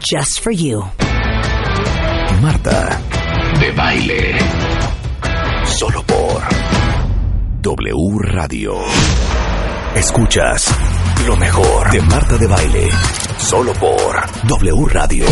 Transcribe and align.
Just 0.00 0.40
for 0.40 0.52
you. 0.52 0.84
Marta 2.40 3.00
de 3.58 3.72
Baile. 3.72 4.38
Solo 5.64 6.04
por 6.04 6.42
W 7.62 8.18
Radio. 8.20 8.74
Escuchas 9.96 10.72
lo 11.26 11.36
mejor 11.36 11.90
de 11.90 12.00
Marta 12.02 12.36
de 12.36 12.46
Baile. 12.46 12.88
Solo 13.38 13.72
por 13.72 14.14
W 14.46 14.86
Radio. 14.88 15.24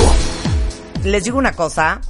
Les 1.04 1.22
digo 1.22 1.38
una 1.38 1.52
cosa. 1.52 2.00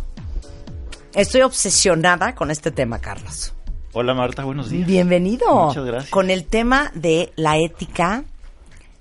Estoy 1.14 1.42
obsesionada 1.42 2.34
con 2.34 2.50
este 2.50 2.70
tema, 2.70 2.98
Carlos. 3.00 3.55
Hola 3.92 4.14
Marta, 4.14 4.45
buenos 4.45 4.70
días. 4.70 4.86
Bienvenido. 4.86 5.67
Muchas 5.67 5.84
gracias. 5.84 6.11
Con 6.11 6.30
el 6.30 6.47
tema 6.47 6.91
de 6.95 7.33
la 7.36 7.58
ética 7.58 8.25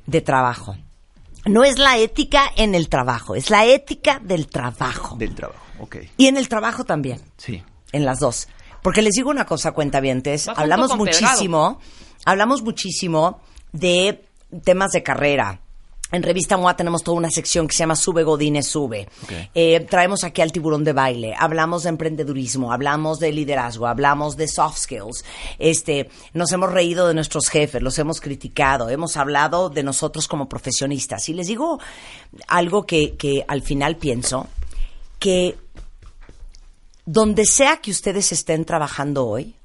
de 0.06 0.22
trabajo. 0.22 0.76
No 1.46 1.64
es 1.64 1.78
la 1.78 1.98
ética 1.98 2.52
en 2.56 2.74
el 2.76 2.90
trabajo, 2.90 3.36
es 3.36 3.50
la 3.50 3.66
ética 3.66 4.20
del 4.24 4.48
trabajo. 4.48 5.16
Del 5.18 5.36
trabajo, 5.36 5.62
ok. 5.80 5.98
Y 6.18 6.28
en 6.28 6.38
el 6.38 6.50
trabajo 6.50 6.84
también, 6.86 7.22
Sí. 7.38 7.64
en 7.92 8.06
las 8.06 8.20
dos. 8.20 8.48
Porque 8.82 9.02
les 9.02 9.14
digo 9.14 9.30
una 9.30 9.46
cosa, 9.46 9.72
cuentavientes, 9.72 10.48
hablamos 10.48 10.96
muchísimo, 10.96 11.80
hablamos 12.26 12.62
muchísimo 12.62 13.42
de 13.72 14.24
temas 14.64 14.92
de 14.92 15.04
carrera. 15.04 15.62
En 16.12 16.22
Revista 16.22 16.56
MOA 16.56 16.76
tenemos 16.76 17.04
toda 17.04 17.18
una 17.18 17.32
sección 17.32 17.68
que 17.68 17.74
se 17.76 17.80
llama 17.80 17.96
Sube 17.96 18.24
Godines 18.24 18.68
Sube. 18.68 19.08
Eh, 19.56 19.80
traemos 19.90 20.24
aquí 20.24 20.42
al 20.42 20.52
tiburón 20.52 20.84
de 20.84 20.94
baile, 20.94 21.34
hablamos 21.38 21.84
de 21.84 21.90
emprendedurismo, 21.90 22.72
hablamos 22.72 23.20
de 23.20 23.32
liderazgo, 23.32 23.88
hablamos 23.88 24.38
de 24.38 24.48
soft 24.48 24.78
skills. 24.78 25.26
Este, 25.58 26.10
nos 26.34 26.52
hemos 26.52 26.72
reído 26.72 27.08
de 27.08 27.16
nuestros 27.16 27.50
jefes, 27.50 27.82
los 27.82 27.98
hemos 27.98 28.22
criticado, 28.22 28.90
hemos 28.90 29.18
hablado 29.18 29.70
de 29.70 29.82
nosotros 29.82 30.28
como 30.28 30.48
profesionistas. 30.48 31.28
Y 31.28 31.34
les 31.34 31.48
digo 31.48 31.80
algo 32.48 32.86
que, 32.86 33.16
que 33.16 33.44
al 33.48 33.64
final 33.64 33.98
pienso, 33.98 34.48
que 35.18 35.58
donde 37.06 37.46
sea 37.46 37.78
que 37.78 37.90
ustedes 37.92 38.32
estén 38.32 38.64
trabajando 38.64 39.26
hoy, 39.26 39.56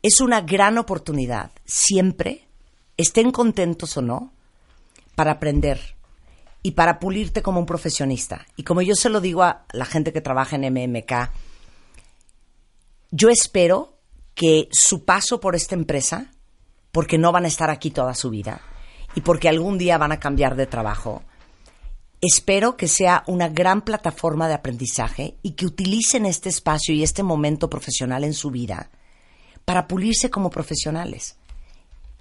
es 0.00 0.20
una 0.20 0.42
gran 0.42 0.78
oportunidad, 0.78 1.50
siempre, 1.64 2.46
estén 2.96 3.32
contentos 3.32 3.96
o 3.96 4.02
no, 4.02 4.32
para 5.14 5.32
aprender 5.32 5.96
y 6.62 6.72
para 6.72 6.98
pulirte 6.98 7.42
como 7.42 7.60
un 7.60 7.66
profesionista. 7.66 8.46
Y 8.56 8.62
como 8.62 8.82
yo 8.82 8.94
se 8.94 9.10
lo 9.10 9.20
digo 9.20 9.42
a 9.42 9.66
la 9.72 9.84
gente 9.84 10.12
que 10.12 10.20
trabaja 10.20 10.56
en 10.56 10.72
MMK, 10.72 11.30
yo 13.10 13.28
espero 13.28 13.98
que 14.34 14.68
su 14.72 15.04
paso 15.04 15.40
por 15.40 15.54
esta 15.54 15.74
empresa, 15.74 16.32
porque 16.90 17.18
no 17.18 17.32
van 17.32 17.44
a 17.44 17.48
estar 17.48 17.70
aquí 17.70 17.90
toda 17.90 18.14
su 18.14 18.30
vida 18.30 18.60
y 19.14 19.20
porque 19.20 19.48
algún 19.48 19.78
día 19.78 19.98
van 19.98 20.12
a 20.12 20.20
cambiar 20.20 20.56
de 20.56 20.66
trabajo, 20.66 21.22
espero 22.20 22.76
que 22.76 22.88
sea 22.88 23.22
una 23.26 23.48
gran 23.48 23.82
plataforma 23.82 24.48
de 24.48 24.54
aprendizaje 24.54 25.36
y 25.42 25.52
que 25.52 25.66
utilicen 25.66 26.26
este 26.26 26.48
espacio 26.48 26.94
y 26.94 27.02
este 27.02 27.22
momento 27.22 27.68
profesional 27.68 28.24
en 28.24 28.34
su 28.34 28.50
vida 28.50 28.90
para 29.64 29.86
pulirse 29.86 30.30
como 30.30 30.50
profesionales. 30.50 31.36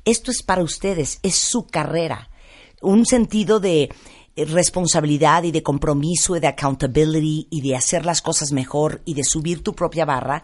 Esto 0.05 0.31
es 0.31 0.43
para 0.43 0.63
ustedes, 0.63 1.19
es 1.23 1.35
su 1.35 1.67
carrera. 1.67 2.29
Un 2.83 3.05
sentido 3.05 3.59
de 3.59 3.89
eh, 4.35 4.45
responsabilidad 4.45 5.43
y 5.43 5.51
de 5.51 5.63
compromiso 5.63 6.35
y 6.35 6.39
de 6.39 6.47
accountability 6.47 7.47
y 7.49 7.61
de 7.61 7.75
hacer 7.75 8.05
las 8.05 8.21
cosas 8.21 8.51
mejor 8.51 9.01
y 9.05 9.13
de 9.13 9.23
subir 9.23 9.63
tu 9.63 9.73
propia 9.73 10.05
barra 10.05 10.43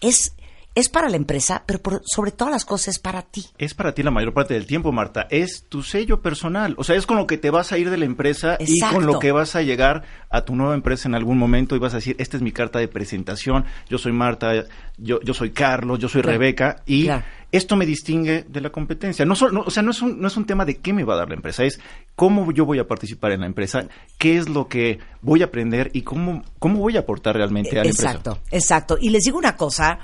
es, 0.00 0.34
es 0.74 0.88
para 0.88 1.08
la 1.08 1.16
empresa, 1.16 1.64
pero 1.66 1.80
por- 1.80 2.02
sobre 2.04 2.30
todas 2.30 2.52
las 2.52 2.64
cosas 2.64 2.88
es 2.88 2.98
para 2.98 3.22
ti. 3.22 3.44
Es 3.58 3.74
para 3.74 3.94
ti 3.94 4.02
la 4.02 4.10
mayor 4.10 4.32
parte 4.34 4.54
del 4.54 4.66
tiempo, 4.66 4.90
Marta. 4.92 5.26
Es 5.30 5.64
tu 5.68 5.82
sello 5.82 6.20
personal. 6.22 6.74
O 6.78 6.84
sea, 6.84 6.96
es 6.96 7.06
con 7.06 7.16
lo 7.18 7.26
que 7.26 7.38
te 7.38 7.50
vas 7.50 7.72
a 7.72 7.78
ir 7.78 7.88
de 7.90 7.96
la 7.98 8.04
empresa 8.04 8.56
y 8.60 8.80
con 8.80 9.06
lo 9.06 9.18
que 9.18 9.32
vas 9.32 9.54
a 9.56 9.62
llegar 9.62 10.02
a 10.30 10.44
tu 10.44 10.54
nueva 10.56 10.74
empresa 10.74 11.08
en 11.08 11.14
algún 11.14 11.38
momento 11.38 11.74
y 11.76 11.78
vas 11.78 11.92
a 11.94 11.96
decir, 11.96 12.16
esta 12.18 12.36
es 12.36 12.42
mi 12.42 12.52
carta 12.52 12.78
de 12.78 12.88
presentación, 12.88 13.64
yo 13.88 13.98
soy 13.98 14.12
Marta, 14.12 14.64
yo, 14.98 15.20
yo 15.22 15.34
soy 15.34 15.50
Carlos, 15.52 15.98
yo 15.98 16.08
soy 16.08 16.22
Claro. 16.22 16.38
Rebeca 16.38 16.82
y 16.86 17.04
Claro. 17.04 17.24
Esto 17.52 17.76
me 17.76 17.84
distingue 17.84 18.44
de 18.48 18.60
la 18.62 18.70
competencia. 18.70 19.26
No, 19.26 19.34
no, 19.52 19.60
o 19.60 19.70
sea, 19.70 19.82
no 19.82 19.90
es, 19.90 20.00
un, 20.00 20.20
no 20.20 20.26
es 20.26 20.36
un 20.38 20.46
tema 20.46 20.64
de 20.64 20.78
qué 20.78 20.94
me 20.94 21.04
va 21.04 21.14
a 21.14 21.18
dar 21.18 21.28
la 21.28 21.34
empresa, 21.34 21.64
es 21.64 21.78
cómo 22.16 22.50
yo 22.50 22.64
voy 22.64 22.78
a 22.78 22.88
participar 22.88 23.32
en 23.32 23.40
la 23.40 23.46
empresa, 23.46 23.86
qué 24.18 24.38
es 24.38 24.48
lo 24.48 24.68
que 24.68 24.98
voy 25.20 25.42
a 25.42 25.46
aprender 25.46 25.90
y 25.92 26.00
cómo, 26.00 26.42
cómo 26.58 26.78
voy 26.80 26.96
a 26.96 27.00
aportar 27.00 27.36
realmente 27.36 27.78
a 27.78 27.84
la 27.84 27.90
empresa. 27.90 28.08
Exacto, 28.08 28.38
exacto. 28.50 28.98
Y 28.98 29.10
les 29.10 29.22
digo 29.24 29.36
una 29.36 29.56
cosa, 29.56 29.98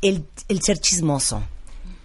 el, 0.00 0.24
el 0.46 0.62
ser 0.62 0.78
chismoso, 0.78 1.42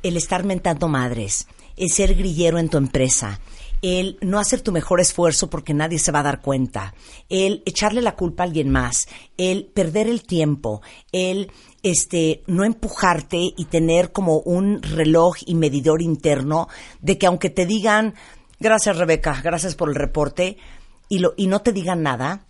el 0.02 0.18
estar 0.18 0.44
mentando 0.44 0.88
madres, 0.88 1.48
el 1.78 1.90
ser 1.90 2.16
grillero 2.16 2.58
en 2.58 2.70
tu 2.70 2.78
empresa, 2.78 3.40
el 3.84 4.18
no 4.22 4.40
hacer 4.40 4.62
tu 4.62 4.72
mejor 4.72 5.02
esfuerzo 5.02 5.50
porque 5.50 5.74
nadie 5.74 6.00
se 6.00 6.12
va 6.12 6.22
a 6.22 6.24
dar 6.24 6.42
cuenta, 6.42 6.96
el 7.30 7.62
echarle 7.66 8.02
la 8.02 8.16
culpa 8.16 8.44
a 8.44 8.46
alguien 8.48 8.70
más, 8.70 9.08
el 9.38 9.66
perder 9.66 10.08
el 10.08 10.24
tiempo, 10.24 10.82
el 11.12 11.52
este 11.84 12.44
no 12.48 12.64
empujarte 12.64 13.38
y 13.38 13.66
tener 13.66 14.14
como 14.14 14.38
un 14.40 14.82
reloj 14.82 15.36
y 15.46 15.56
medidor 15.56 16.02
interno 16.02 16.70
de 17.02 17.18
que 17.18 17.28
aunque 17.28 17.50
te 17.50 17.66
digan 17.66 18.16
gracias 18.58 18.98
Rebeca, 18.98 19.42
gracias 19.44 19.76
por 19.76 19.90
el 19.90 19.96
reporte 19.96 20.58
y 21.10 21.20
lo 21.20 21.34
y 21.36 21.48
no 21.48 21.60
te 21.60 21.74
digan 21.74 22.02
nada, 22.02 22.46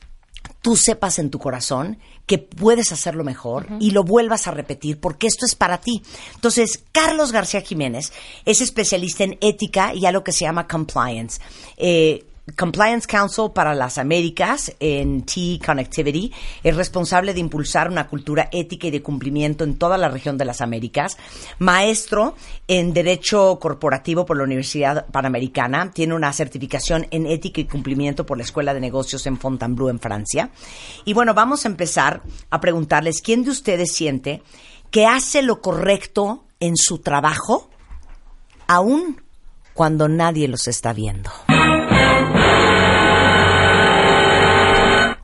tú 0.62 0.76
sepas 0.76 1.20
en 1.20 1.30
tu 1.30 1.40
corazón 1.40 1.98
que 2.26 2.38
puedes 2.38 2.92
hacerlo 2.92 3.24
mejor 3.24 3.68
y 3.80 3.92
lo 3.92 4.04
vuelvas 4.04 4.48
a 4.48 4.52
repetir 4.52 5.00
porque 5.00 5.28
esto 5.28 5.46
es 5.46 5.56
para 5.56 5.80
ti. 5.80 6.02
Entonces, 6.36 6.84
Carlos 6.92 7.32
García 7.32 7.62
Jiménez 7.62 8.14
es 8.46 8.62
especialista 8.62 9.24
en 9.24 9.38
ética 9.42 9.94
y 9.94 10.06
algo 10.06 10.24
que 10.24 10.32
se 10.32 10.46
llama 10.46 10.68
compliance. 10.68 11.42
Eh, 11.78 12.26
Compliance 12.58 13.08
Council 13.08 13.52
para 13.56 13.74
las 13.74 13.98
Américas 13.98 14.76
en 14.82 15.24
T 15.24 15.60
Connectivity 15.66 16.30
es 16.62 16.76
responsable 16.76 17.34
de 17.34 17.40
impulsar 17.40 17.90
una 17.90 18.08
cultura 18.08 18.50
ética 18.52 18.88
y 18.88 18.92
de 18.92 19.02
cumplimiento 19.02 19.64
en 19.64 19.78
toda 19.78 19.98
la 19.98 20.10
región 20.10 20.38
de 20.38 20.44
las 20.44 20.60
Américas. 20.60 21.18
Maestro 21.60 22.36
en 22.68 22.94
Derecho 22.94 23.58
Corporativo 23.62 24.26
por 24.26 24.36
la 24.36 24.44
Universidad 24.44 25.06
Panamericana. 25.08 25.92
Tiene 25.92 26.16
una 26.16 26.34
certificación 26.34 27.08
en 27.12 27.28
ética 27.28 27.62
y 27.62 27.66
cumplimiento 27.66 28.26
por 28.26 28.38
la 28.38 28.44
Escuela 28.44 28.74
de 28.74 28.82
Negocios 28.82 29.26
en 29.26 29.38
Fontainebleau, 29.38 29.90
en 29.90 30.02
Francia. 30.02 30.50
Y 31.06 31.14
bueno, 31.14 31.34
vamos 31.34 31.64
a 31.64 31.70
empezar 31.70 32.24
a 32.50 32.60
preguntarles 32.60 33.22
quién 33.22 33.46
de 33.46 33.52
ustedes 33.52 33.94
siente 33.94 34.44
que 34.92 35.06
hace 35.06 35.44
lo 35.44 35.62
correcto 35.62 36.44
en 36.60 36.76
su 36.76 37.00
trabajo, 37.00 37.70
aún 38.68 39.22
cuando 39.74 40.10
nadie 40.10 40.50
los 40.50 40.68
está 40.68 40.92
viendo. 40.92 41.32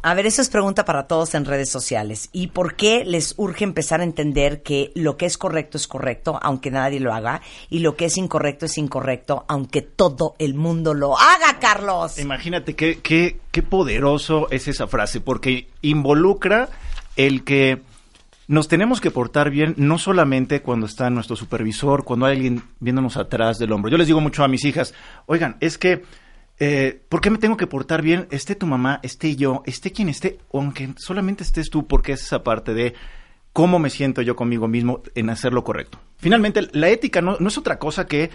A 0.09 0.16
ver, 0.16 0.25
eso 0.25 0.42
es 0.42 0.50
pregunta 0.50 0.86
para 0.86 1.06
todos 1.06 1.36
en 1.36 1.46
redes 1.46 1.70
sociales. 1.70 2.30
¿Y 2.34 2.48
por 2.48 2.74
qué 2.75 3.06
les 3.06 3.36
urge 3.38 3.63
empezar 3.63 4.01
a 4.01 4.04
entender 4.04 4.63
que 4.63 4.92
lo 4.95 5.18
que 5.18 5.28
es 5.28 5.38
correcto 5.38 5.78
es 5.78 5.88
correcto, 5.88 6.39
aunque 6.42 6.72
nadie 6.72 7.00
lo 7.00 7.13
haga, 7.13 7.44
y 7.69 7.78
lo 7.78 7.95
que 7.95 8.06
es 8.06 8.18
incorrecto 8.18 8.66
es 8.66 8.80
incorrecto, 8.80 9.45
aunque 9.48 9.84
todo 9.84 10.34
el 10.39 10.56
mundo 10.56 10.95
lo 10.95 11.16
haga, 11.16 11.60
Carlos? 11.60 12.18
Imagínate 12.18 12.75
qué, 12.75 13.01
qué, 13.04 13.39
qué 13.51 13.62
poderoso 13.62 14.48
es 14.50 14.68
esa 14.68 14.88
frase, 14.88 15.22
porque 15.22 15.68
involucra 15.84 16.69
el 17.16 17.44
que 17.44 17.84
nos 18.48 18.68
tenemos 18.68 19.01
que 19.01 19.12
portar 19.12 19.51
bien 19.51 19.75
no 19.78 20.00
solamente 20.00 20.63
cuando 20.63 20.88
está 20.88 21.12
nuestro 21.12 21.36
supervisor, 21.36 22.04
cuando 22.04 22.25
hay 22.25 22.38
alguien 22.38 22.63
viéndonos 22.80 23.16
atrás 23.16 23.60
del 23.60 23.72
hombro. 23.74 23.92
Yo 23.92 23.98
les 24.00 24.07
digo 24.07 24.22
mucho 24.22 24.44
a 24.44 24.48
mis 24.48 24.66
hijas, 24.66 24.95
oigan, 25.28 25.57
es 25.60 25.78
que, 25.78 26.01
eh, 26.60 27.02
¿por 27.10 27.22
qué 27.22 27.30
me 27.30 27.38
tengo 27.38 27.58
que 27.58 27.68
portar 27.68 28.02
bien? 28.02 28.28
Esté 28.32 28.56
tu 28.56 28.68
mamá, 28.68 29.00
esté 29.04 29.36
yo, 29.36 29.64
esté 29.66 29.92
quien 29.92 30.10
esté, 30.10 30.40
aunque 30.54 30.90
solamente 30.98 31.44
estés 31.44 31.70
tú, 31.70 31.88
porque 31.88 32.14
es 32.14 32.22
esa 32.24 32.44
parte 32.44 32.74
de 32.74 32.94
cómo 33.54 33.80
me 33.80 33.90
siento 33.90 34.22
yo 34.22 34.36
conmigo 34.36 34.68
mismo 34.68 35.02
en 35.16 35.30
hacer 35.30 35.54
lo 35.54 35.64
correcto. 35.64 36.00
Finalmente, 36.18 36.68
la 36.74 36.90
ética 36.90 37.22
no, 37.22 37.38
no 37.40 37.48
es 37.48 37.58
otra 37.58 37.80
cosa 37.80 38.06
que 38.06 38.30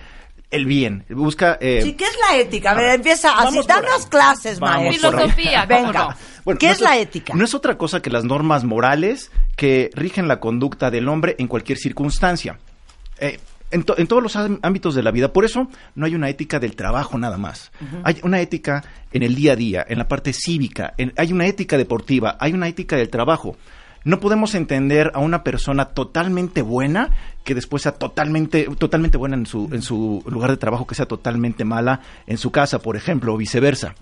el 0.51 0.67
bien. 0.67 1.05
Busca... 1.09 1.59
eh, 1.61 1.81
Sí, 1.83 1.95
¿qué 1.95 2.05
es 2.05 2.17
la 2.31 2.39
ética? 2.39 2.71
A 2.71 2.75
ver, 2.75 2.95
empieza 2.95 3.37
así, 3.39 3.59
danos 3.67 4.07
clases, 4.07 4.59
Vamos 4.61 4.85
maestro. 4.85 5.11
Filosofía, 5.11 5.67
¿cómo 5.69 5.83
Venga. 5.87 6.17
Bueno, 6.45 6.59
¿Qué 6.59 6.67
no 6.67 6.73
es 6.73 6.81
la 6.81 6.99
ética? 6.99 7.35
No 7.35 7.45
es 7.45 7.55
otra 7.55 7.77
cosa 7.77 8.01
que 8.01 8.11
las 8.11 8.25
normas 8.25 8.65
morales 8.65 9.31
que 9.57 9.91
rigen 9.95 10.29
la 10.29 10.41
conducta 10.41 10.91
del 10.91 11.09
hombre 11.09 11.37
en 11.39 11.49
cualquier 11.49 11.79
circunstancia. 11.79 12.59
Eh, 13.19 13.39
en, 13.75 13.83
to- 13.83 13.99
en 13.99 14.07
todos 14.07 14.23
los 14.23 14.37
ámb- 14.37 14.61
ámbitos 14.63 14.95
de 14.95 15.03
la 15.03 15.11
vida. 15.11 15.33
Por 15.33 15.45
eso 15.45 15.69
no 15.95 16.07
hay 16.07 16.15
una 16.15 16.29
ética 16.31 16.59
del 16.59 16.77
trabajo 16.77 17.19
nada 17.19 17.37
más. 17.37 17.71
Hay 18.05 18.21
una 18.23 18.41
ética 18.41 18.83
en 19.13 19.23
el 19.23 19.35
día 19.35 19.53
a 19.53 19.57
día, 19.57 19.85
en 19.89 19.99
la 19.99 20.09
parte 20.09 20.33
cívica, 20.33 20.95
en- 20.97 21.13
hay 21.17 21.33
una 21.33 21.47
ética 21.47 21.77
deportiva, 21.77 22.37
hay 22.41 22.53
una 22.53 22.69
ética 22.69 22.97
del 22.97 23.11
trabajo. 23.11 23.57
No 24.07 24.21
podemos 24.21 24.55
entender 24.55 25.11
a 25.15 25.19
una 25.21 25.43
persona 25.43 25.87
totalmente 25.87 26.61
buena 26.61 27.09
que 27.43 27.55
después 27.55 27.85
sea 27.85 27.93
totalmente, 27.93 28.65
totalmente 28.79 29.17
buena 29.17 29.35
en 29.37 29.47
su, 29.47 29.71
en 29.73 29.81
su 29.81 30.23
lugar 30.27 30.51
de 30.51 30.59
trabajo, 30.59 30.87
que 30.87 30.95
sea 30.95 31.07
totalmente 31.07 31.65
mala 31.65 32.01
en 32.27 32.37
su 32.37 32.51
casa, 32.51 32.81
por 32.81 32.97
ejemplo, 32.97 33.33
o 33.33 33.39
viceversa. 33.39 33.95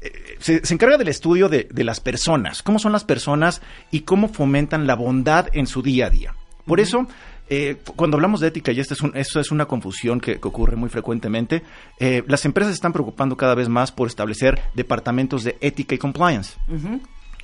Eh, 0.00 0.12
se, 0.38 0.64
se 0.64 0.74
encarga 0.74 0.96
del 0.96 1.08
estudio 1.08 1.48
de, 1.48 1.66
de 1.72 1.82
las 1.84 1.98
personas, 1.98 2.62
cómo 2.62 2.78
son 2.78 2.92
las 2.92 3.02
personas 3.02 3.62
y 3.90 4.00
cómo 4.02 4.28
fomentan 4.28 4.86
la 4.86 4.94
bondad 4.94 5.48
en 5.52 5.66
su 5.66 5.82
día 5.82 6.06
a 6.06 6.10
día. 6.10 6.34
Por 6.64 6.78
eso, 6.78 7.08
eh, 7.48 7.76
cuando 7.96 8.16
hablamos 8.16 8.40
de 8.40 8.48
ética, 8.48 8.72
y 8.72 8.80
esta 8.80 8.94
es 8.94 9.00
un- 9.00 9.12
esto 9.16 9.38
es 9.40 9.50
una 9.50 9.66
confusión 9.66 10.20
que, 10.20 10.40
que 10.40 10.48
ocurre 10.48 10.76
muy 10.76 10.88
frecuentemente, 10.88 11.62
eh, 12.00 12.22
las 12.26 12.44
empresas 12.44 12.72
se 12.72 12.76
están 12.76 12.92
preocupando 12.92 13.36
cada 13.36 13.54
vez 13.54 13.68
más 13.68 13.92
por 13.92 14.08
establecer 14.08 14.60
departamentos 14.74 15.44
de 15.44 15.56
ética 15.60 15.94
y 15.94 15.98
compliance. 15.98 16.54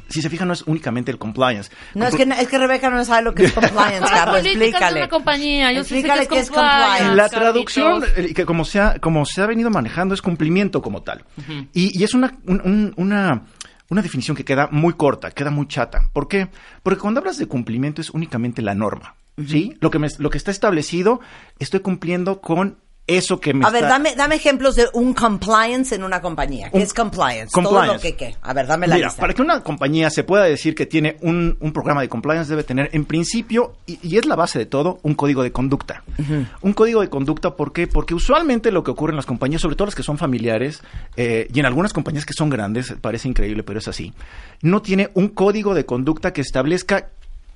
Si 0.09 0.21
se 0.21 0.29
fijan, 0.29 0.49
no 0.49 0.53
es 0.53 0.63
únicamente 0.67 1.11
el 1.11 1.19
compliance. 1.19 1.71
No, 1.95 2.07
es 2.07 2.15
que, 2.15 2.25
es 2.25 2.49
que 2.49 2.59
Rebeca 2.59 2.91
no 2.91 3.03
sabe 3.05 3.23
lo 3.23 3.35
que 3.35 3.45
es 3.45 3.53
compliance, 3.55 4.01
La 4.01 4.09
Carlos. 4.11 4.37
política 4.41 4.59
es 4.65 4.69
Explícale. 4.73 5.01
una 5.01 5.09
compañía, 5.09 5.73
yo 5.73 5.85
sí 5.85 5.89
sé 5.89 5.95
Explícale 6.01 6.23
que 6.23 6.29
qué 6.29 6.39
es 6.41 6.45
es 6.45 6.51
compliance. 6.51 7.15
la 7.15 7.29
traducción, 7.31 8.05
eh, 8.17 8.35
que 8.35 8.45
como 8.45 8.65
se, 8.67 8.81
ha, 8.81 8.99
como 8.99 9.25
se 9.25 9.41
ha 9.41 9.47
venido 9.47 9.71
manejando, 9.71 10.15
es 10.15 10.21
cumplimiento 10.21 10.83
como 10.83 11.03
tal. 11.03 11.25
y, 11.73 11.99
y 11.99 12.05
es 12.05 12.13
una, 12.13 12.35
un- 12.47 12.61
un- 12.63 12.95
una, 12.99 13.45
una 13.89 14.03
definición 14.03 14.37
que 14.37 14.45
queda 14.45 14.69
muy 14.71 14.93
corta, 14.95 15.31
queda 15.31 15.51
muy 15.51 15.67
chata. 15.67 16.11
¿Por 16.13 16.29
qué? 16.29 16.49
Porque 16.83 17.01
cuando 17.01 17.21
hablas 17.21 17.39
de 17.39 17.47
cumplimiento 17.47 18.03
es 18.03 18.11
únicamente 18.11 18.61
la 18.61 18.75
norma. 18.75 19.15
¿Sí? 19.47 19.77
Lo 19.81 19.91
que, 19.91 19.99
me- 19.99 20.09
lo 20.19 20.31
que 20.31 20.39
está 20.39 20.51
establecido, 20.51 21.21
estoy 21.59 21.81
cumpliendo 21.81 22.41
con 22.41 22.79
eso 23.09 23.41
que 23.41 23.53
me 23.53 23.67
A 23.67 23.71
ver, 23.71 23.83
dame, 23.83 24.15
dame 24.15 24.37
ejemplos 24.37 24.77
de 24.77 24.87
un 24.93 25.13
compliance 25.13 25.93
en 25.93 26.05
una 26.05 26.21
compañía. 26.21 26.71
¿Qué 26.71 26.77
Un- 26.77 26.83
es 26.85 26.95
compliance? 26.95 27.51
Todo 27.53 27.65
compliance. 27.65 27.95
lo 27.95 28.01
que 28.01 28.15
qué. 28.17 28.37
A 28.43 28.53
ver, 28.55 28.69
dame 28.69 28.87
la 28.87 28.95
Mira, 28.95 29.09
lista. 29.09 29.21
para 29.21 29.35
que 29.35 29.43
una 29.43 29.61
compañía 29.63 30.09
se 30.09 30.23
pueda 30.23 30.45
decir 30.45 30.77
que 30.77 30.87
tiene 30.87 31.17
un, 31.21 31.57
un 31.59 31.73
programa 31.73 32.01
de 32.03 32.09
compliance, 32.09 32.49
debe 32.49 32.63
tener 32.63 32.91
en 32.93 33.05
principio, 33.05 33.75
y, 33.87 33.99
y 34.07 34.19
es 34.19 34.27
la 34.27 34.37
base 34.37 34.61
de 34.61 34.67
todo, 34.67 35.01
un 35.03 35.15
código 35.15 35.43
de 35.43 35.51
conducta. 35.51 36.05
Un 36.61 36.73
código 36.75 37.01
de 37.01 37.09
conducta, 37.09 37.57
¿por 37.57 37.73
qué? 37.73 37.89
Porque 37.89 38.15
usualmente 38.15 38.71
lo 38.71 38.85
que 38.85 38.93
ocurre 38.93 39.11
en 39.13 39.17
las 39.17 39.27
compañías, 39.27 39.63
sobre 39.63 39.75
todo 39.75 39.87
las 39.87 39.97
que 39.97 40.05
son 40.05 40.17
familiares, 40.17 40.81
eh, 41.17 41.49
y 41.53 41.59
en 41.59 41.67
algunas 41.67 41.93
compañías 41.93 42.25
que 42.25 42.35
son 42.35 42.51
grandes, 42.51 42.95
parece 43.01 43.27
increíble, 43.29 43.65
pero 43.65 43.81
es 43.81 43.89
así, 43.89 44.13
no 44.61 44.81
tiene 44.81 45.11
un 45.15 45.29
código 45.29 45.75
de 45.75 45.85
conducta 45.87 46.33
que 46.33 46.41
establezca 46.41 47.09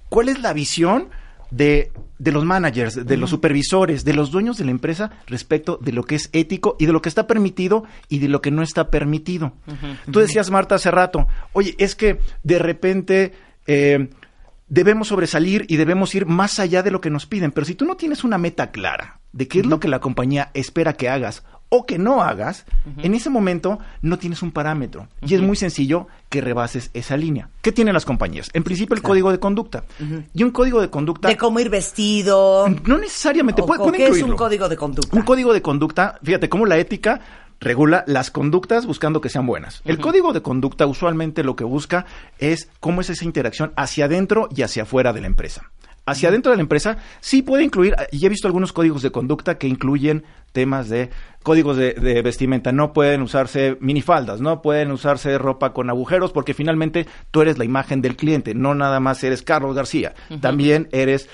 cuál 0.09 0.29
es 0.29 0.41
la 0.41 0.53
visión 0.53 1.09
de, 1.51 1.93
de 2.19 2.33
los 2.33 2.45
managers, 2.45 3.07
de 3.07 3.17
los 3.17 3.31
supervisores, 3.31 4.05
de 4.05 4.15
los 4.15 4.31
dueños 4.31 4.57
de 4.59 4.65
la 4.65 4.71
empresa 4.71 5.11
respecto 5.27 5.79
de 5.81 5.93
lo 5.93 6.05
que 6.05 6.17
es 6.17 6.31
ético 6.33 6.77
y 6.79 6.87
de 6.87 6.93
lo 6.93 7.03
que 7.03 7.09
está 7.09 7.27
permitido 7.27 7.85
y 8.09 8.19
de 8.19 8.29
lo 8.29 8.41
que 8.41 8.51
no 8.51 8.63
está 8.63 8.91
permitido. 8.91 9.53
Tú 10.11 10.21
decías, 10.21 10.51
Marta, 10.51 10.77
hace 10.77 10.91
rato, 10.91 11.27
oye, 11.53 11.75
es 11.79 11.95
que 11.95 12.19
de 12.43 12.59
repente 12.59 13.33
eh, 13.67 14.09
debemos 14.69 15.09
sobresalir 15.09 15.67
y 15.69 15.77
debemos 15.77 16.15
ir 16.15 16.27
más 16.27 16.59
allá 16.59 16.83
de 16.83 16.91
lo 16.91 17.01
que 17.01 17.11
nos 17.11 17.27
piden, 17.27 17.53
pero 17.53 17.65
si 17.65 17.75
tú 17.75 17.85
no 17.85 17.97
tienes 17.97 18.25
una 18.25 18.39
meta 18.39 18.71
clara 18.71 19.21
de 19.33 19.49
qué 19.49 19.61
es 19.61 19.67
lo 19.67 19.81
que 19.81 19.89
la 19.89 20.01
compañía 20.01 20.51
espera 20.55 20.95
que 20.95 21.09
hagas 21.09 21.45
o 21.69 21.85
que 21.85 21.99
no 21.99 22.23
hagas, 22.23 22.65
en 23.03 23.15
ese 23.15 23.29
momento 23.29 23.79
no 24.03 24.19
tienes 24.19 24.43
un 24.43 24.53
parámetro. 24.53 25.09
Y 25.27 25.35
es 25.35 25.41
muy 25.41 25.57
sencillo 25.57 26.07
que 26.29 26.41
rebases 26.41 26.91
esa 26.95 27.17
línea. 27.17 27.49
¿Qué 27.63 27.73
tienen 27.73 27.95
las 27.95 28.05
compañías? 28.05 28.51
En 28.53 28.63
principio 28.63 28.95
el 28.95 29.03
código 29.03 29.33
de 29.33 29.39
conducta. 29.41 29.85
Y 30.33 30.43
un 30.45 30.51
código 30.53 30.81
de 30.81 30.91
conducta... 30.91 31.29
De 31.29 31.37
cómo 31.37 31.59
ir 31.61 31.69
vestido. 31.71 32.69
No 32.85 32.99
necesariamente, 32.99 33.63
O- 33.63 33.67
puede, 33.67 33.81
puede 33.83 33.97
¿qué 33.99 34.07
es 34.09 34.23
un 34.23 34.37
código 34.37 34.69
de 34.69 34.77
conducta? 34.77 35.17
Un 35.17 35.23
código 35.23 35.53
de 35.53 35.63
conducta, 35.63 36.19
fíjate 36.23 36.49
cómo 36.49 36.67
la 36.67 36.79
ética 36.79 37.21
regula 37.59 38.05
las 38.07 38.31
conductas 38.31 38.85
buscando 38.87 39.21
que 39.21 39.29
sean 39.31 39.47
buenas. 39.47 39.81
El 39.87 39.99
código 39.99 40.33
de 40.35 40.43
conducta 40.43 40.87
usualmente 40.87 41.43
lo 41.43 41.57
que 41.57 41.65
busca 41.65 42.05
es 42.39 42.69
cómo 42.81 43.01
es 43.01 43.09
esa 43.11 43.25
interacción 43.25 43.73
hacia 43.77 44.05
adentro 44.05 44.49
y 44.55 44.61
hacia 44.63 44.83
afuera 44.83 45.13
de 45.15 45.23
la 45.23 45.27
empresa. 45.27 45.71
Hacia 46.07 46.29
adentro 46.29 46.53
de 46.53 46.57
la 46.57 46.63
empresa 46.63 46.99
sí 47.21 47.43
puede 47.43 47.65
incluir, 47.65 47.97
y 48.13 48.25
he 48.25 48.29
visto 48.29 48.47
algunos 48.47 48.73
códigos 48.73 49.03
de 49.03 49.11
conducta 49.11 49.59
que 49.59 49.67
incluyen 49.67 50.25
temas 50.53 50.89
de 50.89 51.11
códigos 51.43 51.77
de, 51.77 51.95
de 51.95 52.23
vestimenta. 52.23 52.71
No 52.73 52.93
pueden 52.93 53.23
usarse 53.23 53.77
minifaldas, 53.81 54.41
no 54.41 54.63
pueden 54.63 54.93
usarse 54.93 55.37
ropa 55.37 55.73
con 55.73 55.91
agujeros, 55.91 56.33
porque 56.33 56.55
finalmente 56.55 57.07
tú 57.31 57.43
eres 57.43 57.59
la 57.59 57.65
imagen 57.65 58.03
del 58.03 58.17
cliente, 58.17 58.55
no 58.55 58.75
nada 58.75 59.01
más 59.01 59.23
eres 59.25 59.43
Carlos 59.43 59.75
García. 59.75 60.15
También 60.41 60.89
eres 60.93 61.29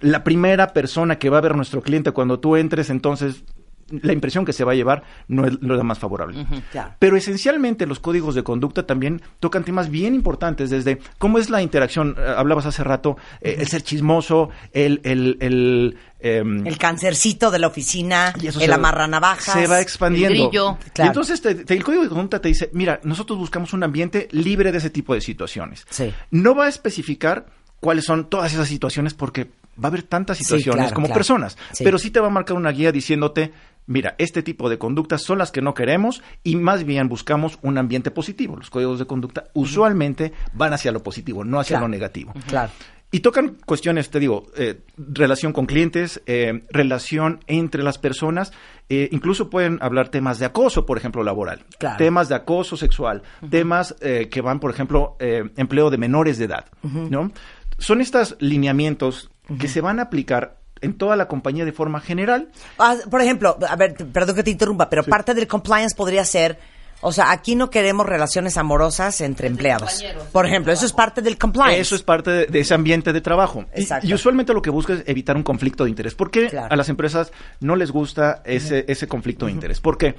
la 0.00 0.22
primera 0.24 0.72
persona 0.72 1.18
que 1.18 1.30
va 1.30 1.38
a 1.38 1.42
ver 1.42 1.52
a 1.52 1.56
nuestro 1.56 1.82
cliente 1.82 2.12
cuando 2.12 2.38
tú 2.38 2.56
entres, 2.56 2.90
entonces 2.90 3.44
la 3.90 4.12
impresión 4.12 4.44
que 4.44 4.52
se 4.52 4.64
va 4.64 4.72
a 4.72 4.74
llevar 4.74 5.02
no 5.28 5.46
es 5.46 5.54
lo 5.60 5.82
más 5.84 5.98
favorable. 5.98 6.46
Claro. 6.70 6.94
Pero 6.98 7.16
esencialmente 7.16 7.86
los 7.86 8.00
códigos 8.00 8.34
de 8.34 8.42
conducta 8.42 8.86
también 8.86 9.22
tocan 9.40 9.64
temas 9.64 9.90
bien 9.90 10.14
importantes, 10.14 10.70
desde 10.70 10.98
cómo 11.18 11.38
es 11.38 11.50
la 11.50 11.62
interacción, 11.62 12.14
eh, 12.18 12.34
hablabas 12.36 12.66
hace 12.66 12.84
rato, 12.84 13.16
eh, 13.40 13.56
el 13.60 13.68
ser 13.68 13.82
chismoso, 13.82 14.50
el... 14.72 15.00
el, 15.04 15.36
el, 15.40 15.96
em, 16.20 16.66
El 16.66 16.78
cancercito 16.78 17.50
de 17.50 17.58
la 17.58 17.68
oficina, 17.68 18.34
el 18.60 18.72
amarranavajas. 18.72 19.54
Se 19.54 19.66
va 19.66 19.80
expandiendo. 19.80 20.34
El 20.34 20.48
grillo. 20.48 20.78
Y 20.96 21.02
entonces 21.02 21.40
te- 21.40 21.54
te- 21.54 21.74
el 21.74 21.84
código 21.84 22.02
de 22.02 22.08
conducta 22.08 22.40
te 22.40 22.48
dice, 22.48 22.70
mira, 22.72 23.00
nosotros 23.04 23.38
buscamos 23.38 23.72
un 23.72 23.82
ambiente 23.84 24.28
libre 24.32 24.72
de 24.72 24.78
ese 24.78 24.90
tipo 24.90 25.14
de 25.14 25.20
situaciones. 25.20 25.86
Sí. 25.90 26.12
No 26.30 26.54
va 26.54 26.64
a 26.66 26.68
especificar 26.68 27.46
cuáles 27.80 28.04
son 28.04 28.28
todas 28.28 28.52
esas 28.52 28.66
situaciones 28.68 29.14
porque 29.14 29.44
va 29.82 29.84
a 29.84 29.86
haber 29.88 30.02
tantas 30.02 30.38
Sí, 30.38 30.44
situaciones 30.44 30.80
claro, 30.86 30.94
como 30.94 31.06
claro. 31.06 31.18
personas. 31.18 31.56
Sí. 31.72 31.84
Pero 31.84 31.98
sí 31.98 32.10
te 32.10 32.18
va 32.18 32.26
a 32.26 32.30
marcar 32.30 32.56
una 32.56 32.70
guía 32.72 32.90
diciéndote, 32.90 33.52
mira, 33.88 34.14
este 34.18 34.44
tipo 34.44 34.68
de 34.70 34.78
conductas 34.78 35.22
son 35.24 35.38
las 35.38 35.50
que 35.50 35.60
no 35.62 35.74
queremos 35.74 36.22
y 36.44 36.54
más 36.54 36.84
bien 36.84 37.08
buscamos 37.08 37.58
un 37.62 37.76
ambiente 37.78 38.12
positivo. 38.12 38.54
Los 38.56 38.70
códigos 38.70 39.00
de 39.00 39.06
conducta 39.06 39.44
usualmente 39.54 40.32
van 40.52 40.72
hacia 40.72 40.92
lo 40.92 41.02
positivo, 41.02 41.42
no 41.44 41.58
hacia 41.58 41.74
Claro. 41.78 41.86
lo 41.86 41.90
negativo. 41.90 42.32
Claro. 42.46 42.70
Y 43.10 43.20
tocan 43.20 43.56
cuestiones, 43.64 44.10
te 44.10 44.20
digo, 44.20 44.48
eh, 44.54 44.82
relación 44.98 45.54
con 45.54 45.64
clientes, 45.64 46.20
eh, 46.26 46.62
relación 46.70 47.40
entre 47.46 47.82
las 47.82 47.96
personas, 47.96 48.52
eh, 48.90 49.08
incluso 49.12 49.48
pueden 49.48 49.78
hablar 49.80 50.10
temas 50.10 50.38
de 50.38 50.44
acoso, 50.44 50.84
por 50.84 50.98
ejemplo, 50.98 51.22
laboral, 51.24 51.64
Claro. 51.78 51.96
temas 51.96 52.28
de 52.28 52.34
acoso 52.34 52.76
sexual, 52.76 53.22
temas 53.48 53.94
que 53.98 54.40
van, 54.42 54.60
por 54.60 54.70
ejemplo, 54.70 55.16
empleo 55.18 55.88
de 55.88 55.96
menores 55.96 56.36
de 56.36 56.44
edad, 56.44 56.66
¿no? 56.82 57.32
Son 57.78 58.02
estos 58.02 58.36
lineamientos 58.40 59.30
que 59.58 59.68
se 59.68 59.80
van 59.80 59.98
a 60.00 60.02
aplicar 60.02 60.57
en 60.80 60.94
toda 60.94 61.16
la 61.16 61.28
compañía 61.28 61.64
de 61.64 61.72
forma 61.72 62.00
general. 62.00 62.48
Ah, 62.78 62.96
por 63.10 63.20
ejemplo, 63.22 63.58
a 63.68 63.76
ver, 63.76 63.94
perdón 64.12 64.36
que 64.36 64.42
te 64.42 64.50
interrumpa, 64.50 64.88
pero 64.90 65.02
parte 65.04 65.34
del 65.34 65.46
compliance 65.46 65.94
podría 65.96 66.24
ser, 66.24 66.58
o 67.00 67.12
sea, 67.12 67.30
aquí 67.30 67.54
no 67.54 67.70
queremos 67.70 68.06
relaciones 68.06 68.56
amorosas 68.56 69.20
entre 69.20 69.46
empleados. 69.46 70.02
Por 70.32 70.46
ejemplo, 70.46 70.72
eso 70.72 70.84
es 70.84 70.92
parte 70.92 71.22
del 71.22 71.38
compliance. 71.38 71.78
Eso 71.80 71.94
es 71.94 72.02
parte 72.02 72.30
de, 72.30 72.46
de 72.46 72.60
ese 72.60 72.74
ambiente 72.74 73.12
de 73.12 73.20
trabajo. 73.20 73.64
Y- 73.76 73.82
Exacto. 73.82 74.06
Y, 74.08 74.14
usualmente 74.14 74.52
lo 74.52 74.62
que 74.62 74.70
busca 74.70 74.94
es 74.94 75.04
evitar 75.06 75.36
un 75.36 75.42
conflicto 75.44 75.84
de 75.84 75.90
interés. 75.90 76.14
¿Por 76.14 76.30
qué 76.30 76.48
Claro. 76.48 76.72
a 76.72 76.76
las 76.76 76.88
empresas 76.88 77.32
no 77.60 77.76
les 77.76 77.90
gusta 77.92 78.42
ese, 78.44 78.84
ese 78.88 79.06
conflicto 79.06 79.46
de 79.46 79.52
interés? 79.52 79.80
Porque 79.80 80.16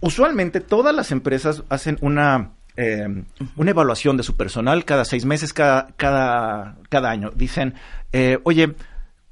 usualmente 0.00 0.60
todas 0.60 0.94
las 0.94 1.10
empresas 1.10 1.62
hacen 1.68 1.98
una, 2.00 2.52
eh, 2.76 3.06
una 3.56 3.70
evaluación 3.70 4.16
de 4.16 4.22
su 4.22 4.36
personal 4.36 4.84
cada 4.84 5.04
seis 5.04 5.24
meses, 5.24 5.52
cada, 5.52 5.88
cada, 5.96 6.76
cada 6.88 7.10
año. 7.10 7.30
Dicen, 7.34 7.74
eh, 8.12 8.38
oye, 8.44 8.74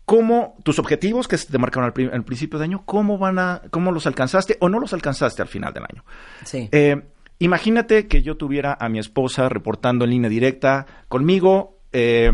¿cómo 0.07 0.57
tus 0.63 0.79
objetivos 0.79 1.29
que 1.29 1.37
te 1.37 1.59
marcaron 1.59 1.93
al, 1.95 2.11
al 2.15 2.25
principio 2.25 2.59
de 2.59 2.65
año, 2.65 2.83
cómo 2.87 3.19
van 3.19 3.39
a, 3.39 3.61
cómo 3.71 3.93
los 3.93 4.07
alcanzaste 4.07 4.57
o 4.61 4.71
no 4.71 4.81
los 4.81 4.95
alcanzaste 4.95 5.43
al 5.43 5.49
final 5.49 5.75
del 5.75 5.83
año? 5.83 6.05
Sí. 6.45 6.69
Eh, 6.73 7.03
imagínate 7.39 8.07
que 8.07 8.23
yo 8.23 8.37
tuviera 8.39 8.79
a 8.81 8.89
mi 8.89 8.99
esposa 8.99 9.49
reportando 9.51 10.05
en 10.07 10.13
línea 10.13 10.31
directa 10.31 10.87
conmigo 11.09 11.79
eh, 11.93 12.31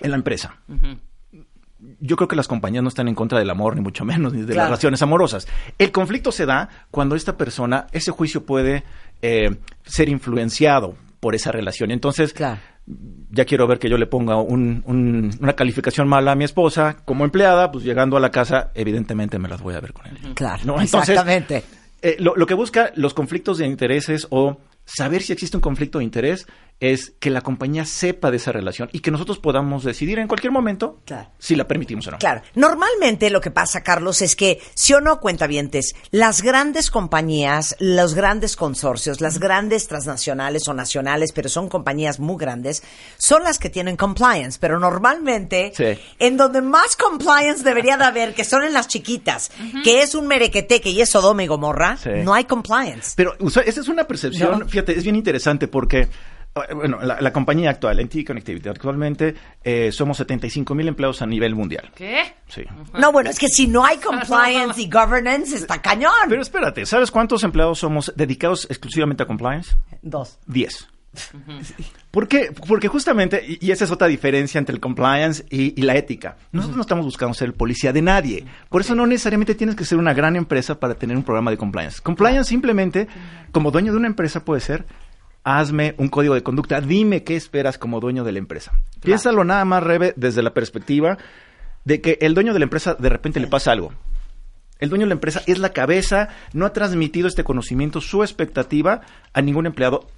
en 0.00 0.10
la 0.10 0.16
empresa. 0.16 0.58
Yo 2.00 2.16
creo 2.16 2.26
que 2.28 2.34
las 2.36 2.48
compañías 2.48 2.82
no 2.82 2.88
están 2.88 3.06
en 3.08 3.14
contra 3.14 3.38
del 3.38 3.50
amor, 3.50 3.76
ni 3.76 3.82
mucho 3.82 4.04
menos, 4.04 4.32
ni 4.32 4.40
de 4.40 4.46
Claro. 4.46 4.58
las 4.62 4.68
relaciones 4.70 5.00
amorosas. 5.02 5.46
El 5.78 5.92
conflicto 5.92 6.32
se 6.32 6.44
da 6.44 6.68
cuando 6.90 7.14
esta 7.14 7.36
persona, 7.36 7.86
ese 7.92 8.10
juicio 8.10 8.44
puede 8.44 8.82
eh, 9.22 9.56
ser 9.84 10.08
influenciado 10.08 10.96
por 11.20 11.34
esa 11.36 11.52
relación. 11.52 11.90
Entonces, 11.92 12.32
Claro. 12.32 12.60
Ya 13.30 13.44
quiero 13.44 13.66
ver 13.66 13.78
que 13.78 13.88
yo 13.90 13.98
le 13.98 14.06
ponga 14.06 14.36
un- 14.40 14.82
un- 14.86 15.30
una 15.40 15.52
calificación 15.54 16.08
mala 16.08 16.32
a 16.32 16.34
mi 16.34 16.44
esposa 16.44 16.96
como 17.04 17.24
empleada, 17.24 17.70
pues 17.70 17.84
llegando 17.84 18.16
a 18.16 18.20
la 18.20 18.30
casa, 18.30 18.70
evidentemente 18.74 19.38
me 19.38 19.48
las 19.48 19.60
voy 19.62 19.74
a 19.74 19.80
ver 19.80 19.92
con 19.92 20.06
él. 20.06 20.16
Claro, 20.34 20.62
¿no? 20.64 20.80
Entonces, 20.80 21.10
exactamente. 21.10 21.62
eh, 22.02 22.16
lo, 22.18 22.34
lo 22.36 22.46
que 22.46 22.54
busca 22.54 22.90
los 22.94 23.12
conflictos 23.14 23.58
de 23.58 23.66
intereses 23.66 24.26
o 24.30 24.58
saber 24.84 25.22
si 25.22 25.32
existe 25.34 25.56
un 25.56 25.60
conflicto 25.60 25.98
de 25.98 26.04
interés 26.04 26.46
es 26.80 27.12
que 27.18 27.30
la 27.30 27.40
compañía 27.40 27.84
sepa 27.84 28.30
de 28.30 28.36
esa 28.36 28.52
relación 28.52 28.88
y 28.92 29.00
que 29.00 29.10
nosotros 29.10 29.38
podamos 29.40 29.82
decidir 29.82 30.20
en 30.20 30.28
cualquier 30.28 30.52
momento 30.52 31.00
Claro. 31.04 31.28
si 31.38 31.56
la 31.56 31.66
permitimos 31.66 32.06
o 32.06 32.12
no. 32.12 32.18
Claro. 32.18 32.42
Normalmente 32.54 33.30
lo 33.30 33.40
que 33.40 33.50
pasa, 33.50 33.82
Carlos, 33.82 34.22
es 34.22 34.36
que, 34.36 34.60
si 34.74 34.94
o 34.94 35.00
no 35.00 35.18
cuentavientes, 35.18 35.96
las 36.12 36.40
grandes 36.42 36.90
compañías, 36.92 37.74
los 37.80 38.14
grandes 38.14 38.54
consorcios, 38.54 39.20
las 39.20 39.40
grandes 39.40 39.88
transnacionales 39.88 40.68
o 40.68 40.74
nacionales, 40.74 41.32
pero 41.32 41.48
son 41.48 41.68
compañías 41.68 42.20
muy 42.20 42.36
grandes, 42.38 42.84
son 43.16 43.42
las 43.42 43.58
que 43.58 43.70
tienen 43.70 43.96
compliance. 43.96 44.58
Pero 44.60 44.78
normalmente, 44.78 45.72
Sí. 45.74 45.98
en 46.20 46.36
donde 46.36 46.62
más 46.62 46.94
compliance 46.94 47.64
debería 47.64 47.96
de 47.96 48.04
haber, 48.04 48.34
que 48.34 48.44
son 48.44 48.62
en 48.62 48.72
las 48.72 48.86
chiquitas, 48.86 49.50
que 49.82 50.02
es 50.02 50.14
un 50.14 50.28
merequeteque 50.28 50.90
y 50.90 51.00
es 51.00 51.10
Sodoma 51.10 51.42
y 51.42 51.48
Gomorra, 51.48 51.96
Sí. 51.96 52.10
no 52.22 52.34
hay 52.34 52.44
compliance. 52.44 53.14
Pero 53.16 53.34
esa 53.40 53.80
es 53.80 53.88
una 53.88 54.04
percepción, 54.04 54.60
No. 54.60 54.68
fíjate, 54.68 54.96
es 54.96 55.02
bien 55.02 55.16
interesante 55.16 55.66
porque, 55.66 56.08
bueno, 56.74 57.00
la, 57.02 57.20
la 57.20 57.32
compañía 57.32 57.70
actual, 57.70 58.00
NT 58.04 58.24
Connectivity, 58.26 58.68
actualmente 58.68 59.34
eh, 59.62 59.90
somos 59.92 60.16
75 60.18 60.74
mil 60.74 60.88
empleados 60.88 61.22
a 61.22 61.26
nivel 61.26 61.54
mundial. 61.54 61.90
¿Qué? 61.94 62.34
Sí. 62.48 62.62
No, 62.98 63.12
bueno, 63.12 63.30
es 63.30 63.38
que 63.38 63.48
si 63.48 63.66
no 63.66 63.84
hay 63.84 63.98
compliance 63.98 64.80
y 64.80 64.88
governance, 64.90 65.56
está 65.56 65.80
cañón. 65.80 66.12
Pero 66.28 66.42
espérate, 66.42 66.86
¿sabes 66.86 67.10
cuántos 67.10 67.42
empleados 67.44 67.78
somos 67.78 68.12
dedicados 68.16 68.66
exclusivamente 68.70 69.22
a 69.22 69.26
compliance? 69.26 69.76
Dos. 70.02 70.38
10. 70.46 70.88
¿Por 72.10 72.28
qué? 72.28 72.52
Porque 72.66 72.88
justamente, 72.88 73.44
y 73.46 73.58
y 73.66 73.70
esa 73.70 73.84
es 73.84 73.90
otra 73.90 74.06
diferencia 74.06 74.58
entre 74.58 74.74
el 74.74 74.80
compliance 74.80 75.44
y, 75.50 75.78
y 75.78 75.84
la 75.84 75.96
ética. 75.96 76.36
Nosotros 76.52 76.76
no 76.76 76.82
estamos 76.82 77.04
buscando 77.04 77.34
ser 77.34 77.48
el 77.48 77.54
policía 77.54 77.92
de 77.92 78.02
nadie. 78.02 78.44
Por 78.68 78.80
eso 78.80 78.94
no 78.94 79.06
necesariamente 79.06 79.54
tienes 79.54 79.76
que 79.76 79.84
ser 79.84 79.98
una 79.98 80.14
gran 80.14 80.36
empresa 80.36 80.78
para 80.78 80.94
tener 80.94 81.16
un 81.16 81.22
programa 81.22 81.50
de 81.50 81.56
compliance. 81.56 82.00
Compliance 82.02 82.48
simplemente, 82.48 83.08
como 83.52 83.70
dueño 83.70 83.92
de 83.92 83.98
una 83.98 84.06
empresa 84.06 84.44
puede 84.44 84.60
ser, 84.60 84.86
hazme 85.48 85.94
un 85.96 86.08
código 86.08 86.34
de 86.34 86.42
conducta, 86.42 86.80
dime 86.80 87.24
qué 87.24 87.34
esperas 87.34 87.78
como 87.78 88.00
dueño 88.00 88.22
de 88.22 88.32
la 88.32 88.38
empresa. 88.38 88.72
Piénsalo 89.00 89.44
nada 89.44 89.64
más, 89.64 89.82
Rebe, 89.82 90.12
desde 90.16 90.42
la 90.42 90.52
perspectiva 90.52 91.16
de 91.84 92.02
que 92.02 92.18
el 92.20 92.34
dueño 92.34 92.52
de 92.52 92.58
la 92.58 92.64
empresa 92.64 92.94
de 92.94 93.08
repente 93.08 93.40
le 93.40 93.46
pasa 93.46 93.72
algo. 93.72 93.94
El 94.78 94.90
dueño 94.90 95.06
de 95.06 95.08
la 95.08 95.14
empresa 95.14 95.42
es 95.46 95.58
la 95.58 95.70
cabeza, 95.70 96.28
no 96.52 96.66
ha 96.66 96.72
transmitido 96.74 97.26
este 97.26 97.44
conocimiento, 97.44 98.02
su 98.02 98.22
expectativa 98.22 99.00
a 99.32 99.40
ningún 99.40 99.64
empleado. 99.64 100.08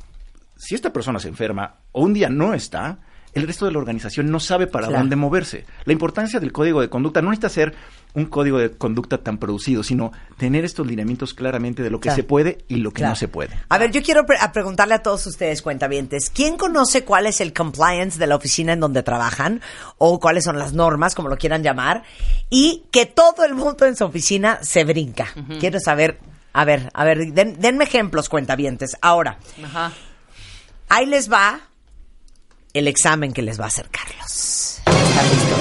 Si 0.56 0.74
esta 0.74 0.92
persona 0.92 1.20
se 1.20 1.28
enferma 1.28 1.76
o 1.92 2.02
un 2.02 2.12
día 2.12 2.28
no 2.28 2.52
está, 2.52 2.98
el 3.34 3.46
resto 3.46 3.64
de 3.66 3.72
la 3.72 3.78
organización 3.78 4.30
no 4.30 4.40
sabe 4.40 4.66
para 4.66 4.86
Claro. 4.88 5.00
dónde 5.02 5.16
moverse. 5.16 5.64
La 5.84 5.92
importancia 5.92 6.40
del 6.40 6.52
código 6.52 6.80
de 6.80 6.88
conducta 6.88 7.22
no 7.22 7.30
necesita 7.30 7.48
ser 7.48 7.74
un 8.14 8.26
código 8.26 8.58
de 8.58 8.72
conducta 8.72 9.18
tan 9.18 9.38
producido, 9.38 9.84
sino 9.84 10.10
tener 10.36 10.64
estos 10.64 10.84
lineamientos 10.84 11.32
claramente 11.32 11.82
de 11.84 11.90
lo 11.90 12.00
que 12.00 12.04
Claro. 12.08 12.16
se 12.16 12.24
puede 12.24 12.58
y 12.66 12.76
lo 12.76 12.90
que 12.90 12.96
Claro. 13.02 13.10
no 13.12 13.16
se 13.16 13.28
puede. 13.28 13.50
A 13.68 13.78
ver, 13.78 13.92
yo 13.92 14.02
quiero 14.02 14.26
pre- 14.26 14.38
a 14.40 14.50
preguntarle 14.50 14.94
a 14.94 15.02
todos 15.02 15.24
ustedes, 15.28 15.62
cuentavientes, 15.62 16.28
¿quién 16.34 16.56
conoce 16.56 17.04
cuál 17.04 17.26
es 17.26 17.40
el 17.40 17.52
compliance 17.52 18.18
de 18.18 18.26
la 18.26 18.34
oficina 18.34 18.72
en 18.72 18.80
donde 18.80 19.04
trabajan? 19.04 19.60
O 19.98 20.18
cuáles 20.18 20.42
son 20.42 20.58
las 20.58 20.72
normas, 20.72 21.14
como 21.14 21.28
lo 21.28 21.36
quieran 21.38 21.62
llamar, 21.62 22.02
y 22.50 22.82
que 22.90 23.06
todo 23.06 23.44
el 23.44 23.54
mundo 23.54 23.86
en 23.86 23.94
su 23.94 24.04
oficina 24.04 24.58
se 24.62 24.82
brinca. 24.82 25.28
Quiero 25.60 25.78
saber, 25.78 26.18
a 26.52 26.64
ver, 26.64 26.90
a 26.92 27.04
ver, 27.04 27.32
den- 27.32 27.60
denme 27.60 27.84
ejemplos, 27.84 28.28
cuentavientes. 28.28 28.96
Ahora, 29.02 29.38
Ajá. 29.64 29.92
ahí 30.88 31.06
les 31.06 31.30
va 31.30 31.60
el 32.72 32.88
examen 32.88 33.32
que 33.32 33.42
les 33.42 33.58
va 33.60 33.64
a 33.64 33.68
hacer 33.68 33.88
Carlos. 33.90 34.80
¿Están 34.86 35.28
listos? 35.30 35.58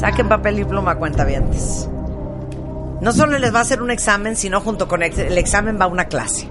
Saquen 0.00 0.28
papel 0.28 0.60
y 0.60 0.64
pluma, 0.64 0.96
cuentavientes. 0.96 1.88
No 3.00 3.12
solo 3.12 3.38
les 3.38 3.52
va 3.54 3.58
a 3.58 3.62
hacer 3.62 3.82
un 3.82 3.90
examen, 3.90 4.36
sino 4.36 4.60
junto 4.60 4.88
con 4.88 5.02
el 5.02 5.38
examen 5.38 5.78
va 5.80 5.86
una 5.86 6.06
clase. 6.06 6.48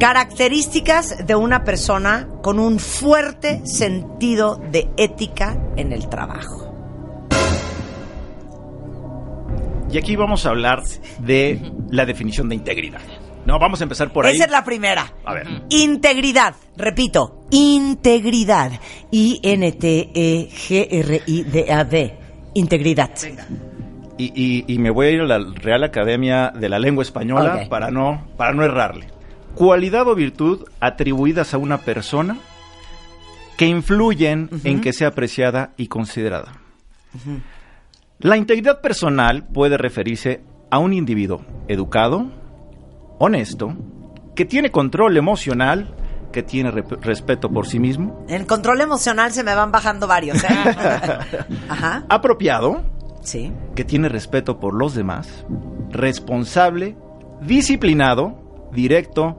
Características 0.00 1.26
de 1.26 1.34
una 1.34 1.64
persona 1.64 2.28
con 2.42 2.58
un 2.58 2.78
fuerte 2.78 3.66
sentido 3.66 4.56
de 4.56 4.88
ética 4.96 5.56
en 5.76 5.92
el 5.92 6.08
trabajo. 6.08 6.64
Y 9.90 9.98
aquí 9.98 10.16
vamos 10.16 10.44
a 10.46 10.50
hablar 10.50 10.82
de 11.18 11.72
la 11.90 12.04
definición 12.04 12.48
de 12.48 12.56
integridad. 12.56 13.00
No, 13.46 13.58
vamos 13.60 13.80
a 13.80 13.84
empezar 13.84 14.12
por 14.12 14.26
ahí. 14.26 14.34
Esa 14.34 14.44
es 14.46 14.50
la 14.50 14.64
primera. 14.64 15.12
A 15.24 15.32
ver. 15.34 15.46
Integridad. 15.70 16.54
Repito, 16.76 17.46
integridad. 17.50 18.72
I-N-T-E-G-R-I-D-A-D. 20.86 22.18
Integridad. 22.54 23.10
Y, 24.18 24.32
y- 24.34 24.64
y 24.66 24.78
me 24.78 24.90
voy 24.90 25.06
a 25.06 25.10
ir 25.10 25.20
a 25.20 25.26
la 25.26 25.38
Real 25.54 25.84
Academia 25.84 26.50
de 26.54 26.68
la 26.68 26.78
Lengua 26.78 27.02
Española 27.02 27.66
para, 27.68 27.90
no, 27.90 28.26
para 28.36 28.52
no 28.52 28.64
errarle. 28.64 29.08
Cualidad 29.54 30.08
o 30.08 30.14
virtud 30.14 30.64
atribuidas 30.80 31.54
a 31.54 31.58
una 31.58 31.78
persona 31.78 32.38
que 33.56 33.66
influyen 33.66 34.50
en 34.64 34.80
que 34.80 34.92
sea 34.92 35.08
apreciada 35.08 35.72
y 35.76 35.86
considerada. 35.88 36.52
La 38.18 38.36
integridad 38.36 38.80
personal 38.80 39.46
puede 39.46 39.76
referirse 39.78 40.42
a 40.70 40.78
un 40.78 40.92
individuo 40.92 41.44
educado, 41.68 42.30
honesto, 43.18 43.74
que 44.34 44.44
tiene 44.44 44.70
control 44.70 45.16
emocional, 45.16 45.94
que 46.32 46.42
tiene 46.42 46.70
rep- 46.70 47.00
respeto 47.00 47.48
por 47.50 47.66
sí 47.66 47.78
mismo, 47.78 48.24
En 48.28 48.44
control 48.44 48.80
emocional 48.82 49.32
se 49.32 49.42
me 49.42 49.54
van 49.54 49.72
bajando 49.72 50.06
varios, 50.06 50.42
¿eh? 50.44 50.48
Ajá. 51.68 52.04
apropiado, 52.08 52.82
Sí. 53.22 53.52
que 53.74 53.84
tiene 53.84 54.08
respeto 54.08 54.60
por 54.60 54.74
los 54.74 54.94
demás, 54.94 55.44
responsable, 55.90 56.96
disciplinado, 57.40 58.68
directo, 58.72 59.38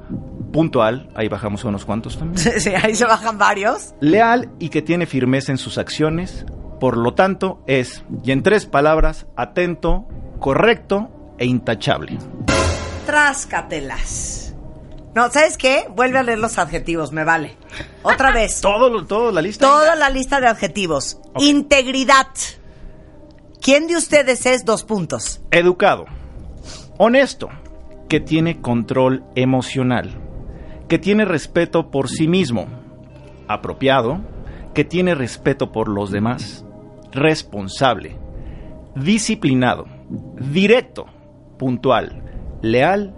puntual, 0.51 1.10
ahí 1.15 1.27
bajamos 1.27 1.63
unos 1.63 1.86
cuantos 1.86 2.17
también, 2.17 2.38
Sí, 2.60 2.69
ahí 2.69 2.96
se 2.96 3.05
bajan 3.05 3.38
varios. 3.38 3.93
leal 4.00 4.50
y 4.60 4.69
que 4.69 4.81
tiene 4.81 5.05
firmeza 5.05 5.51
en 5.51 5.57
sus 5.57 5.77
acciones, 5.77 6.46
por 6.79 6.98
lo 6.98 7.13
tanto 7.13 7.62
es, 7.67 8.03
y 8.24 8.31
en 8.31 8.41
tres 8.43 8.65
palabras, 8.65 9.27
atento, 9.36 10.07
correcto 10.39 11.10
e 11.38 11.46
intachable. 11.46 12.17
Tráscatelas. 13.08 14.54
No, 15.16 15.32
¿sabes 15.32 15.58
qué? 15.58 15.88
Vuelve 15.96 16.20
a 16.20 16.24
leer 16.24 16.40
los 16.40 16.58
adjetivos, 16.58 17.14
me 17.14 17.24
vale. 17.24 17.56
Otra 18.04 18.34
vez. 18.34 18.60
Todo, 18.62 19.06
todo 19.06 19.32
la 19.32 19.42
lista. 19.42 19.66
Toda 19.66 19.96
la 19.96 20.10
lista 20.10 20.42
de 20.42 20.48
adjetivos. 20.48 21.18
Integridad. 21.40 22.28
¿Quién 23.62 23.88
de 23.88 23.96
ustedes 23.96 24.46
es 24.46 24.66
dos 24.66 24.84
puntos? 24.84 25.40
Educado, 25.52 26.04
honesto, 26.98 27.48
que 28.10 28.20
tiene 28.20 28.60
control 28.60 29.24
emocional, 29.36 30.22
que 30.90 31.00
tiene 31.00 31.24
respeto 31.24 31.90
por 31.90 32.10
sí 32.10 32.28
mismo, 32.28 32.68
apropiado, 33.48 34.20
que 34.74 34.84
tiene 34.84 35.16
respeto 35.16 35.72
por 35.72 35.88
los 35.88 36.12
demás, 36.12 36.66
responsable, 37.14 38.20
disciplinado, 38.96 39.86
directo, 40.52 41.06
puntual, 41.58 42.24
leal 42.62 43.16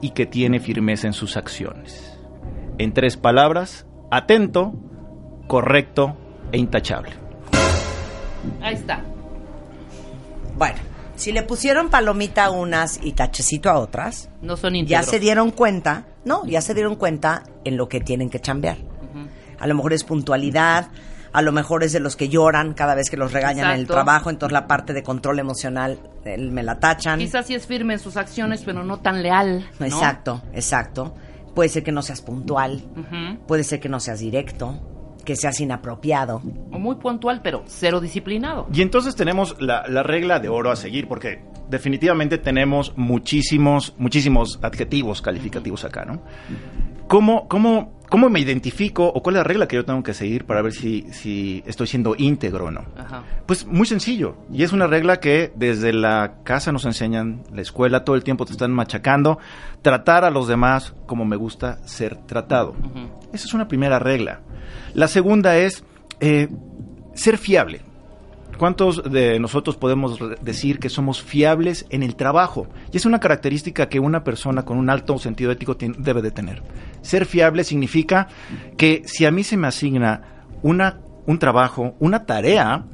y 0.00 0.10
que 0.10 0.26
tiene 0.26 0.60
firmeza 0.60 1.06
en 1.06 1.12
sus 1.12 1.36
acciones. 1.36 2.18
En 2.78 2.92
tres 2.92 3.16
palabras, 3.16 3.86
atento, 4.10 4.72
correcto 5.46 6.16
e 6.52 6.58
intachable. 6.58 7.12
Ahí 8.62 8.74
está. 8.74 9.04
Bueno, 10.56 10.78
si 11.16 11.32
le 11.32 11.42
pusieron 11.42 11.90
palomita 11.90 12.46
a 12.46 12.50
unas 12.50 12.98
y 13.02 13.12
tachecito 13.12 13.68
a 13.70 13.78
otras, 13.78 14.30
No 14.40 14.56
son 14.56 14.74
ya 14.86 15.02
se 15.02 15.18
dieron 15.18 15.50
cuenta, 15.50 16.06
no, 16.24 16.46
ya 16.46 16.62
se 16.62 16.72
dieron 16.72 16.96
cuenta 16.96 17.42
en 17.64 17.76
lo 17.76 17.88
que 17.88 18.00
tienen 18.00 18.30
que 18.30 18.40
chambear. 18.40 18.78
A 19.58 19.66
lo 19.66 19.74
mejor 19.74 19.92
es 19.92 20.04
puntualidad, 20.04 20.88
a 21.32 21.42
lo 21.42 21.52
mejor 21.52 21.84
es 21.84 21.92
de 21.92 22.00
los 22.00 22.16
que 22.16 22.28
lloran 22.28 22.74
cada 22.74 22.94
vez 22.94 23.10
que 23.10 23.16
los 23.16 23.32
regañan 23.32 23.70
en 23.72 23.80
el 23.80 23.86
trabajo, 23.86 24.30
entonces 24.30 24.52
la 24.52 24.66
parte 24.66 24.92
de 24.92 25.02
control 25.02 25.38
emocional 25.38 25.98
eh, 26.24 26.36
me 26.38 26.62
la 26.62 26.78
tachan. 26.78 27.18
Quizás 27.18 27.46
sí 27.46 27.54
es 27.54 27.66
firme 27.66 27.94
en 27.94 28.00
sus 28.00 28.16
acciones, 28.16 28.62
pero 28.64 28.84
no 28.84 28.98
tan 28.98 29.22
leal. 29.22 29.68
¿no? 29.78 29.86
Exacto, 29.86 30.42
exacto. 30.52 31.14
Puede 31.54 31.68
ser 31.68 31.82
que 31.82 31.92
no 31.92 32.02
seas 32.02 32.22
puntual, 32.22 32.82
puede 33.46 33.64
ser 33.64 33.80
que 33.80 33.88
no 33.88 33.98
seas 33.98 34.20
directo, 34.20 34.78
que 35.24 35.34
seas 35.34 35.60
inapropiado. 35.60 36.42
O 36.72 36.78
muy 36.78 36.96
puntual, 36.96 37.40
pero 37.42 37.64
cero 37.66 38.00
disciplinado. 38.00 38.68
Y 38.72 38.82
entonces 38.82 39.16
tenemos 39.16 39.56
la, 39.60 39.84
la 39.88 40.02
regla 40.02 40.38
de 40.38 40.48
oro 40.48 40.70
a 40.70 40.76
seguir, 40.76 41.08
porque 41.08 41.42
definitivamente 41.68 42.38
tenemos 42.38 42.92
muchísimos, 42.96 43.94
muchísimos 43.98 44.58
adjetivos 44.62 45.22
calificativos 45.22 45.84
acá, 45.84 46.04
¿no? 46.04 46.22
¿Cómo, 47.08 47.48
cómo, 47.48 47.99
cómo 48.10 48.28
me 48.28 48.40
identifico 48.40 49.06
o 49.06 49.22
cuál 49.22 49.36
es 49.36 49.38
la 49.38 49.44
regla 49.44 49.68
que 49.68 49.76
yo 49.76 49.84
tengo 49.84 50.02
que 50.02 50.12
seguir 50.12 50.44
para 50.44 50.60
ver 50.60 50.72
si, 50.72 51.06
si 51.12 51.62
estoy 51.66 51.86
siendo 51.86 52.14
íntegro 52.18 52.66
o 52.66 52.70
no? 52.70 52.84
Ajá. 52.98 53.22
Pues 53.46 53.64
muy 53.66 53.86
sencillo. 53.86 54.36
Y 54.52 54.64
es 54.64 54.72
una 54.72 54.86
regla 54.86 55.20
que 55.20 55.52
desde 55.54 55.92
la 55.92 56.34
casa 56.44 56.72
nos 56.72 56.84
enseñan, 56.84 57.44
la 57.54 57.62
escuela 57.62 58.04
todo 58.04 58.16
el 58.16 58.24
tiempo 58.24 58.44
te 58.44 58.52
están 58.52 58.72
machacando. 58.72 59.38
Tratar 59.80 60.24
a 60.24 60.30
los 60.30 60.48
demás 60.48 60.92
como 61.06 61.24
me 61.24 61.36
gusta 61.36 61.78
ser 61.86 62.16
tratado. 62.26 62.74
Esa 63.32 63.46
es 63.46 63.54
una 63.54 63.68
primera 63.68 63.98
regla. 63.98 64.40
La 64.92 65.08
segunda 65.08 65.56
es 65.56 65.84
eh, 66.18 66.48
ser 67.14 67.38
fiable. 67.38 67.82
¿Cuántos 68.60 69.02
de 69.10 69.40
nosotros 69.40 69.78
podemos 69.78 70.18
decir 70.42 70.80
que 70.80 70.90
somos 70.90 71.22
fiables 71.22 71.86
en 71.88 72.02
el 72.02 72.14
trabajo? 72.14 72.66
Y 72.92 72.98
es 72.98 73.06
una 73.06 73.18
característica 73.18 73.88
que 73.88 74.00
una 74.00 74.22
persona 74.22 74.66
con 74.66 74.76
un 74.76 74.90
alto 74.90 75.18
sentido 75.18 75.50
ético 75.50 75.78
debe 75.78 76.20
de 76.20 76.30
tener. 76.30 76.62
Ser 77.00 77.24
fiable 77.24 77.64
significa 77.64 78.28
que 78.76 79.00
si 79.06 79.24
a 79.24 79.30
mí 79.30 79.44
se 79.44 79.56
me 79.56 79.66
asigna 79.66 80.44
una, 80.60 81.00
un 81.24 81.38
trabajo, 81.38 81.94
una 82.00 82.26
tarea, 82.26 82.84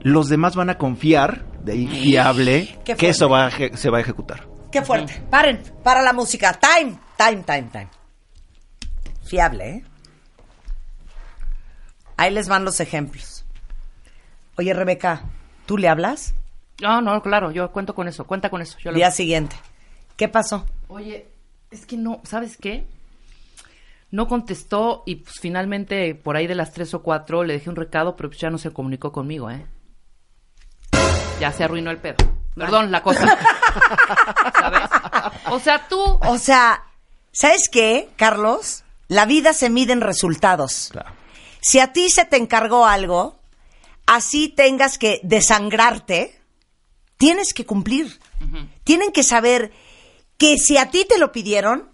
los 0.00 0.28
demás 0.28 0.54
van 0.54 0.70
a 0.70 0.78
confiar, 0.78 1.44
de 1.64 1.72
ahí 1.72 1.88
fiable, 1.88 2.78
que 2.84 3.08
eso 3.08 3.28
va 3.28 3.46
a 3.46 3.50
se 3.50 3.90
va 3.90 3.98
a 3.98 4.02
ejecutar. 4.02 4.46
Qué 4.70 4.80
fuerte. 4.80 5.24
Paren, 5.28 5.60
para 5.82 6.02
la 6.02 6.12
música. 6.12 6.56
Time, 6.56 7.00
time, 7.18 7.42
time, 7.42 7.68
time. 7.72 7.88
Fiable, 9.24 9.70
¿eh? 9.70 9.84
Ahí 12.16 12.32
les 12.32 12.48
van 12.48 12.64
los 12.64 12.78
ejemplos. 12.78 13.35
Oye, 14.58 14.72
Rebeca, 14.74 15.22
¿tú 15.66 15.76
le 15.78 15.88
hablas? 15.88 16.34
No, 16.80 17.00
no, 17.00 17.22
claro, 17.22 17.50
yo 17.50 17.70
cuento 17.72 17.94
con 17.94 18.08
eso, 18.08 18.26
cuenta 18.26 18.50
con 18.50 18.62
eso. 18.62 18.76
Yo 18.78 18.90
lo- 18.90 18.96
Día 18.96 19.10
siguiente. 19.10 19.56
¿Qué 20.16 20.28
pasó? 20.28 20.66
Oye, 20.88 21.28
es 21.70 21.86
que 21.86 21.96
no, 21.96 22.20
¿sabes 22.24 22.56
qué? 22.56 22.86
No 24.10 24.28
contestó 24.28 25.02
y 25.04 25.16
pues 25.16 25.36
finalmente 25.40 26.14
por 26.14 26.36
ahí 26.36 26.46
de 26.46 26.54
las 26.54 26.72
tres 26.72 26.94
o 26.94 27.02
cuatro 27.02 27.44
le 27.44 27.54
dejé 27.54 27.68
un 27.70 27.76
recado, 27.76 28.16
pero 28.16 28.28
pues 28.30 28.40
ya 28.40 28.50
no 28.50 28.58
se 28.58 28.70
comunicó 28.72 29.12
conmigo, 29.12 29.50
¿eh? 29.50 29.66
Ya 31.40 31.52
se 31.52 31.64
arruinó 31.64 31.90
el 31.90 31.98
pedo. 31.98 32.16
Perdón, 32.54 32.90
la 32.90 33.02
cosa. 33.02 33.20
¿Sabes? 34.58 34.80
O 35.50 35.60
sea, 35.60 35.86
tú... 35.88 36.00
O 36.26 36.38
sea, 36.38 36.84
¿sabes 37.32 37.68
qué, 37.70 38.08
Carlos? 38.16 38.84
La 39.08 39.26
vida 39.26 39.52
se 39.52 39.68
mide 39.68 39.92
en 39.92 40.00
resultados. 40.00 40.88
Claro. 40.92 41.10
Si 41.60 41.78
a 41.78 41.92
ti 41.92 42.08
se 42.08 42.24
te 42.24 42.36
encargó 42.38 42.86
algo, 42.86 43.35
así 44.06 44.48
tengas 44.48 44.98
que 44.98 45.20
desangrarte, 45.22 46.38
tienes 47.16 47.52
que 47.52 47.66
cumplir. 47.66 48.18
Tienen 48.84 49.12
que 49.12 49.22
saber 49.22 49.72
que 50.38 50.58
si 50.58 50.76
a 50.76 50.90
ti 50.90 51.06
te 51.08 51.18
lo 51.18 51.32
pidieron, 51.32 51.88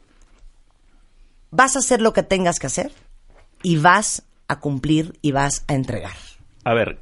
vas 1.50 1.76
a 1.76 1.81
hacer 1.81 2.00
lo 2.00 2.12
que 2.12 2.23
tengas 2.23 2.59
que 2.59 2.66
hacer 2.66 2.92
y 3.62 3.76
vas 3.76 4.25
a 4.49 4.61
cumplir 4.61 5.19
y 5.23 5.33
vas 5.33 5.64
a 5.69 5.75
entregar. 5.75 6.12
A 6.64 6.75
ver, 6.75 7.00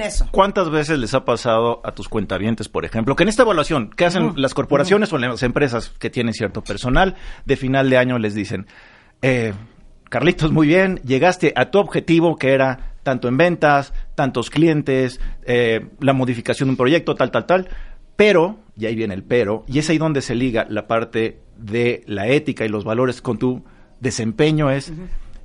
eso. 0.00 0.28
¿cuántas 0.30 0.70
veces 0.70 0.98
les 0.98 1.12
ha 1.12 1.26
pasado 1.26 1.82
a 1.84 1.92
tus 1.92 2.08
cuentavientes, 2.08 2.70
por 2.70 2.86
ejemplo, 2.86 3.16
que 3.16 3.24
en 3.24 3.28
esta 3.28 3.42
evaluación 3.42 3.90
que 3.90 4.06
hacen 4.06 4.32
las 4.36 4.54
corporaciones 4.54 5.12
o 5.12 5.18
las 5.18 5.42
empresas 5.42 5.90
que 5.98 6.08
tienen 6.08 6.32
cierto 6.32 6.62
personal, 6.62 7.16
de 7.44 7.56
final 7.56 7.90
de 7.90 7.98
año 7.98 8.18
les 8.18 8.34
dicen, 8.34 8.66
eh, 9.20 9.52
Carlitos, 10.08 10.52
muy 10.52 10.68
bien, 10.68 11.00
llegaste 11.04 11.52
a 11.54 11.70
tu 11.70 11.80
objetivo 11.80 12.36
que 12.36 12.52
era 12.52 12.93
tanto 13.04 13.28
en 13.28 13.36
ventas, 13.36 13.92
tantos 14.16 14.50
clientes, 14.50 15.20
eh, 15.44 15.86
la 16.00 16.12
modificación 16.12 16.66
de 16.68 16.70
un 16.72 16.76
proyecto, 16.76 17.14
tal, 17.14 17.30
tal, 17.30 17.46
tal, 17.46 17.68
pero, 18.16 18.58
y 18.76 18.86
ahí 18.86 18.96
viene 18.96 19.14
el 19.14 19.22
pero, 19.22 19.64
y 19.68 19.78
es 19.78 19.88
ahí 19.90 19.98
donde 19.98 20.22
se 20.22 20.34
liga 20.34 20.66
la 20.68 20.88
parte 20.88 21.38
de 21.56 22.02
la 22.06 22.26
ética 22.26 22.64
y 22.64 22.68
los 22.68 22.84
valores 22.84 23.22
con 23.22 23.38
tu 23.38 23.62
desempeño 24.00 24.70
es... 24.70 24.92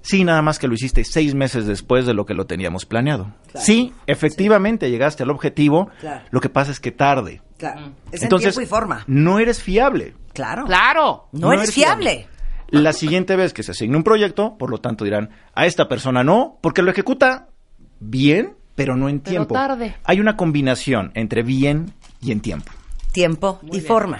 Sí, 0.01 0.24
nada 0.24 0.42
más 0.42 0.60
que 0.60 0.70
lo 0.70 0.75
hiciste 0.75 1.04
seis 1.04 1.36
meses 1.36 1.68
después 1.68 2.06
de 2.06 2.13
lo 2.13 2.25
que 2.25 2.34
lo 2.34 2.46
teníamos 2.46 2.86
planeado. 2.86 3.34
Claro. 3.51 3.66
Sí, 3.66 3.92
efectivamente 4.08 4.89
llegaste 4.89 5.24
al 5.24 5.30
objetivo. 5.30 5.89
Claro. 6.00 6.24
Lo 6.32 6.39
que 6.39 6.48
pasa 6.48 6.72
es 6.72 6.80
que 6.80 6.92
tarde. 6.92 7.42
Claro. 7.58 7.92
Es 8.10 8.24
Entonces, 8.24 8.48
en 8.48 8.54
tiempo 8.54 8.62
y 8.62 8.66
forma. 8.66 9.04
no 9.08 9.39
eres 9.39 9.62
fiable. 9.62 10.16
Claro. 10.34 10.63
Claro. 10.66 11.28
No, 11.34 11.48
No 11.48 11.51
eres 11.51 11.63
eres 11.63 11.75
fiable. 11.75 12.28
La 12.70 12.94
siguiente 12.94 13.36
vez 13.36 13.51
que 13.51 13.62
se 13.62 13.72
asigne 13.72 13.98
un 13.98 14.04
proyecto, 14.04 14.56
por 14.58 14.70
lo 14.70 14.78
tanto 14.78 15.04
dirán, 15.04 15.32
a 15.54 15.66
esta 15.66 15.89
persona 15.89 16.24
no, 16.24 16.60
porque 16.62 16.82
lo 16.82 16.92
ejecuta 16.92 17.49
bien, 18.00 18.56
pero 18.75 18.96
no 18.96 19.10
en 19.10 19.20
Pero 19.20 19.32
tiempo. 19.32 19.53
tarde. 19.56 19.96
Hay 20.03 20.20
una 20.20 20.38
combinación 20.38 21.12
entre 21.15 21.44
bien 21.44 21.94
y 22.22 22.32
en 22.32 22.41
tiempo. 22.41 22.72
tiempo 23.12 23.60
y 23.72 23.82
forma. 23.82 24.20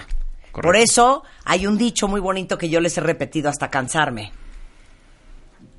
Correcto. 0.52 0.62
Por 0.62 0.76
eso 0.76 1.22
hay 1.44 1.66
un 1.66 1.78
dicho 1.78 2.08
muy 2.08 2.20
bonito 2.20 2.58
que 2.58 2.68
yo 2.68 2.80
les 2.80 2.98
he 2.98 3.00
repetido 3.00 3.48
hasta 3.48 3.70
cansarme. 3.70 4.32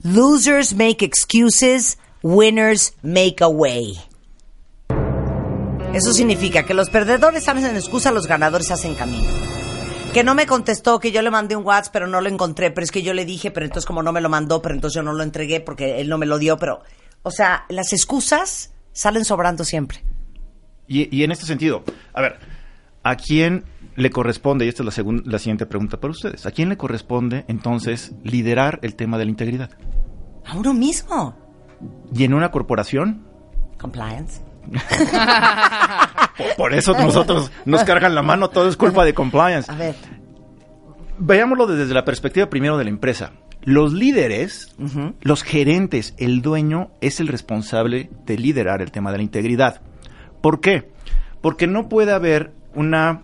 Losers 0.04 0.74
make 0.74 1.04
excuses, 1.06 2.00
winners 2.24 2.94
make 3.04 3.44
a 3.44 3.48
way. 3.48 4.00
Eso 5.94 6.14
significa 6.14 6.64
que 6.64 6.74
los 6.74 6.90
perdedores 6.90 7.48
hacen 7.48 7.76
excusa, 7.76 8.12
los 8.12 8.26
ganadores 8.26 8.72
hacen 8.72 8.96
camino. 8.96 9.28
Que 10.14 10.24
no 10.24 10.36
me 10.36 10.46
contestó, 10.46 11.00
que 11.00 11.12
yo 11.12 11.22
le 11.22 11.32
mandé 11.32 11.56
un 11.56 11.66
WhatsApp, 11.66 11.94
pero 11.94 12.08
no 12.08 12.22
lo 12.22 12.30
encontré, 12.30 12.72
pero 12.72 12.84
es 12.84 12.92
que 12.92 13.02
yo 13.02 13.14
le 13.14 13.26
dije, 13.26 13.52
pero 13.52 13.66
entonces 13.66 13.86
como 13.86 14.02
no 14.02 14.12
me 14.14 14.22
lo 14.22 14.30
mandó, 14.30 14.62
pero 14.62 14.74
entonces 14.74 14.96
yo 14.96 15.04
no 15.04 15.14
lo 15.14 15.24
entregué 15.24 15.60
porque 15.60 16.00
él 16.00 16.10
no 16.10 16.18
me 16.18 16.26
lo 16.26 16.40
dio, 16.40 16.58
pero... 16.58 16.82
O 17.24 17.32
sea, 17.32 17.66
las 17.70 17.94
excusas 17.94 18.74
salen 18.94 19.26
sobrando 19.26 19.64
siempre. 19.64 20.04
Y, 20.88 21.16
y 21.16 21.24
en 21.24 21.32
este 21.32 21.46
sentido, 21.46 21.84
a 22.14 22.22
ver, 22.22 22.40
¿a 23.04 23.16
quién 23.16 23.64
le 23.96 24.10
corresponde, 24.10 24.66
y 24.66 24.70
esta 24.70 24.84
es 24.84 24.86
la, 24.86 24.92
segun- 25.04 25.24
la 25.26 25.38
siguiente 25.40 25.66
pregunta 25.66 26.00
para 26.00 26.12
ustedes, 26.12 26.46
¿a 26.46 26.52
quién 26.52 26.70
le 26.70 26.78
corresponde 26.78 27.46
entonces 27.48 28.14
liderar 28.24 28.80
el 28.82 28.96
tema 28.96 29.18
de 29.18 29.26
la 29.26 29.32
integridad? 29.32 29.70
A 30.46 30.58
uno 30.58 30.74
mismo. 30.74 31.36
¿Y 32.14 32.24
en 32.24 32.34
una 32.34 32.52
corporación? 32.52 33.26
Compliance. 33.80 34.42
Por, 36.38 36.56
por 36.58 36.74
eso 36.74 36.94
nosotros 36.94 37.52
nos 37.66 37.84
cargan 37.84 38.16
la 38.16 38.22
mano, 38.22 38.50
todo 38.50 38.68
es 38.70 38.78
culpa 38.78 39.04
de 39.06 39.14
compliance. 39.14 39.72
A 39.72 39.76
ver. 39.76 39.96
Veámoslo 41.18 41.68
desde 41.68 41.94
la 41.94 42.04
perspectiva 42.06 42.50
primero 42.50 42.78
de 42.78 42.84
la 42.86 42.90
empresa. 42.90 43.32
Los 43.64 43.94
líderes, 43.94 44.76
los 45.22 45.44
gerentes, 45.44 46.16
el 46.18 46.42
dueño 46.42 46.90
es 47.00 47.20
el 47.20 47.28
responsable 47.28 48.10
de 48.26 48.38
liderar 48.38 48.82
el 48.82 48.92
tema 48.92 49.12
de 49.12 49.18
la 49.18 49.24
integridad. 49.24 49.82
¿Por 50.42 50.62
qué? 50.62 50.90
Porque 51.42 51.68
no 51.68 51.88
puede 51.88 52.12
haber 52.12 52.54
una 52.74 53.22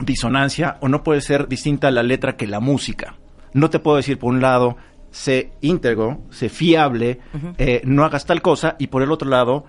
disonancia 0.00 0.78
o 0.80 0.88
no 0.88 1.02
puede 1.02 1.20
ser 1.20 1.48
distinta 1.48 1.90
la 1.90 2.02
letra 2.02 2.36
que 2.36 2.46
la 2.46 2.60
música. 2.60 3.16
No 3.52 3.70
te 3.70 3.78
puedo 3.78 3.96
decir 3.96 4.18
por 4.18 4.32
un 4.32 4.40
lado, 4.40 4.76
sé 5.10 5.52
íntegro, 5.60 6.22
sé 6.30 6.48
fiable, 6.48 7.20
eh, 7.58 7.82
no 7.84 8.04
hagas 8.04 8.26
tal 8.26 8.42
cosa 8.42 8.76
y 8.78 8.88
por 8.88 9.02
el 9.02 9.10
otro 9.10 9.28
lado, 9.28 9.64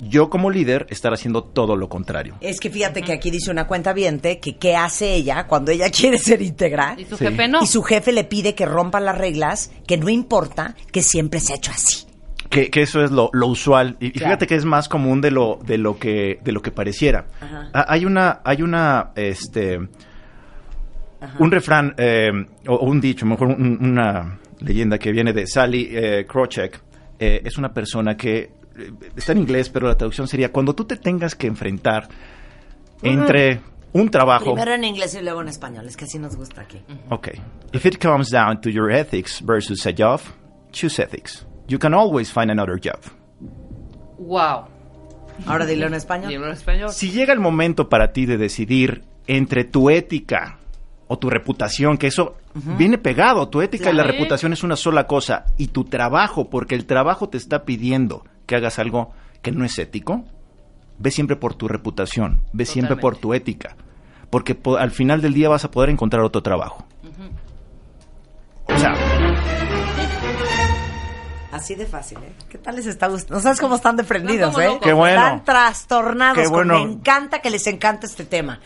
yo 0.00 0.30
como 0.30 0.50
líder 0.50 0.86
estar 0.90 1.12
haciendo 1.12 1.44
todo 1.44 1.76
lo 1.76 1.88
contrario. 1.88 2.36
Es 2.40 2.58
que 2.60 2.70
fíjate 2.70 3.02
que 3.02 3.12
aquí 3.12 3.30
dice 3.30 3.50
una 3.50 3.66
cuenta 3.66 3.92
viente 3.92 4.38
que 4.40 4.56
qué 4.56 4.74
hace 4.76 5.14
ella 5.14 5.46
cuando 5.46 5.70
ella 5.70 5.90
quiere 5.96 6.18
ser 6.18 6.40
íntegra 6.42 6.94
Y 6.98 7.04
su 7.04 7.16
Sí. 7.16 7.26
jefe 7.26 7.48
no. 7.48 7.62
y 7.62 7.66
su 7.66 7.82
jefe 7.82 8.12
le 8.12 8.24
pide 8.24 8.54
que 8.54 8.66
rompa 8.66 8.98
las 9.00 9.16
reglas, 9.18 9.70
que 9.86 9.96
no 9.98 10.08
importa, 10.08 10.74
que 10.92 11.02
siempre 11.02 11.40
se 11.40 11.52
ha 11.52 11.56
hecho 11.56 11.70
así. 11.72 12.06
Que, 12.48 12.68
que 12.70 12.82
eso 12.82 13.04
es 13.04 13.10
lo, 13.12 13.30
lo 13.32 13.46
usual. 13.46 13.96
Y, 14.00 14.10
Claro. 14.10 14.26
fíjate 14.30 14.46
que 14.48 14.56
es 14.56 14.64
más 14.64 14.88
común 14.88 15.20
de 15.20 15.30
lo, 15.30 15.60
de 15.64 15.78
lo 15.78 15.98
que, 15.98 16.40
de 16.42 16.50
lo 16.52 16.62
que 16.62 16.72
pareciera. 16.72 17.26
Ajá. 17.40 17.70
Ah, 17.72 17.84
Hay 17.88 18.04
una, 18.04 18.40
hay 18.44 18.62
una, 18.62 19.12
este, 19.14 19.78
un 21.38 21.50
refrán, 21.50 21.94
eh, 21.98 22.30
o, 22.66 22.74
o 22.74 22.86
un 22.86 23.00
dicho, 23.00 23.26
mejor 23.26 23.48
un- 23.48 23.78
una 23.80 24.38
leyenda 24.60 24.98
que 24.98 25.12
viene 25.12 25.32
de 25.32 25.46
Sally 25.46 25.88
eh, 25.92 26.26
Krawcheck. 26.28 26.80
Eh, 27.18 27.42
es 27.44 27.58
una 27.58 27.72
persona 27.72 28.16
que 28.16 28.50
está 29.16 29.32
en 29.32 29.38
inglés, 29.38 29.68
pero 29.68 29.88
la 29.88 29.96
traducción 29.96 30.28
sería 30.28 30.52
cuando 30.52 30.74
tú 30.74 30.84
te 30.84 30.96
tengas 30.96 31.34
que 31.34 31.46
enfrentar 31.46 32.08
entre 33.02 33.60
un 33.92 34.10
trabajo. 34.10 34.54
Primero 34.54 34.74
en 34.74 34.84
inglés 34.84 35.14
y 35.14 35.22
luego 35.22 35.40
en 35.42 35.48
español, 35.48 35.86
es 35.86 35.96
que 35.96 36.04
así 36.04 36.18
nos 36.18 36.36
gusta 36.36 36.62
aquí. 36.62 36.80
Okay. 37.10 37.40
If 37.72 37.86
it 37.86 38.00
comes 38.00 38.30
down 38.30 38.60
to 38.60 38.70
your 38.70 38.90
ethics 38.90 39.42
versus 39.44 39.86
a 39.86 39.92
job, 39.96 40.20
choose 40.72 41.02
ethics. 41.02 41.46
You 41.68 41.78
can 41.78 41.94
always 41.94 42.32
find 42.32 42.50
another 42.50 42.78
job. 42.82 43.00
Wow. 44.18 44.66
Ahora 45.46 45.66
dilo 45.66 45.86
en 45.86 45.94
español. 45.94 46.30
Libro 46.30 46.46
en 46.46 46.52
español. 46.52 46.90
Si 46.90 47.10
llega 47.10 47.32
el 47.32 47.40
momento 47.40 47.88
para 47.88 48.12
ti 48.12 48.26
de 48.26 48.36
decidir 48.36 49.04
entre 49.26 49.64
tu 49.64 49.90
ética 49.90 50.58
o 51.08 51.18
tu 51.18 51.30
reputación, 51.30 51.98
que 51.98 52.06
eso 52.06 52.36
viene 52.54 52.98
pegado, 52.98 53.48
tu 53.48 53.62
ética 53.62 53.90
y 53.90 53.94
la 53.94 54.04
reputación 54.04 54.52
es 54.52 54.62
una 54.62 54.76
sola 54.76 55.06
cosa, 55.06 55.46
y 55.56 55.68
tu 55.68 55.84
trabajo, 55.84 56.50
porque 56.50 56.76
el 56.76 56.86
trabajo 56.86 57.28
te 57.28 57.36
está 57.36 57.64
pidiendo 57.64 58.24
que 58.50 58.56
hagas 58.56 58.80
algo 58.80 59.12
que 59.42 59.52
no 59.52 59.64
es 59.64 59.78
ético, 59.78 60.24
ve 60.98 61.12
siempre 61.12 61.36
por 61.36 61.54
tu 61.54 61.68
reputación, 61.68 62.42
ve 62.52 62.66
siempre 62.66 62.96
por 62.96 63.16
tu 63.16 63.32
ética, 63.32 63.76
porque 64.28 64.56
po- 64.56 64.76
al 64.76 64.90
final 64.90 65.22
del 65.22 65.34
día 65.34 65.48
vas 65.48 65.64
a 65.64 65.70
poder 65.70 65.88
encontrar 65.88 66.24
otro 66.24 66.42
trabajo. 66.42 66.84
O 68.64 68.76
sea, 68.76 68.92
Así 71.52 71.74
de 71.74 71.84
fácil, 71.86 72.18
¿eh? 72.18 72.32
¿Qué 72.48 72.58
tal 72.58 72.76
les 72.76 72.86
está 72.86 73.06
gustando? 73.08 73.34
No 73.34 73.40
sabes 73.40 73.60
cómo 73.60 73.74
están 73.76 73.96
como 74.54 74.60
¿eh? 74.76 74.78
Qué 74.82 74.92
bueno. 74.92 75.16
Están 75.20 75.44
trastornados. 75.44 76.38
Qué 76.38 76.44
con- 76.44 76.52
bueno. 76.52 76.74
Me 76.74 76.92
encanta 76.92 77.40
que 77.40 77.50
les 77.50 77.66
encanta 77.66 78.06
este 78.06 78.24
tema. 78.24 78.60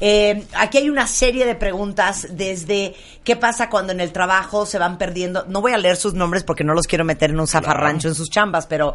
Eh, 0.00 0.46
aquí 0.54 0.78
hay 0.78 0.90
una 0.90 1.06
serie 1.06 1.44
de 1.44 1.54
preguntas 1.54 2.28
desde 2.30 2.94
qué 3.24 3.36
pasa 3.36 3.68
cuando 3.68 3.92
en 3.92 4.00
el 4.00 4.12
trabajo 4.12 4.64
se 4.64 4.78
van 4.78 4.98
perdiendo. 4.98 5.44
No 5.48 5.60
voy 5.60 5.72
a 5.72 5.78
leer 5.78 5.96
sus 5.96 6.14
nombres 6.14 6.44
porque 6.44 6.64
no 6.64 6.74
los 6.74 6.86
quiero 6.86 7.04
meter 7.04 7.30
en 7.30 7.40
un 7.40 7.48
zafarrancho 7.48 8.08
en 8.08 8.14
sus 8.14 8.30
chambas, 8.30 8.66
pero 8.66 8.94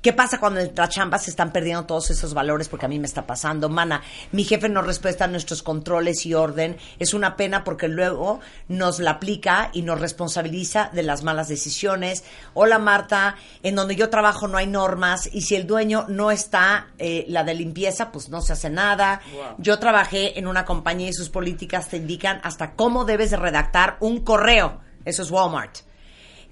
¿qué 0.00 0.12
pasa 0.12 0.38
cuando 0.38 0.60
en 0.60 0.70
las 0.76 0.90
chambas 0.90 1.24
se 1.24 1.30
están 1.30 1.50
perdiendo 1.52 1.86
todos 1.86 2.10
esos 2.10 2.34
valores? 2.34 2.68
Porque 2.68 2.86
a 2.86 2.88
mí 2.88 2.98
me 2.98 3.06
está 3.06 3.26
pasando. 3.26 3.68
Mana, 3.68 4.02
mi 4.32 4.44
jefe 4.44 4.68
no 4.68 4.80
respeta 4.80 5.26
nuestros 5.26 5.62
controles 5.62 6.24
y 6.24 6.34
orden. 6.34 6.76
Es 6.98 7.14
una 7.14 7.36
pena 7.36 7.64
porque 7.64 7.88
luego 7.88 8.40
nos 8.68 9.00
la 9.00 9.12
aplica 9.12 9.70
y 9.72 9.82
nos 9.82 10.00
responsabiliza 10.00 10.90
de 10.92 11.02
las 11.02 11.24
malas 11.24 11.48
decisiones. 11.48 12.22
Hola 12.52 12.78
Marta, 12.78 13.36
en 13.62 13.74
donde 13.74 13.96
yo 13.96 14.08
trabajo 14.08 14.46
no 14.46 14.58
hay 14.58 14.68
normas 14.68 15.28
y 15.32 15.42
si 15.42 15.56
el 15.56 15.66
dueño 15.66 16.04
no 16.08 16.30
está, 16.30 16.88
eh, 16.98 17.24
la 17.28 17.42
de 17.42 17.54
limpieza, 17.54 18.12
pues 18.12 18.28
no 18.28 18.40
se 18.40 18.52
hace 18.52 18.70
nada. 18.70 19.20
Yo 19.58 19.78
trabajé 19.78 20.38
en 20.44 20.48
una 20.48 20.64
compañía 20.64 21.08
y 21.08 21.12
sus 21.12 21.30
políticas 21.30 21.88
te 21.88 21.96
indican 21.96 22.40
hasta 22.44 22.74
cómo 22.74 23.04
debes 23.04 23.30
de 23.30 23.38
redactar 23.38 23.96
un 24.00 24.20
correo. 24.20 24.80
Eso 25.04 25.22
es 25.22 25.30
Walmart. 25.30 25.78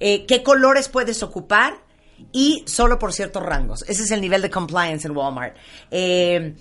Eh, 0.01 0.25
¿Qué 0.27 0.43
colores 0.43 0.89
puedes 0.89 1.23
ocupar? 1.23 1.75
Y 2.33 2.65
solo 2.67 2.99
por 2.99 3.13
ciertos 3.13 3.43
rangos. 3.43 3.83
Ese 3.89 4.05
es 4.05 4.11
el 4.11 4.21
nivel 4.21 4.43
de 4.43 4.51
compliance 4.51 5.07
en 5.07 5.17
Walmart. 5.17 5.57
Eh, 5.91 6.55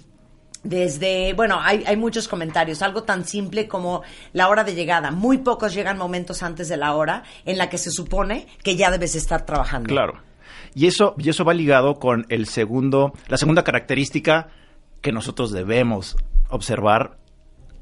desde, 0.63 1.33
bueno, 1.33 1.59
hay, 1.61 1.83
hay 1.87 1.95
muchos 1.95 2.27
comentarios, 2.27 2.81
algo 2.81 3.03
tan 3.03 3.25
simple 3.25 3.67
como 3.67 4.03
la 4.33 4.49
hora 4.49 4.63
de 4.63 4.75
llegada. 4.75 5.09
Muy 5.09 5.39
pocos 5.39 5.73
llegan 5.73 5.97
momentos 5.97 6.43
antes 6.43 6.67
de 6.67 6.77
la 6.77 6.93
hora 6.93 7.23
en 7.45 7.57
la 7.57 7.69
que 7.69 7.77
se 7.77 7.91
supone 7.91 8.47
que 8.61 8.75
ya 8.75 8.91
debes 8.91 9.15
estar 9.15 9.45
trabajando. 9.45 9.87
Claro. 9.87 10.21
Y 10.75 10.87
eso, 10.87 11.15
y 11.17 11.29
eso 11.29 11.45
va 11.45 11.53
ligado 11.53 11.95
con 11.95 12.25
el 12.29 12.45
segundo, 12.47 13.13
la 13.27 13.37
segunda 13.37 13.63
característica 13.63 14.49
que 15.01 15.11
nosotros 15.11 15.51
debemos 15.51 16.15
observar 16.49 17.17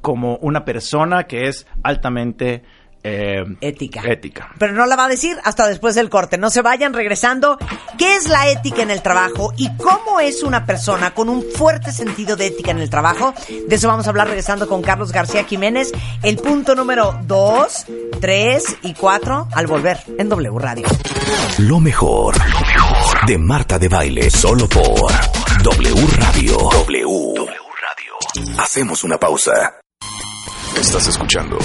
como 0.01 0.37
una 0.37 0.65
persona 0.65 1.25
que 1.25 1.47
es 1.47 1.65
altamente 1.83 2.63
eh, 3.01 3.45
Ética. 3.61 4.01
ética. 4.05 4.49
Pero 4.57 4.73
no 4.73 4.85
la 4.85 4.97
va 4.97 5.05
a 5.05 5.07
decir 5.07 5.37
hasta 5.45 5.67
después 5.69 5.95
del 5.95 6.09
corte. 6.09 6.37
No 6.37 6.49
se 6.49 6.61
vayan 6.61 6.93
regresando. 6.93 7.57
¿Qué 7.97 8.15
es 8.15 8.27
la 8.27 8.49
ética 8.49 8.81
en 8.81 8.91
el 8.91 9.01
trabajo 9.01 9.53
y 9.55 9.73
cómo 9.77 10.19
es 10.19 10.43
una 10.43 10.65
persona 10.65 11.11
con 11.11 11.29
un 11.29 11.41
fuerte 11.43 11.93
sentido 11.93 12.35
de 12.35 12.47
ética 12.47 12.71
en 12.71 12.79
el 12.79 12.89
trabajo? 12.89 13.33
De 13.67 13.73
eso 13.75 13.87
vamos 13.87 14.05
a 14.05 14.09
hablar 14.09 14.27
regresando 14.27 14.67
con 14.67 14.81
Carlos 14.81 15.13
García 15.13 15.45
Jiménez. 15.45 15.93
El 16.23 16.37
punto 16.37 16.75
número 16.75 17.17
2, 17.23 17.85
3 18.19 18.77
y 18.83 18.93
4 18.93 19.47
al 19.53 19.67
volver 19.67 19.99
en 20.17 20.27
W 20.27 20.59
Radio. 20.59 20.85
Lo 21.59 21.79
mejor, 21.79 22.35
lo 22.37 22.59
mejor 22.59 23.25
de 23.25 23.37
Marta 23.37 23.79
de 23.79 23.87
Baile, 23.87 24.29
solo 24.29 24.67
por 24.67 25.09
W 25.63 26.07
Radio. 26.17 26.57
W. 26.57 27.03
W 27.05 27.45
Radio. 27.81 28.59
Hacemos 28.61 29.05
una 29.05 29.17
pausa. 29.17 29.78
Estás 30.79 31.07
escuchando 31.07 31.57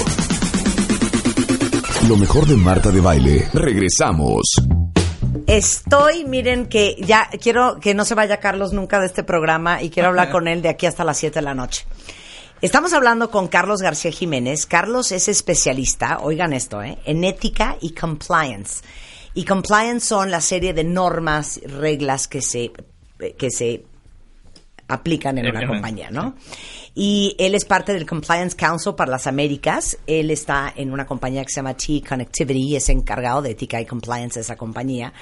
lo 2.08 2.16
mejor 2.16 2.46
de 2.46 2.56
Marta 2.56 2.90
de 2.90 3.00
Baile. 3.00 3.48
Regresamos. 3.54 4.42
Estoy, 5.46 6.24
miren 6.24 6.66
que 6.66 6.96
ya 7.00 7.30
quiero 7.40 7.78
que 7.80 7.94
no 7.94 8.04
se 8.04 8.14
vaya 8.14 8.40
Carlos 8.40 8.72
nunca 8.72 9.00
de 9.00 9.06
este 9.06 9.22
programa 9.22 9.82
y 9.82 9.90
quiero 9.90 10.10
hablar 10.10 10.30
con 10.30 10.48
él 10.48 10.60
de 10.60 10.68
aquí 10.68 10.86
hasta 10.86 11.04
las 11.04 11.16
7 11.18 11.38
de 11.38 11.42
la 11.42 11.54
noche. 11.54 11.86
Estamos 12.60 12.92
hablando 12.92 13.30
con 13.30 13.48
Carlos 13.48 13.80
García 13.80 14.10
Jiménez. 14.10 14.66
Carlos 14.66 15.12
es 15.12 15.28
especialista, 15.28 16.18
oigan 16.20 16.52
esto, 16.52 16.82
¿eh? 16.82 16.98
en 17.04 17.24
ética 17.24 17.76
y 17.80 17.94
compliance. 17.94 18.82
Y 19.32 19.44
compliance 19.44 20.06
son 20.06 20.30
la 20.30 20.40
serie 20.40 20.74
de 20.74 20.84
normas, 20.84 21.60
reglas 21.64 22.28
que 22.28 22.42
se, 22.42 22.72
que 23.38 23.50
se 23.50 23.84
aplican 24.88 25.38
en 25.38 25.48
una 25.48 25.66
compañía, 25.66 26.10
¿no? 26.10 26.34
Y 26.94 27.34
él 27.38 27.56
es 27.56 27.64
parte 27.64 27.92
del 27.92 28.06
Compliance 28.06 28.54
Council 28.54 28.94
para 28.94 29.10
las 29.10 29.26
Américas. 29.26 29.98
Él 30.06 30.30
está 30.30 30.72
en 30.76 30.92
una 30.92 31.06
compañía 31.06 31.42
que 31.42 31.50
se 31.50 31.56
llama 31.56 31.74
T 31.74 32.02
Connectivity 32.08 32.68
y 32.68 32.76
es 32.76 32.88
encargado 32.88 33.42
de 33.42 33.50
ética 33.50 33.80
y 33.80 33.86
compliance 33.86 34.38
de 34.38 34.42
esa 34.42 34.56
compañía. 34.56 35.12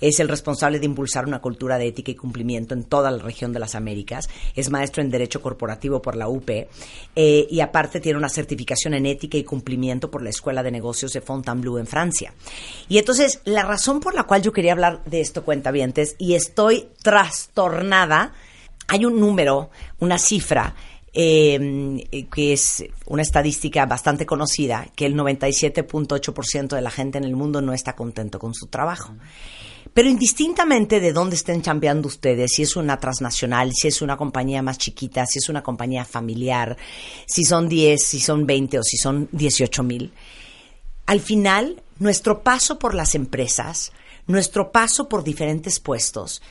Es 0.00 0.20
el 0.20 0.28
responsable 0.28 0.78
de 0.78 0.86
impulsar 0.86 1.26
una 1.26 1.40
cultura 1.40 1.78
de 1.78 1.88
ética 1.88 2.12
y 2.12 2.14
cumplimiento 2.14 2.74
en 2.74 2.84
toda 2.84 3.10
la 3.10 3.18
región 3.18 3.52
de 3.52 3.58
las 3.58 3.74
Américas. 3.74 4.28
Es 4.54 4.70
maestro 4.70 5.02
en 5.02 5.10
Derecho 5.10 5.42
Corporativo 5.42 6.00
por 6.00 6.14
la 6.14 6.28
UP 6.28 6.48
eh, 6.48 7.46
y 7.50 7.60
aparte 7.60 8.00
tiene 8.00 8.18
una 8.18 8.28
certificación 8.28 8.94
en 8.94 9.06
ética 9.06 9.36
y 9.36 9.42
cumplimiento 9.42 10.10
por 10.10 10.22
la 10.22 10.30
Escuela 10.30 10.62
de 10.62 10.70
Negocios 10.70 11.12
de 11.12 11.22
Fontainebleau 11.22 11.78
en 11.78 11.86
Francia. 11.88 12.34
Y 12.88 12.98
entonces, 12.98 13.40
la 13.44 13.64
razón 13.64 13.98
por 13.98 14.14
la 14.14 14.24
cual 14.24 14.42
yo 14.42 14.52
quería 14.52 14.72
hablar 14.72 15.02
de 15.04 15.20
esto, 15.20 15.44
cuentavientes, 15.44 16.14
y 16.18 16.34
estoy 16.34 16.88
trastornada, 17.02 18.32
hay 18.88 19.04
un 19.04 19.18
número, 19.18 19.70
una 20.00 20.18
cifra, 20.18 20.74
eh, 21.12 22.26
que 22.32 22.52
es 22.52 22.84
una 23.06 23.22
estadística 23.22 23.86
bastante 23.86 24.26
conocida, 24.26 24.86
que 24.94 25.06
el 25.06 25.14
97.8% 25.14 26.76
de 26.76 26.82
la 26.82 26.90
gente 26.90 27.18
en 27.18 27.24
el 27.24 27.34
mundo 27.34 27.62
no 27.62 27.72
está 27.72 27.96
contento 27.96 28.38
con 28.38 28.54
su 28.54 28.66
trabajo. 28.66 29.14
Pero 29.94 30.10
indistintamente 30.10 31.00
de 31.00 31.14
dónde 31.14 31.36
estén 31.36 31.62
chambeando 31.62 32.08
ustedes, 32.08 32.52
si 32.54 32.62
es 32.62 32.76
una 32.76 33.00
transnacional, 33.00 33.72
si 33.72 33.88
es 33.88 34.02
una 34.02 34.18
compañía 34.18 34.60
más 34.60 34.76
chiquita, 34.76 35.24
si 35.24 35.38
es 35.38 35.48
una 35.48 35.62
compañía 35.62 36.04
familiar, 36.04 36.76
si 37.26 37.44
son 37.44 37.66
10, 37.66 38.04
si 38.04 38.20
son 38.20 38.46
20 38.46 38.78
o 38.78 38.82
si 38.82 38.98
son 38.98 39.28
18 39.32 39.82
mil, 39.82 40.12
al 41.06 41.20
final, 41.20 41.82
nuestro 41.98 42.42
paso 42.42 42.78
por 42.78 42.94
las 42.94 43.14
empresas, 43.14 43.92
nuestro 44.26 44.70
paso 44.72 45.08
por 45.08 45.24
diferentes 45.24 45.80
puestos, 45.80 46.42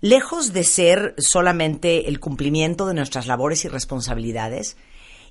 lejos 0.00 0.52
de 0.52 0.64
ser 0.64 1.14
solamente 1.18 2.08
el 2.08 2.20
cumplimiento 2.20 2.86
de 2.86 2.94
nuestras 2.94 3.26
labores 3.26 3.64
y 3.64 3.68
responsabilidades, 3.68 4.76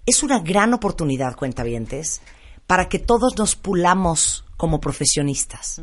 es 0.05 0.23
una 0.23 0.39
gran 0.39 0.73
oportunidad, 0.73 1.35
cuentavientes, 1.35 2.21
para 2.67 2.87
que 2.87 2.99
todos 2.99 3.37
nos 3.37 3.55
pulamos 3.55 4.45
como 4.57 4.79
profesionistas. 4.79 5.81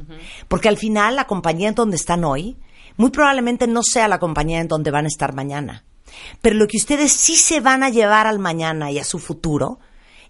Porque 0.48 0.68
al 0.68 0.76
final 0.76 1.16
la 1.16 1.26
compañía 1.26 1.68
en 1.68 1.74
donde 1.74 1.96
están 1.96 2.24
hoy, 2.24 2.56
muy 2.96 3.10
probablemente 3.10 3.66
no 3.66 3.82
sea 3.82 4.08
la 4.08 4.18
compañía 4.18 4.60
en 4.60 4.68
donde 4.68 4.90
van 4.90 5.04
a 5.04 5.08
estar 5.08 5.34
mañana. 5.34 5.84
Pero 6.40 6.56
lo 6.56 6.66
que 6.66 6.76
ustedes 6.76 7.12
sí 7.12 7.36
se 7.36 7.60
van 7.60 7.82
a 7.82 7.90
llevar 7.90 8.26
al 8.26 8.38
mañana 8.38 8.90
y 8.90 8.98
a 8.98 9.04
su 9.04 9.18
futuro 9.18 9.80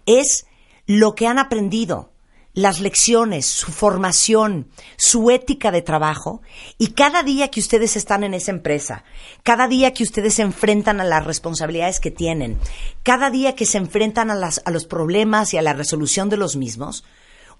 es 0.05 0.45
lo 0.85 1.15
que 1.15 1.27
han 1.27 1.37
aprendido, 1.37 2.11
las 2.57 2.79
lecciones, 2.79 3.45
su 3.45 3.71
formación, 3.71 4.71
su 4.97 5.29
ética 5.29 5.69
de 5.69 5.83
trabajo 5.83 6.41
y 6.79 6.87
cada 6.87 7.21
día 7.21 7.51
que 7.51 7.59
ustedes 7.59 7.95
están 7.95 8.23
en 8.23 8.33
esa 8.33 8.49
empresa, 8.49 9.03
cada 9.43 9.67
día 9.67 9.93
que 9.93 10.01
ustedes 10.01 10.33
se 10.33 10.41
enfrentan 10.41 10.99
a 10.99 11.03
las 11.03 11.23
responsabilidades 11.23 11.99
que 11.99 12.09
tienen, 12.09 12.57
cada 13.03 13.29
día 13.29 13.53
que 13.53 13.67
se 13.67 13.77
enfrentan 13.77 14.31
a, 14.31 14.71
los 14.71 14.85
problemas 14.87 15.53
y 15.53 15.57
a 15.57 15.61
la 15.61 15.73
resolución 15.73 16.29
de 16.29 16.37
los 16.37 16.55
mismos, 16.55 17.05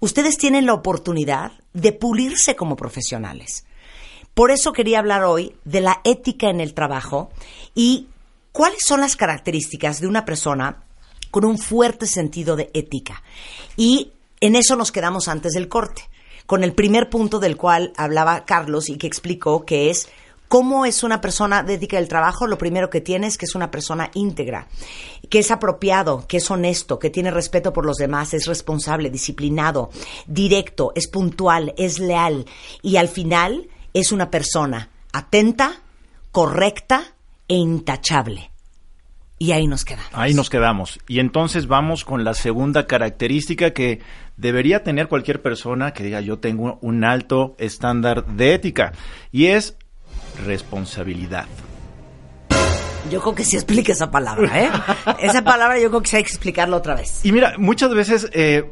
ustedes 0.00 0.36
tienen 0.36 0.66
la 0.66 0.74
oportunidad 0.74 1.52
de 1.74 1.92
pulirse 1.92 2.56
como 2.56 2.74
profesionales. 2.74 3.66
Por 4.34 4.50
eso 4.50 4.72
quería 4.72 4.98
hablar 4.98 5.22
hoy 5.22 5.54
de 5.64 5.80
la 5.80 6.00
ética 6.02 6.50
en 6.50 6.60
el 6.60 6.74
trabajo 6.74 7.30
y 7.72 8.08
cuáles 8.50 8.80
son 8.84 9.00
las 9.00 9.14
características 9.14 10.00
de 10.00 10.08
una 10.08 10.24
persona 10.24 10.82
con 11.30 11.44
un 11.44 11.56
fuerte 11.56 12.06
sentido 12.06 12.56
de 12.56 12.72
ética. 12.74 13.22
Y 13.76 14.14
en 14.40 14.56
eso 14.56 14.76
nos 14.76 14.92
quedamos 14.92 15.28
antes 15.28 15.52
del 15.52 15.68
corte, 15.68 16.08
con 16.46 16.64
el 16.64 16.72
primer 16.72 17.10
punto 17.10 17.40
del 17.40 17.56
cual 17.56 17.92
hablaba 17.96 18.44
Carlos 18.44 18.88
y 18.88 18.96
que 18.96 19.06
explicó 19.06 19.64
que 19.64 19.90
es 19.90 20.08
cómo 20.48 20.86
es 20.86 21.02
una 21.02 21.20
persona 21.20 21.62
de 21.62 21.74
ética 21.74 21.98
del 21.98 22.08
trabajo. 22.08 22.46
Lo 22.46 22.58
primero 22.58 22.90
que 22.90 23.00
tiene 23.00 23.26
es 23.26 23.36
que 23.38 23.44
es 23.44 23.54
una 23.54 23.70
persona 23.70 24.10
íntegra, 24.14 24.66
que 25.28 25.40
es 25.40 25.50
apropiado, 25.50 26.26
que 26.26 26.38
es 26.38 26.50
honesto, 26.50 26.98
que 26.98 27.10
tiene 27.10 27.30
respeto 27.30 27.72
por 27.72 27.86
los 27.86 27.98
demás, 27.98 28.34
es 28.34 28.46
responsable, 28.46 29.10
disciplinado, 29.10 29.90
directo, 30.26 30.92
es 30.94 31.06
puntual, 31.08 31.74
es 31.76 31.98
leal 31.98 32.46
y 32.82 32.96
al 32.96 33.08
final 33.08 33.68
es 33.92 34.12
una 34.12 34.30
persona 34.30 34.90
atenta, 35.12 35.82
correcta 36.32 37.14
e 37.46 37.54
intachable. 37.54 38.50
Y 39.40 39.52
ahí 39.52 39.68
nos 39.68 39.84
quedamos. 39.84 40.10
Ahí 40.14 40.34
nos 40.34 40.50
quedamos. 40.50 40.98
Y 41.06 41.20
entonces 41.20 41.68
vamos 41.68 42.04
con 42.04 42.24
la 42.24 42.34
segunda 42.34 42.88
característica 42.88 43.72
que 43.72 44.00
debería 44.38 44.82
tener 44.82 45.08
cualquier 45.08 45.42
persona 45.42 45.92
que 45.92 46.04
diga 46.04 46.20
yo 46.20 46.38
tengo 46.38 46.78
un 46.80 47.04
alto 47.04 47.54
estándar 47.58 48.24
de 48.26 48.54
ética. 48.54 48.92
Y 49.30 49.46
es 49.46 49.76
responsabilidad. 50.46 51.46
Yo 53.10 53.20
creo 53.20 53.34
que 53.34 53.44
sí 53.44 53.56
explica 53.56 53.92
esa 53.92 54.10
palabra, 54.10 54.62
¿eh? 54.62 54.70
esa 55.20 55.42
palabra 55.42 55.78
yo 55.78 55.88
creo 55.88 56.02
que 56.02 56.08
sí 56.08 56.16
hay 56.16 56.22
que 56.24 56.30
explicarla 56.30 56.76
otra 56.76 56.94
vez. 56.94 57.24
Y 57.24 57.32
mira, 57.32 57.54
muchas 57.58 57.94
veces 57.94 58.28
eh, 58.32 58.70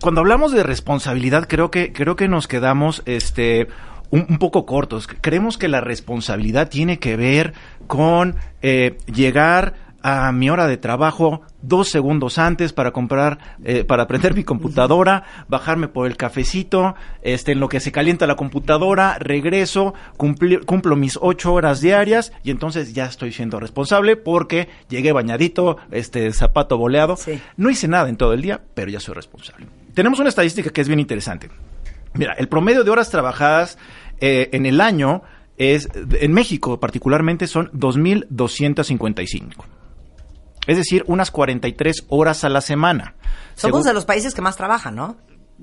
cuando 0.00 0.20
hablamos 0.20 0.52
de 0.52 0.62
responsabilidad 0.62 1.46
creo 1.48 1.70
que 1.70 1.92
creo 1.92 2.16
que 2.16 2.26
nos 2.28 2.48
quedamos 2.48 3.02
este 3.06 3.68
un, 4.10 4.26
un 4.28 4.38
poco 4.38 4.66
cortos. 4.66 5.08
Creemos 5.20 5.56
que 5.56 5.68
la 5.68 5.80
responsabilidad 5.80 6.68
tiene 6.68 6.98
que 6.98 7.16
ver 7.16 7.54
con 7.86 8.36
eh, 8.60 8.98
llegar 9.06 9.91
a 10.02 10.32
mi 10.32 10.50
hora 10.50 10.66
de 10.66 10.76
trabajo 10.76 11.42
dos 11.62 11.88
segundos 11.88 12.38
antes 12.38 12.72
para 12.72 12.90
comprar, 12.90 13.38
eh, 13.64 13.84
para 13.84 14.06
prender 14.06 14.34
mi 14.34 14.44
computadora, 14.44 15.24
bajarme 15.48 15.88
por 15.88 16.06
el 16.06 16.16
cafecito, 16.16 16.94
este, 17.22 17.52
en 17.52 17.60
lo 17.60 17.68
que 17.68 17.80
se 17.80 17.92
calienta 17.92 18.26
la 18.26 18.36
computadora, 18.36 19.16
regreso, 19.18 19.94
cumplo 20.16 20.96
mis 20.96 21.18
ocho 21.20 21.54
horas 21.54 21.80
diarias 21.80 22.32
y 22.42 22.50
entonces 22.50 22.92
ya 22.94 23.06
estoy 23.06 23.32
siendo 23.32 23.60
responsable 23.60 24.16
porque 24.16 24.68
llegué 24.88 25.12
bañadito, 25.12 25.78
este, 25.90 26.32
zapato 26.32 26.76
boleado. 26.76 27.16
Sí. 27.16 27.40
No 27.56 27.70
hice 27.70 27.88
nada 27.88 28.08
en 28.08 28.16
todo 28.16 28.32
el 28.32 28.42
día, 28.42 28.60
pero 28.74 28.90
ya 28.90 29.00
soy 29.00 29.14
responsable. 29.14 29.66
Tenemos 29.94 30.18
una 30.18 30.30
estadística 30.30 30.70
que 30.70 30.80
es 30.80 30.88
bien 30.88 31.00
interesante. 31.00 31.50
Mira, 32.14 32.34
el 32.38 32.48
promedio 32.48 32.84
de 32.84 32.90
horas 32.90 33.10
trabajadas 33.10 33.78
eh, 34.20 34.50
en 34.52 34.66
el 34.66 34.80
año 34.80 35.22
es, 35.56 35.88
en 35.94 36.32
México 36.32 36.80
particularmente, 36.80 37.46
son 37.46 37.70
2.255. 37.72 39.64
Es 40.66 40.76
decir, 40.76 41.04
unas 41.06 41.30
43 41.30 42.04
horas 42.08 42.44
a 42.44 42.48
la 42.48 42.60
semana. 42.60 43.14
Somos 43.54 43.60
Según- 43.78 43.82
de 43.84 43.94
los 43.94 44.04
países 44.04 44.34
que 44.34 44.42
más 44.42 44.56
trabajan, 44.56 44.94
¿no? 44.94 45.16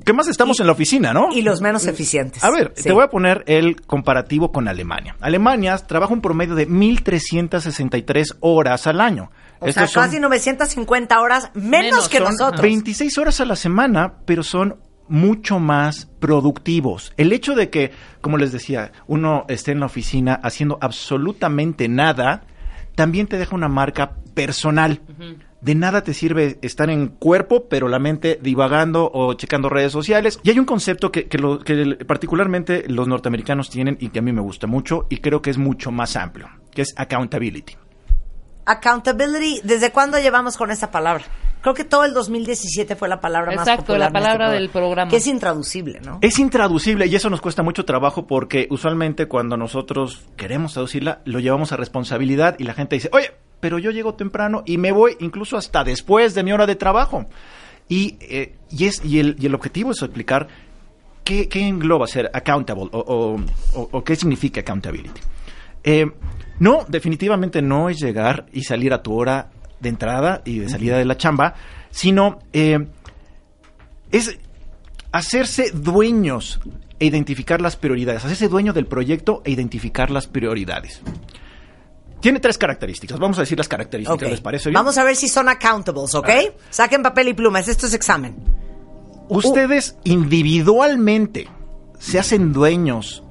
¿Qué 0.06 0.14
más 0.14 0.28
estamos 0.30 0.60
y- 0.60 0.62
en 0.62 0.68
la 0.68 0.74
oficina, 0.74 1.12
no? 1.14 1.28
Y 1.34 1.42
los 1.42 1.60
menos 1.62 1.86
eficientes. 1.86 2.42
A 2.44 2.50
ver, 2.52 2.72
Sí. 2.76 2.84
te 2.84 2.92
voy 2.94 3.04
a 3.04 3.10
poner 3.10 3.44
el 3.48 3.82
comparativo 3.82 4.52
con 4.52 4.68
Alemania. 4.70 5.16
Alemania 5.20 5.78
trabaja 5.78 6.14
un 6.14 6.22
promedio 6.22 6.56
de 6.56 6.68
1.363 6.68 8.38
horas 8.40 8.88
al 8.88 9.02
año. 9.02 9.32
O 9.60 9.66
Estos 9.68 9.74
sea, 9.74 9.88
son- 9.88 10.04
casi 10.04 10.20
950 10.20 11.20
horas 11.20 11.52
menos, 11.54 11.70
Menos, 11.92 12.10
que 12.10 12.18
son 12.20 12.28
nosotros. 12.32 12.62
26 12.62 13.18
horas 13.18 13.42
a 13.42 13.46
la 13.46 13.56
semana, 13.56 14.14
pero 14.26 14.44
son 14.44 14.78
mucho 15.10 15.60
más 15.60 16.06
productivos. 16.20 17.14
El 17.18 17.34
hecho 17.34 17.56
de 17.56 17.70
que, 17.70 17.92
como 18.22 18.38
les 18.38 18.52
decía, 18.52 18.92
uno 19.08 19.46
esté 19.50 19.72
en 19.72 19.80
la 19.80 19.88
oficina 19.88 20.40
haciendo 20.44 20.78
absolutamente 20.82 21.88
nada, 21.90 22.44
también 22.96 23.28
te 23.28 23.38
deja 23.38 23.56
una 23.56 23.68
marca 23.70 24.12
personal. 24.46 25.02
De 25.62 25.76
nada 25.76 26.04
te 26.04 26.14
sirve 26.14 26.58
estar 26.62 26.90
en 26.90 27.08
cuerpo, 27.10 27.68
pero 27.68 27.90
la 27.90 28.00
mente 28.00 28.40
divagando 28.42 29.12
o 29.14 29.34
checando 29.34 29.68
redes 29.70 29.92
sociales. 29.92 30.40
Y 30.44 30.52
hay 30.52 30.60
un 30.60 30.66
concepto 30.66 31.12
que, 31.12 31.28
que 31.28 31.38
lo- 31.38 31.60
que 31.60 31.74
el- 31.74 31.98
particularmente 32.06 32.86
los 32.88 33.08
norteamericanos 33.08 33.70
tienen 33.70 33.98
y 34.00 34.10
que 34.10 34.20
a 34.20 34.22
mí 34.22 34.32
me 34.32 34.42
gusta 34.42 34.68
mucho 34.68 35.06
y 35.10 35.18
creo 35.18 35.42
que 35.42 35.50
es 35.50 35.58
mucho 35.58 35.92
más 35.92 36.16
amplio, 36.16 36.48
que 36.72 36.82
es 36.84 36.94
accountability. 36.96 37.76
Accountability, 38.66 39.62
¿desde 39.64 39.92
cuándo 39.92 40.20
llevamos 40.20 40.56
con 40.56 40.72
esa 40.72 40.92
palabra? 40.92 41.24
Creo 41.62 41.74
que 41.74 41.84
todo 41.84 42.06
el 42.06 42.14
2017 42.14 42.96
fue 42.96 43.10
la 43.10 43.20
palabra 43.20 43.52
más 43.54 43.68
Exacto, 43.68 43.88
popular 43.88 44.00
la 44.00 44.06
en 44.06 44.16
este 44.16 44.20
palabra 44.38 44.50
del 44.52 44.70
programa. 44.70 45.12
Que 45.12 45.18
es 45.18 45.28
intraducible, 45.28 46.00
¿no? 46.00 46.20
Es 46.22 46.40
intraducible 46.40 47.08
y 47.08 47.16
eso 47.16 47.30
nos 47.30 47.42
cuesta 47.42 47.64
mucho 47.64 47.84
trabajo 47.84 48.28
porque 48.28 48.68
usualmente 48.70 49.28
cuando 49.28 49.58
nosotros 49.58 50.24
queremos 50.38 50.72
traducirla, 50.74 51.22
lo 51.26 51.40
llevamos 51.40 51.74
a 51.74 51.78
responsabilidad 51.78 52.56
y 52.60 52.64
la 52.64 52.74
gente 52.76 52.96
dice, 52.96 53.10
oye, 53.12 53.32
pero 53.60 53.80
yo 53.80 53.92
llego 53.92 54.14
temprano 54.14 54.64
y 54.66 54.78
me 54.78 54.92
voy 54.92 55.16
incluso 55.20 55.58
hasta 55.58 55.84
después 55.84 56.34
de 56.36 56.44
mi 56.44 56.52
hora 56.52 56.66
de 56.66 56.76
trabajo. 56.76 57.26
Y, 57.88 58.18
eh, 58.22 58.56
y, 58.70 58.86
es, 58.86 59.04
y, 59.04 59.20
el, 59.20 59.36
y 59.40 59.46
el 59.48 59.56
objetivo 59.56 59.92
es 59.92 60.02
explicar 60.02 60.48
qué, 61.24 61.48
qué 61.48 61.68
engloba 61.68 62.06
ser 62.08 62.30
accountable 62.34 62.84
o, 62.92 63.00
o- 63.00 63.36
o- 63.80 63.90
o 63.92 64.04
qué 64.04 64.16
significa 64.16 64.62
accountability. 64.62 65.20
Eh, 65.84 66.06
no, 66.60 66.86
definitivamente 66.88 67.62
no 67.62 67.90
es 67.90 68.00
llegar 68.00 68.46
y 68.54 68.64
salir 68.64 68.94
a 68.94 69.02
tu 69.02 69.14
hora 69.14 69.50
de 69.80 69.90
entrada 69.90 70.42
y 70.46 70.60
de 70.60 70.70
salida 70.70 70.98
de 70.98 71.06
la 71.06 71.18
chamba, 71.18 71.56
sino 71.90 72.40
eh, 72.54 72.86
es 74.12 74.38
hacerse 75.12 75.72
dueños 75.72 76.60
e 77.00 77.06
identificar 77.06 77.62
las 77.62 77.76
prioridades, 77.78 78.26
hacerse 78.26 78.50
dueño 78.50 78.74
del 78.74 78.86
proyecto 78.86 79.42
e 79.46 79.52
identificar 79.52 80.12
las 80.12 80.28
prioridades. 80.28 81.02
Tiene 82.20 82.40
tres 82.40 82.58
características. 82.58 83.18
Vamos 83.20 83.38
a 83.38 83.42
decir 83.42 83.58
las 83.58 83.68
características. 83.68 84.30
¿les 84.30 84.42
parece 84.42 84.70
bien? 84.70 84.76
Vamos 84.76 84.98
a 84.98 85.04
ver 85.04 85.16
si 85.16 85.28
son 85.28 85.50
accountables, 85.50 86.16
¿ok? 86.16 86.30
Saquen 86.70 87.02
papel 87.02 87.30
y 87.30 87.34
plumas, 87.34 87.68
esto 87.68 87.88
es 87.88 87.94
examen. 87.94 88.36
Ustedes 89.30 89.96
individualmente 90.04 91.48
se 92.00 92.20
hacen 92.20 92.52
dueños 92.52 93.24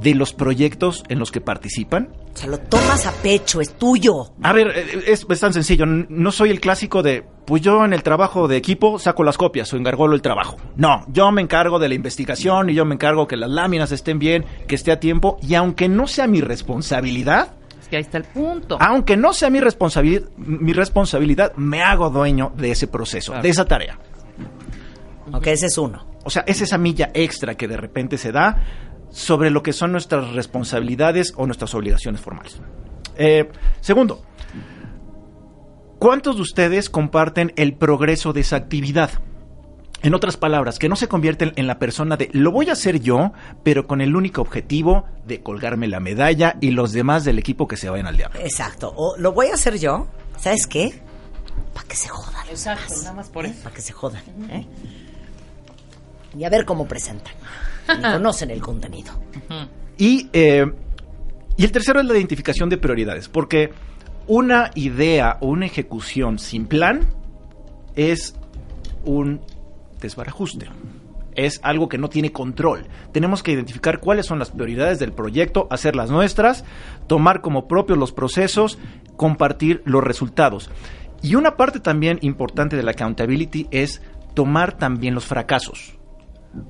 de 0.00 0.14
los 0.14 0.32
proyectos 0.32 1.04
en 1.08 1.18
los 1.18 1.30
que 1.30 1.40
participan. 1.40 2.08
O 2.34 2.36
sea, 2.36 2.48
lo 2.48 2.58
tomas 2.58 3.06
a 3.06 3.12
pecho, 3.12 3.60
es 3.60 3.74
tuyo. 3.74 4.32
A 4.42 4.52
ver, 4.52 4.72
eh, 4.74 5.04
es, 5.06 5.24
es 5.28 5.40
tan 5.40 5.52
sencillo. 5.52 5.86
No 5.86 6.32
soy 6.32 6.50
el 6.50 6.60
clásico 6.60 7.02
de, 7.02 7.24
pues 7.46 7.62
yo 7.62 7.84
en 7.84 7.92
el 7.92 8.02
trabajo 8.02 8.48
de 8.48 8.56
equipo 8.56 8.98
saco 8.98 9.22
las 9.22 9.38
copias 9.38 9.72
o 9.72 9.76
encargolo 9.76 10.14
el 10.14 10.22
trabajo. 10.22 10.56
No, 10.76 11.04
yo 11.08 11.30
me 11.30 11.42
encargo 11.42 11.78
de 11.78 11.88
la 11.88 11.94
investigación 11.94 12.70
y 12.70 12.74
yo 12.74 12.84
me 12.84 12.94
encargo 12.94 13.28
que 13.28 13.36
las 13.36 13.50
láminas 13.50 13.92
estén 13.92 14.18
bien, 14.18 14.44
que 14.66 14.74
esté 14.74 14.90
a 14.90 14.98
tiempo. 14.98 15.38
Y 15.42 15.54
aunque 15.54 15.88
no 15.88 16.08
sea 16.08 16.26
mi 16.26 16.40
responsabilidad, 16.40 17.54
Es 17.63 17.63
que 17.94 17.98
ahí 17.98 18.02
está 18.02 18.18
el 18.18 18.24
punto. 18.24 18.76
aunque 18.80 19.16
no 19.16 19.32
sea 19.32 19.50
mi 19.50 19.60
responsabilidad, 19.60 20.28
mi 20.36 20.72
responsabilidad, 20.72 21.52
me 21.56 21.82
hago 21.82 22.10
dueño 22.10 22.52
de 22.56 22.72
ese 22.72 22.88
proceso, 22.88 23.30
Claro. 23.32 23.42
de 23.44 23.48
esa 23.50 23.64
tarea. 23.66 23.98
Ok, 25.32 25.46
ese 25.46 25.66
es 25.66 25.78
uno. 25.78 26.06
O 26.24 26.30
sea, 26.30 26.42
es 26.46 26.60
esa 26.60 26.76
milla 26.76 27.10
extra 27.14 27.54
que 27.54 27.68
de 27.68 27.76
repente 27.76 28.18
se 28.18 28.32
da 28.32 28.62
sobre 29.10 29.50
lo 29.50 29.62
que 29.62 29.72
son 29.72 29.92
nuestras 29.92 30.32
responsabilidades 30.32 31.34
o 31.36 31.46
nuestras 31.46 31.72
obligaciones 31.74 32.20
formales. 32.20 32.60
Eh, 33.16 33.48
segundo, 33.80 34.22
¿cuántos 35.98 36.36
de 36.36 36.42
ustedes 36.42 36.90
comparten 36.90 37.52
el 37.56 37.74
progreso 37.74 38.32
de 38.32 38.40
esa 38.40 38.56
actividad? 38.56 39.10
En 40.04 40.12
otras 40.12 40.36
palabras, 40.36 40.78
que 40.78 40.90
no 40.90 40.96
se 40.96 41.08
convierten 41.08 41.54
en 41.56 41.66
la 41.66 41.78
persona 41.78 42.18
de 42.18 42.28
lo 42.34 42.52
voy 42.52 42.68
a 42.68 42.72
hacer 42.72 43.00
yo, 43.00 43.32
pero 43.62 43.86
con 43.86 44.02
el 44.02 44.14
único 44.14 44.42
objetivo 44.42 45.06
de 45.26 45.42
colgarme 45.42 45.88
la 45.88 45.98
medalla 45.98 46.56
y 46.60 46.72
los 46.72 46.92
demás 46.92 47.24
del 47.24 47.38
equipo 47.38 47.66
que 47.66 47.78
se 47.78 47.88
vayan 47.88 48.06
al 48.06 48.18
diablo. 48.18 48.38
Exacto. 48.40 48.92
O 48.94 49.16
lo 49.16 49.32
voy 49.32 49.46
a 49.46 49.54
hacer 49.54 49.78
yo, 49.78 50.06
¿sabes 50.38 50.66
qué? 50.66 51.00
Para 51.72 51.88
que 51.88 51.96
se 51.96 52.08
jodan. 52.08 52.46
Exacto, 52.50 52.92
nada 52.98 53.14
más 53.14 53.30
por 53.30 53.46
eso. 53.46 53.62
Para 53.62 53.74
que 53.74 53.80
se 53.80 53.94
jodan. 53.94 54.22
¿eh? 54.50 54.66
Y 56.36 56.44
a 56.44 56.50
ver 56.50 56.66
cómo 56.66 56.86
presentan. 56.86 57.32
Y 57.98 58.02
conocen 58.02 58.50
el 58.50 58.60
contenido. 58.60 59.12
Y, 59.96 60.28
eh, 60.34 60.66
y 61.56 61.64
el 61.64 61.72
tercero 61.72 62.00
es 62.00 62.06
la 62.06 62.14
identificación 62.14 62.68
de 62.68 62.76
prioridades, 62.76 63.30
porque 63.30 63.72
una 64.26 64.70
idea 64.74 65.38
o 65.40 65.46
una 65.46 65.64
ejecución 65.64 66.38
sin 66.38 66.66
plan 66.66 67.06
es 67.94 68.34
un 69.04 69.40
desbarajuste. 70.04 70.68
Es 71.34 71.58
algo 71.64 71.88
que 71.88 71.98
no 71.98 72.08
tiene 72.08 72.30
control. 72.30 72.86
Tenemos 73.12 73.42
que 73.42 73.52
identificar 73.52 73.98
cuáles 73.98 74.26
son 74.26 74.38
las 74.38 74.50
prioridades 74.50 75.00
del 75.00 75.12
proyecto, 75.12 75.66
hacerlas 75.70 76.10
nuestras, 76.10 76.64
tomar 77.08 77.40
como 77.40 77.66
propios 77.66 77.98
los 77.98 78.12
procesos, 78.12 78.78
compartir 79.16 79.82
los 79.84 80.04
resultados. 80.04 80.70
Y 81.22 81.34
una 81.34 81.56
parte 81.56 81.80
también 81.80 82.18
importante 82.22 82.76
de 82.76 82.82
la 82.82 82.92
accountability 82.92 83.66
es 83.70 84.00
tomar 84.34 84.78
también 84.78 85.14
los 85.14 85.24
fracasos. 85.24 85.96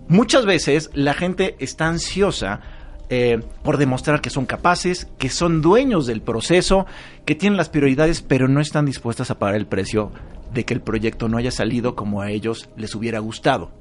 Muchas 0.09 0.47
veces 0.47 0.91
la 0.95 1.13
gente 1.13 1.57
está 1.59 1.87
ansiosa 1.89 2.61
eh, 3.11 3.41
por 3.63 3.77
demostrar 3.77 4.23
que 4.23 4.31
son 4.31 4.47
capaces, 4.47 5.09
que 5.19 5.29
son 5.29 5.61
dueños 5.61 6.07
del 6.07 6.23
proceso, 6.23 6.87
que 7.27 7.35
tienen 7.35 7.59
las 7.59 7.69
prioridades, 7.69 8.23
pero 8.23 8.49
no 8.49 8.61
están 8.61 8.87
dispuestas 8.87 9.31
a 9.31 9.39
pagar 9.39 9.57
el 9.57 9.67
precio 9.67 10.11
de 10.55 10.65
que 10.65 10.73
el 10.75 10.81
proyecto 10.81 11.29
no 11.29 11.37
haya 11.37 11.51
salido 11.51 11.95
como 11.95 12.23
a 12.23 12.31
ellos 12.31 12.71
les 12.77 12.95
hubiera 12.95 13.19
gustado. 13.19 13.73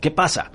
¿Qué 0.00 0.10
pasa? 0.10 0.50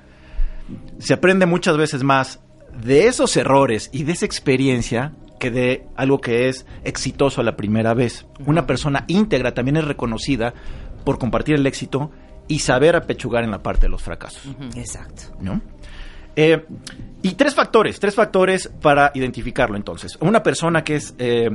Se 1.00 1.14
aprende 1.14 1.46
muchas 1.46 1.78
veces 1.78 2.04
más 2.04 2.42
de 2.84 3.08
esos 3.08 3.36
errores 3.38 3.90
y 3.92 4.04
de 4.04 4.12
esa 4.12 4.26
experiencia 4.26 5.14
que 5.40 5.50
de 5.50 5.88
algo 5.96 6.20
que 6.20 6.50
es 6.50 6.66
exitoso 6.84 7.42
a 7.42 7.44
la 7.44 7.56
primera 7.56 7.94
vez. 7.94 8.28
Una 8.46 8.68
persona 8.68 9.06
íntegra 9.08 9.54
también 9.54 9.78
es 9.78 9.86
reconocida 9.86 10.54
por 11.06 11.18
compartir 11.18 11.56
el 11.56 11.66
éxito 11.66 12.12
y 12.48 12.60
saber 12.60 12.96
apechugar 12.96 13.44
en 13.44 13.52
la 13.52 13.64
parte 13.64 13.84
de 13.84 13.90
los 13.90 14.04
fracasos. 14.04 14.44
Exacto. 14.76 15.24
¿no? 15.40 15.62
Eh, 16.36 16.66
y 17.22 17.32
tres 17.32 17.56
factores, 17.56 18.00
tres 18.00 18.16
factores 18.16 18.70
para 18.82 19.12
identificarlo 19.14 19.78
entonces. 19.78 20.18
Una 20.20 20.44
persona 20.44 20.84
que 20.84 20.96
es 20.96 21.16
eh, 21.18 21.50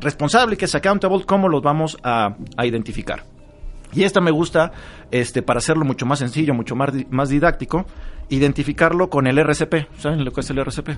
responsable, 0.00 0.56
que 0.56 0.64
es 0.66 0.74
accountable, 0.74 1.24
¿cómo 1.24 1.48
los 1.48 1.62
vamos 1.62 1.96
a, 2.02 2.36
a 2.56 2.66
identificar? 2.66 3.24
Y 3.92 4.04
esta 4.04 4.20
me 4.20 4.30
gusta, 4.30 4.72
este, 5.10 5.42
para 5.42 5.58
hacerlo 5.58 5.84
mucho 5.84 6.04
más 6.06 6.18
sencillo, 6.18 6.54
mucho 6.54 6.76
más, 6.76 6.90
más 7.10 7.30
didáctico, 7.30 7.86
identificarlo 8.28 9.08
con 9.08 9.26
el 9.26 9.38
RCP. 9.38 9.88
¿Saben 9.98 10.24
lo 10.24 10.32
que 10.32 10.40
es 10.40 10.50
el 10.50 10.58
RCP? 10.58 10.90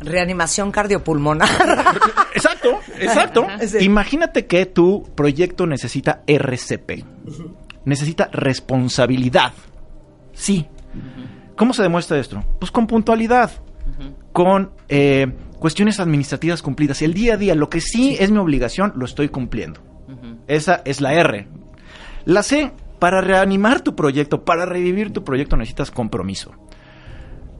Reanimación 0.00 0.70
cardiopulmonar. 0.70 1.48
Exacto, 2.34 2.80
exacto. 2.98 3.46
Sí. 3.66 3.78
Imagínate 3.84 4.46
que 4.46 4.66
tu 4.66 5.08
proyecto 5.14 5.66
necesita 5.66 6.22
RCP. 6.26 7.04
Necesita 7.84 8.28
responsabilidad. 8.32 9.52
Sí. 10.32 10.66
¿Cómo 11.56 11.72
se 11.72 11.82
demuestra 11.82 12.18
esto? 12.18 12.42
Pues 12.58 12.72
con 12.72 12.86
puntualidad. 12.86 13.52
Con 14.32 14.72
eh, 14.88 15.32
cuestiones 15.64 15.98
administrativas 15.98 16.60
cumplidas. 16.60 17.00
El 17.00 17.14
día 17.14 17.32
a 17.32 17.36
día, 17.38 17.54
lo 17.54 17.70
que 17.70 17.80
sí, 17.80 18.18
es 18.20 18.30
mi 18.30 18.36
obligación, 18.36 18.92
lo 18.96 19.06
estoy 19.06 19.30
cumpliendo. 19.30 19.80
Esa 20.46 20.82
es 20.84 21.00
la 21.00 21.14
R. 21.14 21.48
La 22.26 22.42
C, 22.42 22.70
para 22.98 23.22
reanimar 23.22 23.80
tu 23.80 23.96
proyecto, 23.96 24.44
para 24.44 24.66
revivir 24.66 25.10
tu 25.10 25.24
proyecto 25.24 25.56
necesitas 25.56 25.90
compromiso. 25.90 26.52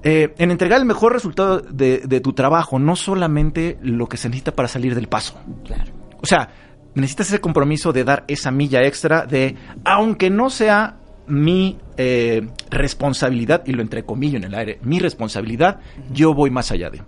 Eh, 0.02 0.34
en 0.36 0.50
entregar 0.50 0.80
el 0.80 0.84
mejor 0.84 1.14
resultado 1.14 1.60
de, 1.60 2.02
de 2.04 2.20
tu 2.20 2.34
trabajo, 2.34 2.78
no 2.78 2.94
solamente 2.94 3.78
lo 3.80 4.06
que 4.06 4.18
se 4.18 4.28
necesita 4.28 4.54
para 4.54 4.68
salir 4.68 4.94
del 4.94 5.08
paso. 5.08 5.40
Claro. 5.64 5.90
O 6.20 6.26
sea, 6.26 6.50
necesitas 6.94 7.28
ese 7.28 7.40
compromiso 7.40 7.94
de 7.94 8.04
dar 8.04 8.26
esa 8.28 8.50
milla 8.50 8.82
extra 8.82 9.24
de, 9.24 9.56
aunque 9.82 10.28
no 10.28 10.50
sea 10.50 10.98
mi 11.26 11.78
eh, 11.96 12.46
responsabilidad, 12.68 13.62
y 13.64 13.72
lo 13.72 13.80
entrecomillo 13.80 14.36
en 14.36 14.44
el 14.44 14.54
aire, 14.54 14.78
mi 14.82 14.98
responsabilidad, 14.98 15.80
yo 16.12 16.34
voy 16.34 16.50
más 16.50 16.70
allá 16.70 16.90
de. 16.90 17.00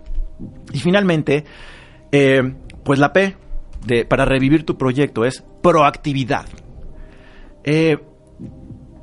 Y 0.71 0.79
finalmente, 0.79 1.43
eh, 2.11 2.41
pues 2.83 2.99
la 2.99 3.13
P 3.13 3.35
de, 3.85 4.05
para 4.05 4.25
revivir 4.25 4.65
tu 4.65 4.77
proyecto 4.77 5.25
es 5.25 5.43
proactividad. 5.61 6.45
Eh, 7.63 7.97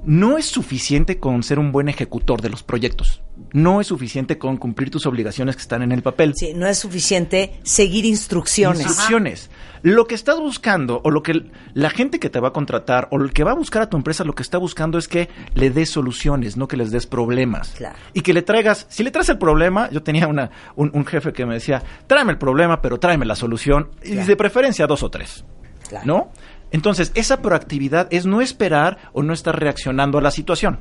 no 0.06 0.38
es 0.38 0.46
suficiente 0.46 1.18
con 1.18 1.42
ser 1.42 1.58
un 1.58 1.72
buen 1.72 1.88
ejecutor 1.88 2.40
de 2.40 2.50
los 2.50 2.62
proyectos. 2.62 3.22
No 3.52 3.80
es 3.80 3.88
suficiente 3.88 4.38
con 4.38 4.56
cumplir 4.56 4.90
tus 4.90 5.06
obligaciones 5.06 5.56
que 5.56 5.62
están 5.62 5.82
en 5.82 5.92
el 5.92 6.02
papel. 6.02 6.34
Sí, 6.36 6.52
no 6.54 6.66
es 6.66 6.78
suficiente 6.78 7.58
seguir 7.62 8.04
instrucciones. 8.04 8.80
Instrucciones. 8.80 9.50
Lo 9.82 10.06
que 10.06 10.14
estás 10.14 10.38
buscando, 10.38 11.00
o 11.04 11.10
lo 11.10 11.22
que 11.22 11.50
la 11.74 11.90
gente 11.90 12.18
que 12.18 12.30
te 12.30 12.40
va 12.40 12.48
a 12.48 12.52
contratar, 12.52 13.08
o 13.10 13.20
el 13.20 13.32
que 13.32 13.44
va 13.44 13.52
a 13.52 13.54
buscar 13.54 13.82
a 13.82 13.90
tu 13.90 13.96
empresa, 13.96 14.24
lo 14.24 14.34
que 14.34 14.42
está 14.42 14.58
buscando 14.58 14.98
es 14.98 15.08
que 15.08 15.28
le 15.54 15.70
des 15.70 15.90
soluciones, 15.90 16.56
no 16.56 16.68
que 16.68 16.76
les 16.76 16.90
des 16.90 17.06
problemas. 17.06 17.70
Claro. 17.76 17.96
Y 18.12 18.22
que 18.22 18.32
le 18.32 18.42
traigas, 18.42 18.86
si 18.88 19.02
le 19.02 19.10
traes 19.10 19.28
el 19.28 19.38
problema, 19.38 19.90
yo 19.90 20.02
tenía 20.02 20.26
una, 20.26 20.50
un, 20.76 20.90
un 20.94 21.04
jefe 21.04 21.32
que 21.32 21.44
me 21.44 21.54
decía, 21.54 21.82
tráeme 22.06 22.32
el 22.32 22.38
problema, 22.38 22.80
pero 22.80 22.98
tráeme 22.98 23.26
la 23.26 23.36
solución, 23.36 23.90
y 24.02 24.14
de 24.14 24.36
preferencia 24.36 24.86
dos 24.86 25.02
o 25.02 25.10
tres. 25.10 25.44
Claro. 25.88 26.06
¿No? 26.06 26.32
Entonces, 26.74 27.12
esa 27.14 27.40
proactividad 27.40 28.08
es 28.10 28.26
no 28.26 28.40
esperar 28.40 28.98
o 29.12 29.22
no 29.22 29.32
estar 29.32 29.56
reaccionando 29.56 30.18
a 30.18 30.20
la 30.20 30.32
situación. 30.32 30.80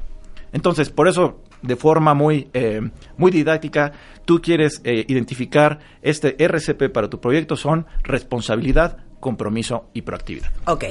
Entonces, 0.51 0.89
por 0.89 1.07
eso, 1.07 1.39
de 1.61 1.75
forma 1.75 2.15
muy, 2.15 2.49
eh, 2.55 2.81
muy 3.15 3.29
didáctica, 3.29 3.91
tú 4.25 4.41
quieres 4.41 4.81
eh, 4.85 5.05
identificar 5.07 5.77
este 6.01 6.35
RCP 6.43 6.91
para 6.91 7.11
tu 7.11 7.19
proyecto 7.19 7.55
son 7.55 7.85
responsabilidad, 8.01 8.97
compromiso 9.19 9.85
y 9.93 10.01
proactividad. 10.01 10.49
Ok. 10.65 10.85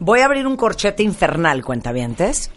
Voy 0.00 0.18
a 0.18 0.24
abrir 0.24 0.48
un 0.48 0.56
corchete 0.56 1.04
infernal, 1.04 1.64
cuentavientes. 1.64 2.50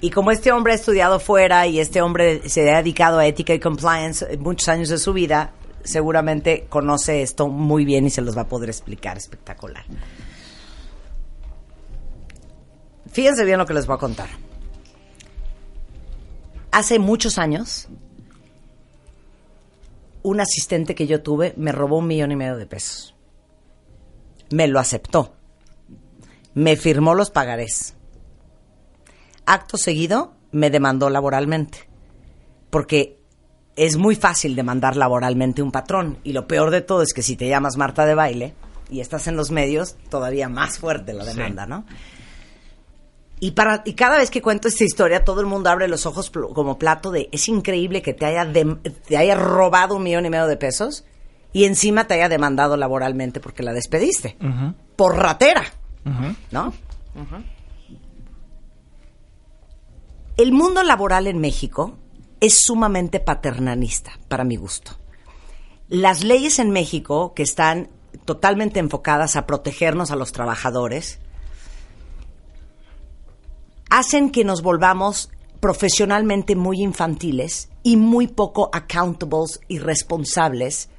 Y 0.00 0.10
como 0.10 0.30
este 0.30 0.52
hombre 0.52 0.74
ha 0.74 0.76
estudiado 0.76 1.18
fuera 1.18 1.66
y 1.66 1.80
este 1.80 2.02
hombre 2.02 2.48
se 2.48 2.70
ha 2.70 2.76
dedicado 2.76 3.18
a 3.18 3.26
ética 3.26 3.52
y 3.52 3.58
compliance 3.58 4.24
muchos 4.38 4.68
años 4.68 4.90
de 4.90 4.98
su 4.98 5.12
vida, 5.12 5.50
seguramente 5.82 6.66
conoce 6.68 7.22
esto 7.22 7.48
muy 7.48 7.84
bien 7.84 8.06
y 8.06 8.10
se 8.10 8.22
los 8.22 8.36
va 8.36 8.42
a 8.42 8.48
poder 8.48 8.68
explicar 8.68 9.16
espectacular. 9.16 9.84
Fíjense 13.10 13.44
bien 13.44 13.58
lo 13.58 13.66
que 13.66 13.74
les 13.74 13.86
voy 13.86 13.96
a 13.96 13.98
contar. 13.98 14.28
Hace 16.70 16.98
muchos 16.98 17.38
años, 17.38 17.88
un 20.22 20.40
asistente 20.40 20.94
que 20.94 21.06
yo 21.06 21.22
tuve 21.22 21.54
me 21.56 21.72
robó 21.72 21.98
un 21.98 22.06
millón 22.06 22.32
y 22.32 22.36
medio 22.36 22.56
de 22.56 22.66
pesos. 22.66 23.14
Me 24.50 24.68
lo 24.68 24.78
aceptó. 24.78 25.34
Me 26.54 26.76
firmó 26.76 27.14
los 27.14 27.30
pagarés. 27.30 27.94
Acto 29.46 29.76
seguido, 29.76 30.34
me 30.50 30.70
demandó 30.70 31.10
laboralmente. 31.10 31.88
Porque 32.70 33.18
es 33.76 33.96
muy 33.96 34.16
fácil 34.16 34.56
demandar 34.56 34.96
laboralmente 34.96 35.62
un 35.62 35.70
patrón. 35.70 36.18
Y 36.24 36.32
lo 36.32 36.48
peor 36.48 36.70
de 36.70 36.80
todo 36.80 37.02
es 37.02 37.12
que 37.12 37.22
si 37.22 37.36
te 37.36 37.48
llamas 37.48 37.76
Marta 37.76 38.04
de 38.04 38.14
baile 38.14 38.54
y 38.90 39.00
estás 39.00 39.28
en 39.28 39.36
los 39.36 39.50
medios, 39.50 39.96
todavía 40.10 40.48
más 40.48 40.78
fuerte 40.78 41.12
la 41.12 41.24
demanda, 41.24 41.66
¿no? 41.66 41.84
Y, 43.38 43.50
para, 43.50 43.82
y 43.84 43.92
cada 43.94 44.16
vez 44.18 44.30
que 44.30 44.40
cuento 44.40 44.66
esta 44.68 44.84
historia, 44.84 45.24
todo 45.24 45.40
el 45.40 45.46
mundo 45.46 45.68
abre 45.68 45.88
los 45.88 46.06
ojos 46.06 46.30
pl- 46.30 46.46
como 46.54 46.78
plato 46.78 47.10
de 47.10 47.28
es 47.32 47.48
increíble 47.48 48.00
que 48.00 48.14
te 48.14 48.24
haya, 48.24 48.44
dem- 48.50 48.80
te 49.06 49.16
haya 49.18 49.34
robado 49.34 49.96
un 49.96 50.02
millón 50.04 50.24
y 50.24 50.30
medio 50.30 50.46
de 50.46 50.56
pesos 50.56 51.04
y 51.52 51.64
encima 51.64 52.06
te 52.06 52.14
haya 52.14 52.28
demandado 52.30 52.76
laboralmente 52.78 53.40
porque 53.40 53.62
la 53.62 53.72
despediste. 53.74 54.36
Por 54.96 55.16
ratera, 55.16 55.64
¿no? 56.50 56.72
El 60.36 60.52
mundo 60.52 60.82
laboral 60.82 61.26
en 61.26 61.38
México 61.38 61.96
es 62.40 62.58
sumamente 62.60 63.20
paternalista, 63.20 64.12
para 64.28 64.44
mi 64.44 64.56
gusto. 64.56 64.92
Las 65.88 66.24
leyes 66.24 66.58
en 66.58 66.70
México, 66.70 67.32
que 67.34 67.42
están 67.42 67.88
totalmente 68.24 68.80
enfocadas 68.80 69.36
a 69.36 69.46
protegernos 69.46 70.10
a 70.10 70.16
los 70.16 70.32
trabajadores, 70.32 71.20
hacen 73.90 74.30
que 74.30 74.44
nos 74.44 74.62
volvamos 74.62 75.30
profesionalmente 75.60 76.54
muy 76.56 76.80
infantiles 76.82 77.70
y 77.82 77.96
muy 77.96 78.28
poco 78.28 78.70
accountables 78.72 79.60
y 79.68 79.78
responsables 79.78 80.90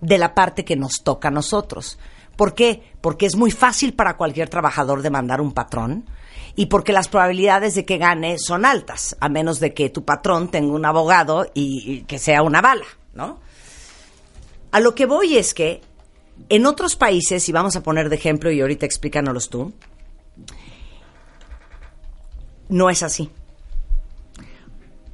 de 0.00 0.18
la 0.18 0.34
parte 0.34 0.64
que 0.64 0.76
nos 0.76 1.02
toca 1.02 1.28
a 1.28 1.32
nosotros. 1.32 1.98
¿Por 2.36 2.54
qué? 2.54 2.82
Porque 3.00 3.26
es 3.26 3.36
muy 3.36 3.50
fácil 3.50 3.94
para 3.94 4.16
cualquier 4.16 4.48
trabajador 4.48 5.02
demandar 5.02 5.40
un 5.40 5.52
patrón 5.52 6.04
y 6.56 6.66
porque 6.66 6.92
las 6.92 7.08
probabilidades 7.08 7.74
de 7.74 7.84
que 7.84 7.98
gane 7.98 8.38
son 8.38 8.64
altas, 8.64 9.16
a 9.20 9.28
menos 9.28 9.60
de 9.60 9.74
que 9.74 9.90
tu 9.90 10.04
patrón 10.04 10.50
tenga 10.50 10.72
un 10.72 10.84
abogado 10.84 11.46
y, 11.54 12.02
que 12.02 12.18
sea 12.18 12.42
una 12.42 12.60
bala, 12.60 12.86
¿no? 13.14 13.40
A 14.70 14.80
lo 14.80 14.94
que 14.94 15.06
voy 15.06 15.36
es 15.36 15.54
que 15.54 15.80
en 16.48 16.66
otros 16.66 16.96
países, 16.96 17.48
y 17.48 17.52
vamos 17.52 17.76
a 17.76 17.82
poner 17.82 18.08
de 18.08 18.16
ejemplo 18.16 18.50
y 18.50 18.60
ahorita 18.60 18.86
explícanoslos 18.86 19.48
tú, 19.48 19.72
no 22.68 22.90
es 22.90 23.02
así. 23.02 23.30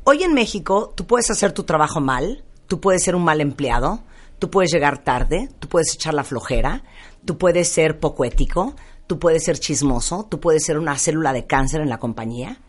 Hoy 0.05 0.23
en 0.23 0.35
México 0.35 0.93
tú 0.97 1.07
puedes 1.07 1.31
hacer 1.31 1.53
tu 1.53 1.65
trabajo 1.65 2.01
mal, 2.01 2.45
tú 2.67 2.81
puedes 2.81 3.03
ser 3.03 3.15
un 3.15 3.25
mal 3.25 3.41
empleado, 3.41 4.03
tú 4.39 4.51
puedes 4.51 4.73
llegar 4.73 5.05
tarde, 5.05 5.49
tú 5.59 5.69
puedes 5.69 5.95
echar 5.95 6.15
la 6.15 6.25
flojera, 6.25 6.83
tú 7.25 7.39
puedes 7.39 7.69
ser 7.69 8.01
poco 8.01 8.25
ético, 8.25 8.75
tú 9.07 9.19
puedes 9.19 9.45
ser 9.45 9.59
chismoso, 9.59 10.27
tú 10.29 10.41
puedes 10.41 10.65
ser 10.65 10.79
una 10.79 10.99
célula 10.99 11.33
de 11.33 11.47
cáncer 11.47 11.81
en 11.81 11.89
la 11.89 11.99
compañía. 11.99 12.61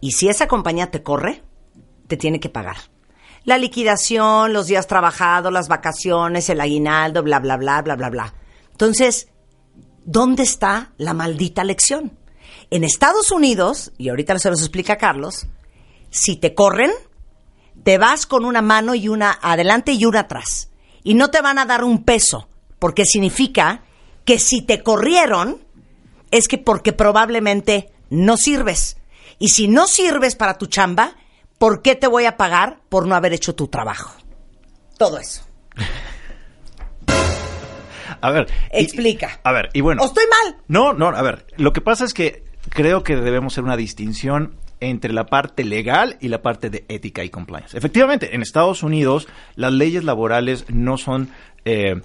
Y 0.00 0.12
si 0.12 0.28
esa 0.28 0.48
compañía 0.48 0.90
te 0.90 1.02
corre, 1.02 1.42
te 2.08 2.16
tiene 2.16 2.40
que 2.40 2.48
pagar. 2.48 2.76
La 3.44 3.58
liquidación, 3.58 4.52
los 4.52 4.66
días 4.66 4.86
trabajados, 4.86 5.52
las 5.52 5.68
vacaciones, 5.68 6.48
el 6.48 6.60
aguinaldo, 6.60 7.22
bla, 7.22 7.40
bla, 7.40 7.56
bla, 7.56 7.82
bla, 7.82 7.96
bla, 7.96 8.10
bla. 8.10 8.34
Entonces, 8.70 9.28
¿dónde 10.04 10.42
está 10.42 10.92
la 10.96 11.14
maldita 11.14 11.64
lección? 11.64 12.18
En 12.72 12.84
Estados 12.84 13.30
Unidos, 13.30 13.92
y 13.98 14.08
ahorita 14.08 14.38
se 14.38 14.48
los 14.48 14.60
explica 14.60 14.96
Carlos, 14.96 15.46
si 16.08 16.36
te 16.36 16.54
corren, 16.54 16.90
te 17.84 17.98
vas 17.98 18.24
con 18.24 18.46
una 18.46 18.62
mano 18.62 18.94
y 18.94 19.08
una 19.08 19.38
adelante 19.42 19.92
y 19.92 20.06
una 20.06 20.20
atrás. 20.20 20.70
Y 21.04 21.12
no 21.12 21.30
te 21.30 21.42
van 21.42 21.58
a 21.58 21.66
dar 21.66 21.84
un 21.84 22.02
peso, 22.04 22.48
porque 22.78 23.04
significa 23.04 23.82
que 24.24 24.38
si 24.38 24.62
te 24.62 24.82
corrieron, 24.82 25.62
es 26.30 26.48
que 26.48 26.56
porque 26.56 26.94
probablemente 26.94 27.92
no 28.08 28.38
sirves. 28.38 28.96
Y 29.38 29.50
si 29.50 29.68
no 29.68 29.86
sirves 29.86 30.34
para 30.34 30.56
tu 30.56 30.64
chamba, 30.66 31.16
¿por 31.58 31.82
qué 31.82 31.94
te 31.94 32.06
voy 32.06 32.24
a 32.24 32.38
pagar 32.38 32.80
por 32.88 33.06
no 33.06 33.14
haber 33.14 33.34
hecho 33.34 33.54
tu 33.54 33.68
trabajo? 33.68 34.16
Todo 34.96 35.18
eso. 35.18 35.42
A 38.20 38.30
ver. 38.30 38.46
y- 38.72 38.82
Explica. 38.84 39.40
a 39.44 39.52
ver, 39.52 39.68
y 39.74 39.82
bueno. 39.82 40.02
¿O 40.02 40.06
estoy 40.06 40.24
mal? 40.26 40.56
No, 40.68 40.94
no, 40.94 41.08
a 41.08 41.20
ver, 41.22 41.46
lo 41.56 41.72
que 41.74 41.80
pasa 41.82 42.04
es 42.06 42.14
que 42.14 42.44
creo 42.68 43.02
que 43.02 43.16
debemos 43.16 43.54
hacer 43.54 43.64
una 43.64 43.76
distinción 43.76 44.54
entre 44.80 45.12
la 45.12 45.26
parte 45.26 45.64
legal 45.64 46.16
y 46.20 46.28
la 46.28 46.42
parte 46.42 46.68
de 46.68 46.84
ética 46.88 47.22
y 47.22 47.30
compliance. 47.30 47.76
Efectivamente, 47.76 48.34
en 48.34 48.42
Estados 48.42 48.82
Unidos 48.82 49.28
las 49.54 49.72
leyes 49.72 50.04
laborales 50.04 50.66
no 50.68 50.96
son... 50.96 51.28
eh, 51.64 52.00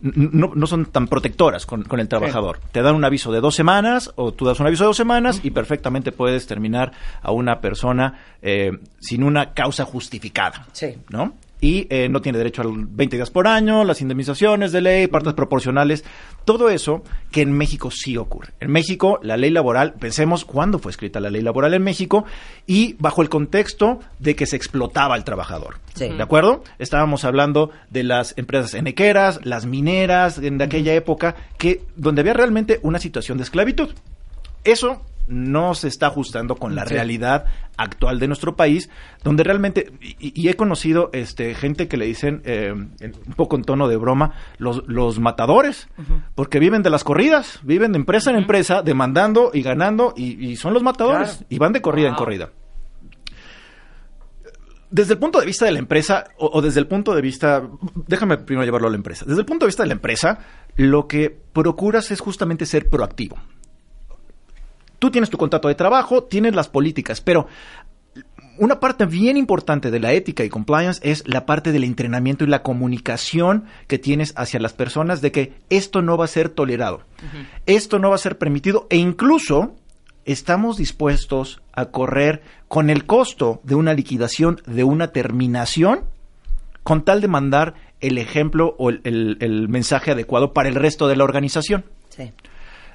no, 0.00 0.52
no 0.54 0.66
son 0.68 0.86
tan 0.86 1.08
protectoras 1.08 1.66
con, 1.66 1.82
con 1.82 1.98
el 1.98 2.08
trabajador. 2.08 2.60
Te 2.70 2.82
dan 2.82 2.94
un 2.94 3.04
aviso 3.04 3.32
de 3.32 3.40
dos 3.40 3.56
semanas 3.56 4.12
o 4.14 4.32
tú 4.32 4.44
das 4.44 4.60
un 4.60 4.66
aviso 4.68 4.84
de 4.84 4.88
dos 4.88 4.96
semanas 4.96 5.40
y 5.42 5.50
perfectamente 5.50 6.12
puedes 6.12 6.46
terminar 6.46 6.92
a 7.20 7.32
una 7.32 7.60
persona 7.60 8.16
eh, 8.40 8.70
sin 9.00 9.24
una 9.24 9.54
causa 9.54 9.84
justificada. 9.84 10.66
Sí. 10.72 10.96
¿No? 11.10 11.34
Y 11.60 11.86
eh, 11.90 12.08
no 12.08 12.20
tiene 12.20 12.38
derecho 12.38 12.62
al 12.62 12.86
20 12.86 13.16
días 13.16 13.30
por 13.30 13.48
año, 13.48 13.84
las 13.84 14.00
indemnizaciones 14.00 14.70
de 14.70 14.80
ley, 14.80 15.06
partes 15.08 15.34
proporcionales, 15.34 16.04
todo 16.44 16.70
eso 16.70 17.02
que 17.32 17.42
en 17.42 17.52
México 17.52 17.90
sí 17.90 18.16
ocurre. 18.16 18.52
En 18.60 18.70
México, 18.70 19.18
la 19.22 19.36
ley 19.36 19.50
laboral, 19.50 19.94
pensemos 19.94 20.44
cuándo 20.44 20.78
fue 20.78 20.90
escrita 20.90 21.20
la 21.20 21.30
ley 21.30 21.42
laboral 21.42 21.74
en 21.74 21.82
México 21.82 22.24
y 22.66 22.94
bajo 23.00 23.22
el 23.22 23.28
contexto 23.28 23.98
de 24.18 24.36
que 24.36 24.46
se 24.46 24.56
explotaba 24.56 25.14
al 25.14 25.24
trabajador. 25.24 25.78
Sí. 25.94 26.08
¿De 26.08 26.22
acuerdo? 26.22 26.62
Estábamos 26.78 27.24
hablando 27.24 27.70
de 27.90 28.04
las 28.04 28.34
empresas 28.38 28.74
enequeras, 28.74 29.40
las 29.44 29.66
mineras, 29.66 30.38
en 30.38 30.58
de 30.58 30.64
aquella 30.64 30.94
época, 30.94 31.34
que 31.58 31.82
donde 31.96 32.20
había 32.20 32.34
realmente 32.34 32.78
una 32.82 32.98
situación 32.98 33.38
de 33.38 33.44
esclavitud. 33.44 33.90
Eso 34.64 35.02
no 35.28 35.74
se 35.74 35.88
está 35.88 36.08
ajustando 36.08 36.56
con 36.56 36.74
la 36.74 36.84
realidad 36.84 37.44
actual 37.76 38.18
de 38.18 38.26
nuestro 38.26 38.56
país, 38.56 38.90
donde 39.22 39.44
realmente, 39.44 39.92
y, 40.00 40.32
y 40.40 40.48
he 40.48 40.54
conocido 40.54 41.10
este, 41.12 41.54
gente 41.54 41.86
que 41.88 41.96
le 41.96 42.06
dicen, 42.06 42.42
eh, 42.44 42.72
un 42.72 43.34
poco 43.36 43.56
en 43.56 43.62
tono 43.62 43.88
de 43.88 43.96
broma, 43.96 44.32
los, 44.58 44.82
los 44.88 45.20
matadores, 45.20 45.88
porque 46.34 46.58
viven 46.58 46.82
de 46.82 46.90
las 46.90 47.04
corridas, 47.04 47.60
viven 47.62 47.92
de 47.92 47.98
empresa 47.98 48.30
en 48.30 48.36
empresa, 48.36 48.82
demandando 48.82 49.50
y 49.54 49.62
ganando, 49.62 50.14
y, 50.16 50.48
y 50.50 50.56
son 50.56 50.74
los 50.74 50.82
matadores, 50.82 51.30
Claro. 51.36 51.46
y 51.50 51.58
van 51.58 51.72
de 51.72 51.82
corrida 51.82 52.08
en 52.08 52.14
corrida. 52.14 52.50
desde 54.90 55.12
el 55.12 55.18
punto 55.18 55.38
de 55.38 55.46
vista 55.46 55.66
de 55.66 55.72
la 55.72 55.78
empresa, 55.80 56.24
o, 56.38 56.50
o 56.54 56.62
desde 56.62 56.80
el 56.80 56.86
punto 56.86 57.14
de 57.14 57.20
vista, 57.20 57.62
déjame 58.06 58.38
primero 58.38 58.64
llevarlo 58.64 58.88
a 58.88 58.90
la 58.90 58.96
empresa. 58.96 59.24
Desde 59.26 59.40
el 59.40 59.46
punto 59.46 59.66
de 59.66 59.68
vista 59.68 59.82
de 59.82 59.88
la 59.88 59.92
empresa, 59.92 60.38
lo 60.76 61.06
que 61.06 61.28
procuras 61.52 62.10
es 62.10 62.20
justamente 62.20 62.64
ser 62.64 62.88
proactivo. 62.88 63.36
Tú 64.98 65.10
tienes 65.10 65.30
tu 65.30 65.38
contrato 65.38 65.68
de 65.68 65.74
trabajo, 65.74 66.24
tienes 66.24 66.54
las 66.54 66.68
políticas, 66.68 67.20
pero 67.20 67.46
una 68.58 68.80
parte 68.80 69.06
bien 69.06 69.36
importante 69.36 69.90
de 69.92 70.00
la 70.00 70.12
ética 70.12 70.42
y 70.44 70.48
compliance 70.48 71.00
es 71.08 71.22
la 71.28 71.46
parte 71.46 71.70
del 71.70 71.84
entrenamiento 71.84 72.42
y 72.44 72.48
la 72.48 72.62
comunicación 72.64 73.64
que 73.86 73.98
tienes 73.98 74.32
hacia 74.36 74.58
las 74.58 74.72
personas 74.72 75.20
de 75.20 75.30
que 75.30 75.52
esto 75.70 76.02
no 76.02 76.16
va 76.16 76.24
a 76.24 76.28
ser 76.28 76.48
tolerado, 76.48 77.02
esto 77.66 78.00
no 78.00 78.08
va 78.10 78.16
a 78.16 78.18
ser 78.18 78.36
permitido 78.38 78.88
e 78.90 78.96
incluso 78.96 79.76
estamos 80.24 80.76
dispuestos 80.76 81.60
a 81.72 81.86
correr 81.86 82.42
con 82.66 82.90
el 82.90 83.06
costo 83.06 83.60
de 83.62 83.76
una 83.76 83.94
liquidación, 83.94 84.60
de 84.66 84.82
una 84.82 85.12
terminación, 85.12 86.00
con 86.82 87.04
tal 87.04 87.20
de 87.20 87.28
mandar 87.28 87.74
el 88.00 88.18
ejemplo 88.18 88.74
o 88.78 88.90
el, 88.90 89.00
el- 89.04 89.36
el 89.40 89.68
mensaje 89.68 90.10
adecuado 90.10 90.52
para 90.52 90.68
el 90.68 90.74
resto 90.74 91.06
de 91.06 91.16
la 91.16 91.24
organización. 91.24 91.84
Sí. 92.08 92.32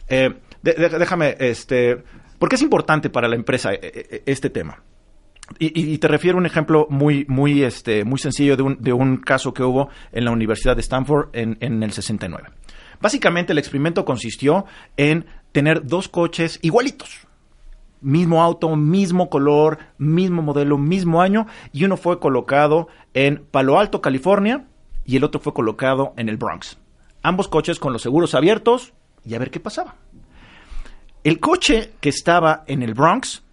Eh, 0.09 0.33
déjame, 0.63 1.35
este, 1.39 2.03
porque 2.39 2.55
es 2.55 2.61
importante 2.61 3.09
para 3.09 3.27
la 3.27 3.35
empresa 3.35 3.73
eh, 3.73 3.79
eh, 3.83 4.23
este 4.25 4.49
tema. 4.49 4.81
Y 5.59 5.97
te 5.97 6.07
refiero 6.07 6.37
a 6.37 6.39
un 6.39 6.45
ejemplo 6.45 6.87
muy, 6.89 7.25
muy, 7.27 7.63
este, 7.63 8.05
muy 8.05 8.17
sencillo 8.17 8.55
de 8.55 8.63
un, 8.63 8.77
de 8.79 8.93
un 8.93 9.17
caso 9.17 9.53
que 9.53 9.61
hubo 9.61 9.89
en 10.13 10.23
la 10.23 10.31
Universidad 10.31 10.75
de 10.75 10.81
Stanford 10.81 11.29
en, 11.33 11.57
en 11.59 11.83
el 11.83 11.91
69. 11.91 12.47
Básicamente 13.01 13.51
el 13.51 13.59
experimento 13.59 14.05
consistió 14.05 14.65
en 14.95 15.25
tener 15.51 15.85
dos 15.85 16.07
coches 16.07 16.59
igualitos. 16.61 17.27
Mismo 17.99 18.41
auto, 18.41 18.73
mismo 18.77 19.29
color, 19.29 19.79
mismo 19.97 20.41
modelo, 20.41 20.77
mismo 20.77 21.21
año, 21.21 21.45
y 21.73 21.83
uno 21.83 21.97
fue 21.97 22.19
colocado 22.19 22.87
en 23.13 23.45
Palo 23.51 23.77
Alto, 23.77 24.01
California, 24.01 24.65
y 25.05 25.17
el 25.17 25.25
otro 25.25 25.41
fue 25.41 25.53
colocado 25.53 26.13
en 26.15 26.29
el 26.29 26.37
Bronx. 26.37 26.77
Ambos 27.21 27.49
coches 27.49 27.79
con 27.79 27.91
los 27.91 28.01
seguros 28.01 28.33
abiertos, 28.33 28.93
y 29.25 29.35
a 29.35 29.39
ver 29.39 29.51
qué 29.51 29.59
pasaba. 29.59 29.95
El 31.23 31.39
coche 31.39 31.93
que 32.01 32.09
estaba 32.09 32.63
en 32.67 32.83
el 32.83 32.93
Bronx 32.93 33.43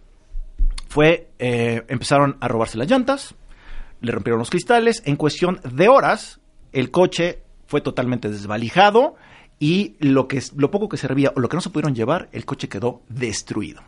fue, 0.89 1.29
eh, 1.39 1.83
empezaron 1.87 2.35
a 2.41 2.47
robarse 2.49 2.77
las 2.77 2.89
llantas, 2.89 3.33
le 4.01 4.11
rompieron 4.11 4.39
los 4.39 4.49
cristales, 4.49 5.03
en 5.05 5.15
cuestión 5.15 5.61
de 5.63 5.87
horas, 5.87 6.41
el 6.73 6.91
coche 6.91 7.43
fue 7.67 7.79
totalmente 7.79 8.29
desvalijado 8.29 9.15
y 9.57 9.95
lo, 9.99 10.27
que, 10.27 10.41
lo 10.57 10.69
poco 10.69 10.89
que 10.89 10.97
servía 10.97 11.31
o 11.35 11.39
lo 11.39 11.47
que 11.47 11.55
no 11.55 11.61
se 11.61 11.69
pudieron 11.69 11.95
llevar, 11.95 12.27
el 12.33 12.45
coche 12.45 12.67
quedó 12.67 13.03
destruido. 13.07 13.81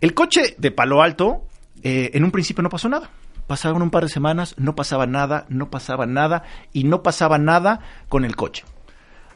El 0.00 0.14
coche 0.14 0.54
de 0.58 0.70
Palo 0.70 1.02
Alto, 1.02 1.46
eh, 1.82 2.10
en 2.14 2.22
un 2.22 2.30
principio 2.30 2.62
no 2.62 2.68
pasó 2.68 2.88
nada. 2.88 3.10
Pasaron 3.48 3.82
un 3.82 3.90
par 3.90 4.04
de 4.04 4.10
semanas, 4.10 4.54
no 4.58 4.76
pasaba 4.76 5.06
nada, 5.06 5.46
no 5.48 5.70
pasaba 5.70 6.06
nada 6.06 6.44
y 6.72 6.84
no 6.84 7.02
pasaba 7.02 7.38
nada 7.38 7.80
con 8.08 8.24
el 8.24 8.36
coche. 8.36 8.64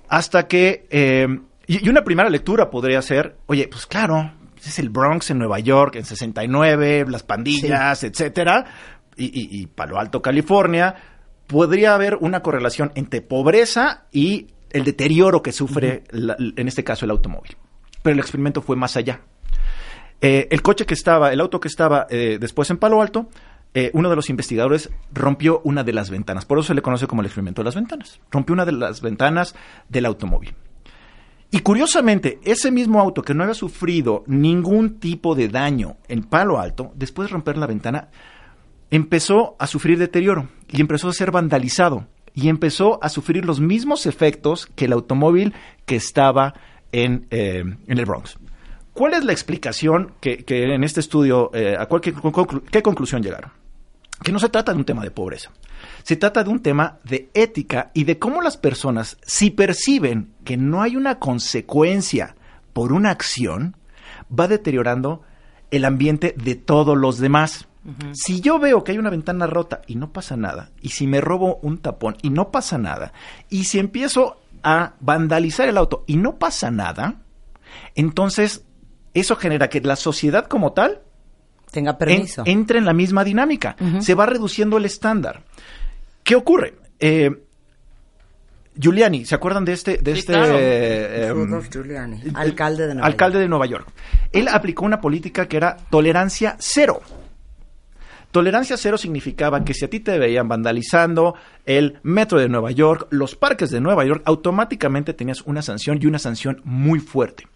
Hasta 0.08 0.46
que, 0.46 0.86
eh, 0.90 1.40
y, 1.74 1.86
y 1.86 1.88
una 1.88 2.02
primera 2.04 2.28
lectura 2.30 2.70
podría 2.70 3.00
ser, 3.02 3.36
oye, 3.46 3.68
pues 3.68 3.86
claro, 3.86 4.32
es 4.64 4.78
el 4.78 4.88
Bronx 4.90 5.30
en 5.30 5.38
Nueva 5.38 5.58
York 5.58 5.96
en 5.96 6.04
69, 6.04 7.06
las 7.08 7.22
pandillas, 7.22 8.04
etcétera, 8.04 8.64
y, 9.16 9.26
y- 9.26 9.60
y 9.62 9.66
Palo 9.66 9.98
Alto, 9.98 10.22
California, 10.22 10.94
podría 11.46 11.94
haber 11.94 12.16
una 12.20 12.40
correlación 12.42 12.92
entre 12.94 13.22
pobreza 13.22 14.04
y 14.12 14.48
el 14.70 14.84
deterioro 14.84 15.42
que 15.42 15.52
sufre, 15.52 16.04
la- 16.10 16.36
en 16.38 16.68
este 16.68 16.84
caso, 16.84 17.04
el 17.04 17.10
automóvil. 17.10 17.56
Pero 18.02 18.14
el 18.14 18.20
experimento 18.20 18.62
fue 18.62 18.76
más 18.76 18.96
allá. 18.96 19.20
Eh, 20.20 20.48
el 20.50 20.62
coche 20.62 20.86
que 20.86 20.94
estaba, 20.94 21.32
el 21.32 21.40
auto 21.40 21.60
que 21.60 21.68
estaba 21.68 22.06
eh, 22.10 22.38
después 22.40 22.70
en 22.70 22.76
Palo 22.78 23.00
Alto, 23.02 23.28
eh, 23.74 23.90
uno 23.94 24.10
de 24.10 24.16
los 24.16 24.28
investigadores 24.30 24.90
rompió 25.12 25.60
una 25.64 25.82
de 25.84 25.92
las 25.92 26.10
ventanas. 26.10 26.44
Por 26.44 26.58
eso 26.58 26.68
se 26.68 26.74
le 26.74 26.82
conoce 26.82 27.06
como 27.06 27.22
el 27.22 27.26
experimento 27.26 27.62
de 27.62 27.66
las 27.66 27.74
ventanas. 27.74 28.20
Rompió 28.30 28.52
una 28.52 28.64
de 28.64 28.72
las 28.72 29.00
ventanas 29.00 29.54
del 29.88 30.06
automóvil. 30.06 30.54
Y 31.50 31.60
curiosamente, 31.60 32.38
ese 32.44 32.70
mismo 32.70 33.00
auto 33.00 33.22
que 33.22 33.34
no 33.34 33.42
había 33.42 33.54
sufrido 33.54 34.22
ningún 34.26 35.00
tipo 35.00 35.34
de 35.34 35.48
daño 35.48 35.96
en 36.06 36.22
Palo 36.22 36.60
Alto, 36.60 36.92
después 36.94 37.28
de 37.28 37.32
romper 37.32 37.58
la 37.58 37.66
ventana, 37.66 38.08
empezó 38.90 39.56
a 39.58 39.66
sufrir 39.66 39.98
deterioro 39.98 40.48
y 40.68 40.80
empezó 40.80 41.08
a 41.08 41.12
ser 41.12 41.32
vandalizado 41.32 42.06
y 42.34 42.48
empezó 42.48 43.02
a 43.02 43.08
sufrir 43.08 43.44
los 43.44 43.60
mismos 43.60 44.06
efectos 44.06 44.66
que 44.66 44.84
el 44.84 44.92
automóvil 44.92 45.54
que 45.86 45.96
estaba 45.96 46.54
en, 46.92 47.26
eh, 47.30 47.64
en 47.86 47.98
el 47.98 48.06
Bronx. 48.06 48.38
¿Cuál 48.92 49.14
es 49.14 49.24
la 49.24 49.32
explicación 49.32 50.12
que, 50.20 50.44
en 50.46 50.84
este 50.84 51.00
estudio, 51.00 51.50
eh, 51.54 51.76
a 51.78 51.86
cuál, 51.86 52.00
qué 52.00 52.82
conclusión 52.82 53.22
llegaron? 53.22 53.50
Que 54.22 54.32
no 54.32 54.38
se 54.38 54.48
trata 54.48 54.72
de 54.72 54.78
un 54.78 54.84
tema 54.84 55.02
de 55.02 55.10
pobreza, 55.10 55.50
se 56.02 56.16
trata 56.16 56.42
de 56.44 56.50
un 56.50 56.60
tema 56.60 56.98
de 57.04 57.30
ética 57.34 57.90
y 57.94 58.04
de 58.04 58.18
cómo 58.18 58.42
las 58.42 58.56
personas, 58.56 59.16
si 59.22 59.50
perciben 59.50 60.32
que 60.44 60.56
no 60.56 60.82
hay 60.82 60.96
una 60.96 61.18
consecuencia 61.18 62.34
por 62.72 62.92
una 62.92 63.10
acción, 63.10 63.76
va 64.36 64.48
deteriorando 64.48 65.22
el 65.70 65.84
ambiente 65.84 66.34
de 66.36 66.54
todos 66.54 66.96
los 66.96 67.18
demás. 67.18 67.66
Si 68.12 68.40
yo 68.40 68.58
veo 68.58 68.84
que 68.84 68.92
hay 68.92 68.98
una 68.98 69.08
ventana 69.10 69.46
rota 69.46 69.80
y 69.86 69.94
no 69.96 70.12
pasa 70.12 70.36
nada, 70.36 70.70
y 70.82 70.90
si 70.90 71.06
me 71.06 71.20
robo 71.20 71.58
un 71.62 71.78
tapón 71.78 72.16
y 72.22 72.28
no 72.30 72.50
pasa 72.50 72.76
nada, 72.76 73.12
y 73.48 73.64
si 73.64 73.78
empiezo 73.78 74.40
a 74.62 74.92
vandalizar 75.00 75.66
el 75.68 75.78
auto 75.78 76.04
y 76.06 76.16
no 76.16 76.36
pasa 76.38 76.70
nada, 76.70 77.22
entonces 77.94 78.64
eso 79.14 79.36
genera 79.36 79.68
que 79.68 79.80
la 79.80 79.96
sociedad 79.96 80.46
como 80.46 80.72
tal 80.72 81.00
Tenga 81.70 81.92
en- 81.92 81.96
permiso. 81.98 82.42
entra 82.46 82.78
en 82.78 82.84
la 82.84 82.92
misma 82.92 83.24
dinámica. 83.24 83.76
Se 84.00 84.14
va 84.14 84.26
reduciendo 84.26 84.76
el 84.76 84.84
estándar. 84.84 85.42
¿Qué 86.22 86.34
ocurre? 86.34 86.74
Eh, 86.98 87.30
Giuliani, 88.78 89.26
¿se 89.26 89.34
acuerdan 89.34 89.64
de 89.64 89.72
este, 89.72 89.98
de 89.98 90.12
Sí, 90.14 90.20
este 90.20 90.32
claro. 90.32 90.54
eh, 90.58 91.26
em, 91.26 91.34
Rudolph 91.34 91.68
Giuliani, 91.70 92.22
alcalde 92.34 92.86
de 92.86 92.94
Nueva 92.94 93.06
alcalde 93.06 93.34
York. 93.34 93.42
de 93.42 93.48
Nueva 93.48 93.66
York? 93.66 93.88
Él 94.32 94.48
aplicó 94.48 94.84
una 94.84 95.00
política 95.00 95.46
que 95.48 95.56
era 95.56 95.76
tolerancia 95.90 96.56
cero. 96.58 97.00
Tolerancia 98.30 98.76
cero 98.76 98.96
significaba 98.96 99.64
que 99.64 99.74
si 99.74 99.84
a 99.84 99.90
ti 99.90 99.98
te 100.00 100.16
veían 100.18 100.46
vandalizando 100.46 101.34
el 101.66 101.98
metro 102.04 102.38
de 102.38 102.48
Nueva 102.48 102.70
York, 102.70 103.08
los 103.10 103.34
parques 103.34 103.70
de 103.70 103.80
Nueva 103.80 104.04
York, 104.04 104.22
automáticamente 104.24 105.14
tenías 105.14 105.42
una 105.42 105.62
sanción 105.62 105.98
y 106.00 106.06
una 106.06 106.20
sanción 106.20 106.60
muy 106.64 107.00
fuerte. 107.00 107.48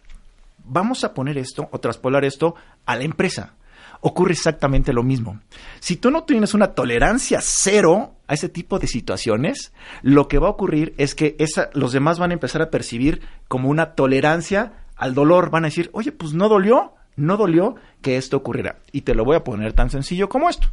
Vamos 0.65 1.05
a 1.05 1.15
poner 1.15 1.39
esto 1.39 1.69
o 1.71 1.79
traspolar 1.79 2.25
esto 2.25 2.57
a 2.87 2.97
la 2.97 3.05
empresa. 3.05 3.55
Ocurre 4.01 4.33
exactamente 4.33 4.93
lo 4.93 5.05
mismo. 5.05 5.41
Si 5.79 5.97
tú 5.97 6.11
no 6.11 6.25
tienes 6.25 6.55
una 6.55 6.73
tolerancia 6.75 7.39
cero 7.41 8.14
a 8.27 8.35
ese 8.35 8.49
tipo 8.49 8.79
de 8.79 8.87
situaciones, 8.87 9.73
lo 10.03 10.29
que 10.29 10.39
va 10.39 10.49
a 10.49 10.53
ocurrir 10.53 10.95
es 10.97 11.15
que 11.15 11.37
esa, 11.39 11.71
los 11.75 11.93
demás 11.93 12.19
van 12.19 12.31
a 12.31 12.35
empezar 12.35 12.63
a 12.63 12.71
percibir 12.71 13.21
como 13.49 13.69
una 13.69 13.95
tolerancia 13.95 14.73
al 14.97 15.15
dolor. 15.15 15.51
Van 15.51 15.65
a 15.65 15.69
decir, 15.69 15.91
oye, 15.93 16.13
pues 16.13 16.33
no 16.33 16.49
dolió, 16.49 16.95
no 17.17 17.37
dolió 17.37 17.77
que 18.01 18.17
esto 18.17 18.37
ocurriera. 18.37 18.79
Y 18.93 19.03
te 19.03 19.15
lo 19.15 19.25
voy 19.25 19.37
a 19.37 19.45
poner 19.45 19.73
tan 19.73 19.91
sencillo 19.91 20.29
como 20.29 20.49
esto. 20.49 20.69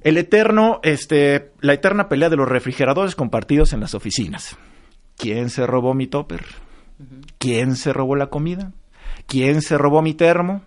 El 0.00 0.18
eterno, 0.18 0.80
este, 0.82 1.52
la 1.60 1.72
eterna 1.72 2.08
pelea 2.08 2.28
de 2.28 2.36
los 2.36 2.48
refrigeradores 2.48 3.14
compartidos 3.14 3.72
en 3.72 3.80
las 3.80 3.94
oficinas. 3.94 4.56
¿Quién 5.16 5.48
se 5.48 5.66
robó 5.66 5.94
mi 5.94 6.06
topper? 6.06 6.44
¿Quién 7.38 7.76
se 7.76 7.92
robó 7.92 8.16
la 8.16 8.26
comida? 8.26 8.72
¿Quién 9.26 9.62
se 9.62 9.78
robó 9.78 10.02
mi 10.02 10.14
termo? 10.14 10.62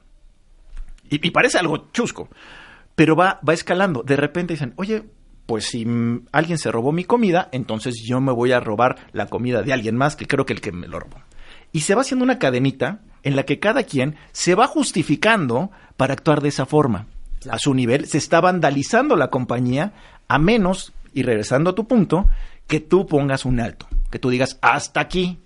Y, 1.10 1.26
y 1.26 1.32
parece 1.32 1.60
algo 1.60 1.90
chusco, 1.92 2.30
pero 2.96 3.16
va, 3.16 3.40
va 3.48 3.54
escalando. 3.54 4.04
De 4.04 4.16
repente 4.16 4.54
dicen, 4.54 4.74
oye, 4.78 5.04
pues 5.48 5.66
si 5.66 5.88
alguien 6.32 6.58
se 6.58 6.72
robó 6.72 6.92
mi 6.92 7.06
comida, 7.06 7.50
entonces 7.52 8.04
yo 8.06 8.22
me 8.22 8.34
voy 8.34 8.52
a 8.52 8.60
robar 8.60 8.98
la 9.14 9.28
comida 9.28 9.64
de 9.64 9.74
alguien 9.74 9.96
más, 9.96 10.16
que 10.16 10.28
creo 10.28 10.46
que 10.46 10.54
el 10.54 10.62
que 10.62 10.74
me 10.74 10.88
lo 10.88 11.00
robó. 11.00 11.18
Y 11.72 11.82
se 11.82 11.96
va 11.96 12.02
haciendo 12.02 12.24
una 12.24 12.38
cadenita 12.38 13.00
en 13.24 13.36
la 13.36 13.44
que 13.44 13.58
cada 13.58 13.84
quien 13.84 14.16
se 14.34 14.56
va 14.56 14.68
justificando 14.68 15.72
para 15.96 16.14
actuar 16.14 16.42
de 16.42 16.50
esa 16.50 16.66
forma. 16.66 17.08
A 17.50 17.58
su 17.60 17.74
nivel, 17.74 18.08
se 18.08 18.18
está 18.18 18.42
vandalizando 18.42 19.16
la 19.16 19.30
compañía, 19.30 19.94
a 20.28 20.38
menos, 20.38 20.94
y 21.14 21.24
regresando 21.24 21.70
a 21.70 21.76
tu 21.76 21.88
punto, 21.88 22.28
que 22.68 22.82
tú 22.82 23.08
pongas 23.08 23.46
un 23.46 23.62
alto, 23.62 23.88
que 24.12 24.20
tú 24.20 24.30
digas, 24.30 24.60
hasta 24.62 25.00
aquí. 25.00 25.40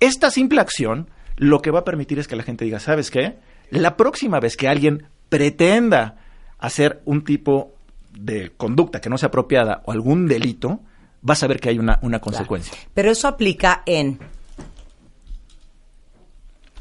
Esta 0.00 0.30
simple 0.30 0.60
acción 0.60 1.10
lo 1.36 1.60
que 1.60 1.70
va 1.70 1.80
a 1.80 1.84
permitir 1.84 2.18
es 2.18 2.28
que 2.28 2.36
la 2.36 2.44
gente 2.44 2.64
diga, 2.64 2.80
¿sabes 2.80 3.10
qué? 3.10 3.36
La 3.70 3.96
próxima 3.96 4.40
vez 4.40 4.56
que 4.56 4.68
alguien 4.68 5.06
pretenda 5.28 6.16
hacer 6.58 7.02
un 7.04 7.24
tipo 7.24 7.73
de 8.18 8.52
conducta 8.56 9.00
que 9.00 9.10
no 9.10 9.18
sea 9.18 9.28
apropiada 9.28 9.82
o 9.86 9.92
algún 9.92 10.26
delito, 10.26 10.80
vas 11.22 11.42
a 11.42 11.46
ver 11.46 11.60
que 11.60 11.68
hay 11.70 11.78
una, 11.78 11.98
una 12.02 12.20
consecuencia. 12.20 12.72
Pero 12.94 13.10
eso 13.10 13.28
aplica 13.28 13.82
en... 13.86 14.18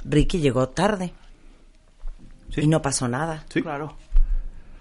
Ricky 0.05 0.39
llegó 0.39 0.69
tarde 0.69 1.13
Sí. 2.53 2.61
y 2.61 2.67
no 2.67 2.81
pasó 2.81 3.07
nada. 3.07 3.45
Sí. 3.49 3.61
Claro. 3.63 3.95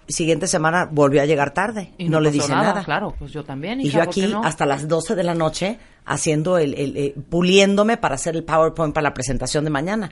siguiente 0.07 0.45
semana 0.47 0.85
volvió 0.91 1.21
a 1.21 1.25
llegar 1.25 1.53
tarde. 1.55 1.91
Y 1.97 2.07
no, 2.09 2.19
le 2.19 2.29
pasó 2.29 2.41
dice 2.41 2.49
nada. 2.53 2.83
Claro, 2.83 3.15
pues 3.17 3.31
yo 3.31 3.43
también. 3.43 3.81
Y 3.81 3.89
yo 3.89 4.03
¿por 4.03 4.13
qué 4.13 4.23
aquí 4.25 4.31
no? 4.31 4.43
hasta 4.43 4.65
las 4.67 4.87
12 4.87 5.15
de 5.15 5.23
la 5.23 5.33
noche 5.33 5.79
haciendo 6.05 6.57
el, 6.59 6.75
el- 6.75 6.97
eh, 6.97 7.15
puliéndome 7.29 7.97
para 7.97 8.13
hacer 8.15 8.35
el 8.35 8.43
PowerPoint 8.43 8.93
para 8.93 9.05
la 9.05 9.13
presentación 9.15 9.63
de 9.63 9.69
mañana. 9.71 10.11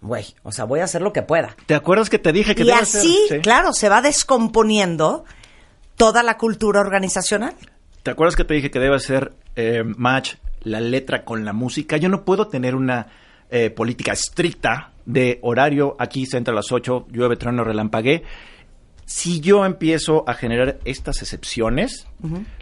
Güey, 0.00 0.24
o 0.44 0.52
sea, 0.52 0.64
voy 0.64 0.80
a 0.80 0.84
hacer 0.84 1.02
lo 1.02 1.12
que 1.12 1.20
pueda. 1.22 1.56
¿Te 1.66 1.74
acuerdas 1.74 2.08
que 2.08 2.18
te 2.18 2.32
dije 2.32 2.54
que 2.54 2.62
y 2.62 2.70
así? 2.70 3.18
Sí. 3.28 3.40
claro, 3.40 3.72
se 3.74 3.88
va 3.90 4.00
descomponiendo 4.00 5.24
toda 5.96 6.22
la 6.22 6.36
cultura 6.36 6.80
organizacional. 6.80 7.54
¿Te 8.02 8.10
acuerdas 8.10 8.36
que 8.36 8.44
te 8.44 8.54
dije 8.54 8.70
que 8.70 8.80
debe 8.80 8.98
ser 9.00 9.32
eh, 9.56 9.82
match 9.84 10.34
la 10.62 10.80
letra 10.80 11.24
con 11.24 11.44
la 11.44 11.52
música? 11.52 11.96
Yo 11.96 12.08
no 12.08 12.24
puedo 12.24 12.48
tener 12.48 12.74
una 12.74 13.06
eh, 13.50 13.70
política 13.70 14.12
estricta 14.12 14.92
de 15.06 15.38
horario. 15.42 15.96
Aquí 15.98 16.26
se 16.26 16.36
entra 16.36 16.52
a 16.52 16.56
las 16.56 16.70
8, 16.72 17.06
llueve, 17.10 17.36
trueno, 17.36 17.64
relampagué. 17.64 18.24
Si 19.06 19.40
yo 19.40 19.64
empiezo 19.66 20.24
a 20.26 20.34
generar 20.34 20.78
estas 20.84 21.20
excepciones, 21.22 22.06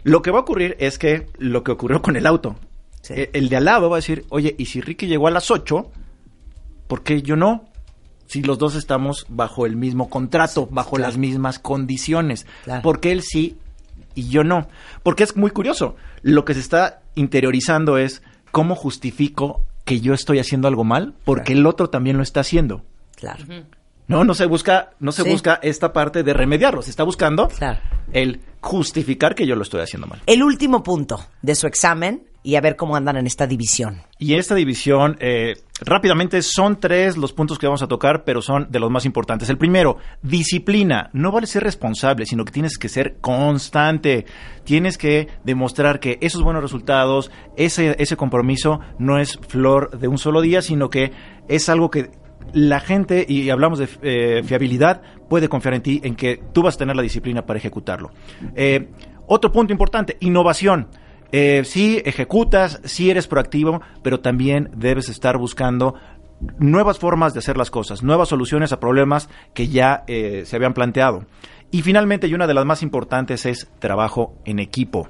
lo 0.03 0.21
que 0.21 0.31
va 0.31 0.39
a 0.39 0.41
ocurrir 0.41 0.75
es 0.79 0.97
que 0.97 1.27
lo 1.37 1.63
que 1.63 1.71
ocurrió 1.71 2.01
con 2.01 2.15
el 2.17 2.25
auto, 2.25 2.55
Sí. 3.01 3.13
eh, 3.15 3.29
el 3.33 3.49
de 3.49 3.57
al 3.57 3.65
lado 3.65 3.89
va 3.89 3.97
a 3.97 3.99
decir, 3.99 4.25
oye, 4.29 4.53
¿y 4.57 4.65
si 4.65 4.79
Ricky 4.81 5.07
llegó 5.07 5.27
a 5.27 5.31
las 5.31 5.51
8? 5.51 5.89
¿Por 6.87 7.03
qué 7.03 7.21
yo 7.21 7.35
no? 7.35 7.65
Si 8.25 8.41
los 8.41 8.57
dos 8.57 8.75
estamos 8.75 9.25
bajo 9.29 9.65
el 9.65 9.75
mismo 9.75 10.09
contrato, 10.09 10.67
bajo 10.71 10.95
claro. 10.95 11.09
las 11.09 11.17
mismas 11.17 11.59
condiciones. 11.59 12.45
Claro. 12.63 12.81
Porque 12.81 13.11
él 13.11 13.21
sí 13.21 13.57
y 14.15 14.29
yo 14.29 14.43
no. 14.43 14.67
Porque 15.03 15.23
es 15.23 15.35
muy 15.35 15.51
curioso. 15.51 15.95
Lo 16.21 16.45
que 16.45 16.53
se 16.53 16.59
está 16.61 17.01
interiorizando 17.15 17.97
es 17.97 18.21
cómo 18.51 18.75
justifico 18.75 19.63
que 19.85 19.99
yo 19.99 20.13
estoy 20.13 20.39
haciendo 20.39 20.67
algo 20.67 20.83
mal 20.83 21.13
porque 21.25 21.47
Claro. 21.53 21.59
el 21.59 21.65
otro 21.67 21.89
también 21.89 22.17
lo 22.17 22.23
está 22.23 22.39
haciendo. 22.39 22.83
Claro. 23.15 23.43
No, 24.07 24.23
no 24.23 24.33
se 24.33 24.45
busca, 24.45 24.91
no 24.99 25.11
se 25.11 25.23
Sí. 25.23 25.29
busca 25.29 25.59
esta 25.61 25.93
parte 25.93 26.23
de 26.23 26.33
remediarlo. 26.33 26.81
Se 26.81 26.89
está 26.89 27.03
buscando 27.03 27.47
Claro. 27.49 27.79
el 28.11 28.41
justificar 28.61 29.35
que 29.35 29.45
yo 29.47 29.55
lo 29.55 29.63
estoy 29.63 29.81
haciendo 29.81 30.07
mal. 30.07 30.21
El 30.25 30.43
último 30.43 30.83
punto 30.83 31.19
de 31.41 31.55
su 31.55 31.67
examen 31.67 32.23
y 32.43 32.55
a 32.55 32.61
ver 32.61 32.75
cómo 32.75 32.95
andan 32.95 33.17
en 33.17 33.25
esta 33.25 33.47
división. 33.47 34.01
Y 34.19 34.35
esta 34.35 34.53
división, 34.53 35.15
eh, 35.19 35.55
rápidamente, 35.79 36.41
son 36.41 36.79
tres 36.79 37.17
los 37.17 37.31
puntos 37.31 37.57
que 37.57 37.67
vamos 37.67 37.81
a 37.81 37.87
tocar, 37.87 38.25
pero 38.25 38.41
son 38.41 38.67
de 38.69 38.79
los 38.79 38.91
más 38.91 39.05
importantes. 39.05 39.49
El 39.49 39.57
primero, 39.57 39.97
disciplina. 40.21 41.09
No 41.13 41.31
vale 41.31 41.47
ser 41.47 41.63
responsable, 41.63 42.25
sino 42.25 42.43
que 42.43 42.51
tienes 42.51 42.77
que 42.77 42.89
ser 42.89 43.17
constante. 43.21 44.25
Tienes 44.65 44.97
que 44.97 45.29
demostrar 45.43 45.99
que 45.99 46.17
esos 46.21 46.43
buenos 46.43 46.61
resultados, 46.61 47.31
ese, 47.55 47.95
ese 47.97 48.17
compromiso, 48.17 48.81
no 48.99 49.19
es 49.19 49.39
flor 49.47 49.97
de 49.97 50.09
un 50.09 50.17
solo 50.17 50.41
día, 50.41 50.61
sino 50.61 50.89
que 50.89 51.11
es 51.47 51.69
algo 51.69 51.89
que 51.89 52.11
la 52.51 52.79
gente, 52.79 53.25
y 53.27 53.49
hablamos 53.49 53.79
de 53.79 53.87
eh, 54.01 54.43
fiabilidad, 54.43 55.01
puede 55.29 55.47
confiar 55.47 55.75
en 55.75 55.81
ti, 55.81 56.01
en 56.03 56.15
que 56.15 56.41
tú 56.53 56.61
vas 56.61 56.75
a 56.75 56.79
tener 56.79 56.95
la 56.95 57.01
disciplina 57.01 57.45
para 57.45 57.57
ejecutarlo. 57.57 58.11
Eh, 58.55 58.89
otro 59.27 59.51
punto 59.51 59.71
importante, 59.71 60.17
innovación. 60.19 60.89
Eh, 61.35 61.63
sí 61.65 61.99
ejecutas, 62.05 62.79
sí 62.83 63.09
eres 63.09 63.25
proactivo, 63.25 63.81
pero 64.03 64.19
también 64.19 64.69
debes 64.75 65.09
estar 65.09 65.35
buscando 65.39 65.95
nuevas 66.59 66.99
formas 66.99 67.33
de 67.33 67.39
hacer 67.39 67.57
las 67.57 67.71
cosas, 67.71 68.03
nuevas 68.03 68.29
soluciones 68.29 68.71
a 68.71 68.79
problemas 68.79 69.29
que 69.55 69.67
ya 69.67 70.03
eh, 70.05 70.43
se 70.45 70.55
habían 70.55 70.75
planteado. 70.75 71.25
Y 71.71 71.81
finalmente, 71.81 72.27
y 72.27 72.35
una 72.35 72.45
de 72.45 72.53
las 72.53 72.65
más 72.65 72.83
importantes 72.83 73.47
es 73.47 73.67
trabajo 73.79 74.35
en 74.45 74.59
equipo. 74.59 75.09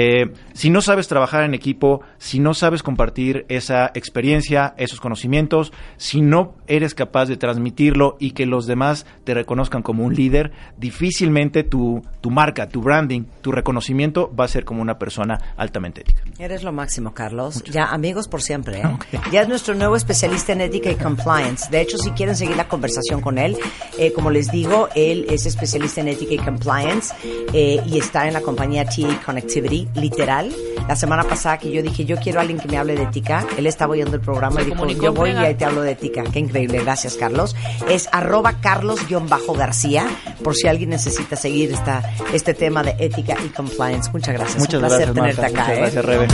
Eh, 0.00 0.32
si 0.52 0.70
no 0.70 0.80
sabes 0.80 1.08
trabajar 1.08 1.42
en 1.42 1.54
equipo, 1.54 2.02
si 2.18 2.38
no 2.38 2.54
sabes 2.54 2.84
compartir 2.84 3.44
esa 3.48 3.90
experiencia, 3.94 4.72
esos 4.76 5.00
conocimientos, 5.00 5.72
si 5.96 6.20
no 6.20 6.54
eres 6.68 6.94
capaz 6.94 7.26
de 7.26 7.36
transmitirlo 7.36 8.16
y 8.20 8.30
que 8.30 8.46
los 8.46 8.68
demás 8.68 9.06
te 9.24 9.34
reconozcan 9.34 9.82
como 9.82 10.04
un 10.04 10.14
líder, 10.14 10.52
difícilmente 10.76 11.64
tu, 11.64 12.04
tu 12.20 12.30
marca, 12.30 12.68
tu 12.68 12.80
branding, 12.80 13.24
tu 13.40 13.50
reconocimiento 13.50 14.32
va 14.38 14.44
a 14.44 14.48
ser 14.48 14.64
como 14.64 14.82
una 14.82 15.00
persona 15.00 15.54
altamente 15.56 16.02
ética. 16.02 16.22
Eres 16.38 16.62
lo 16.62 16.70
máximo, 16.70 17.12
Carlos. 17.12 17.64
Ya 17.64 17.86
amigos 17.86 18.28
por 18.28 18.40
siempre. 18.40 18.80
¿eh? 18.80 19.18
Ya 19.32 19.42
es 19.42 19.48
nuestro 19.48 19.74
nuevo 19.74 19.96
especialista 19.96 20.52
en 20.52 20.60
ética 20.60 20.92
y 20.92 20.94
compliance. 20.94 21.68
De 21.72 21.80
hecho, 21.80 21.98
si 21.98 22.10
quieren 22.12 22.36
seguir 22.36 22.56
la 22.56 22.68
conversación 22.68 23.20
con 23.20 23.36
él, 23.36 23.56
eh, 23.98 24.12
como 24.12 24.30
les 24.30 24.52
digo, 24.52 24.88
él 24.94 25.26
es 25.28 25.44
especialista 25.44 26.02
en 26.02 26.08
ética 26.08 26.34
y 26.34 26.38
compliance 26.38 27.12
eh, 27.52 27.82
y 27.84 27.98
está 27.98 28.28
en 28.28 28.34
la 28.34 28.42
compañía 28.42 28.84
TA 28.84 29.20
Connectivity, 29.26 29.87
literal. 29.94 30.54
La 30.88 30.96
semana 30.96 31.24
pasada 31.24 31.58
que 31.58 31.70
yo 31.70 31.82
dije, 31.82 32.04
yo 32.04 32.16
quiero 32.16 32.38
a 32.38 32.42
alguien 32.42 32.58
que 32.58 32.68
me 32.68 32.78
hable 32.78 32.96
de 32.96 33.02
ética, 33.02 33.46
él 33.58 33.66
estaba 33.66 33.92
oyendo 33.92 34.16
el 34.16 34.22
programa 34.22 34.62
y 34.62 34.66
dijo, 34.66 34.86
yo 34.86 35.12
voy 35.12 35.30
y 35.30 35.36
ahí 35.36 35.54
te 35.54 35.64
hablo 35.64 35.82
de 35.82 35.92
ética. 35.92 36.22
Qué 36.32 36.38
increíble. 36.38 36.80
Gracias, 36.82 37.14
Carlos. 37.16 37.54
Es 37.88 38.08
arroba 38.12 38.54
carlos-garcía 38.60 40.06
por 40.42 40.54
si 40.54 40.66
alguien 40.66 40.90
necesita 40.90 41.36
seguir 41.36 41.72
esta, 41.72 42.02
este 42.32 42.54
tema 42.54 42.82
de 42.82 42.96
ética 42.98 43.36
y 43.44 43.48
compliance. 43.48 44.10
Muchas 44.12 44.34
gracias. 44.34 44.58
Muchas 44.58 44.74
Un 44.74 44.88
placer 44.88 45.12
gracias, 45.12 45.14
tenerte 45.14 45.42
Marta. 45.42 45.62
acá. 45.62 45.62
Muchas 45.62 45.76
¿eh? 45.76 45.80
gracias, 45.80 46.04
Rebe. 46.04 46.26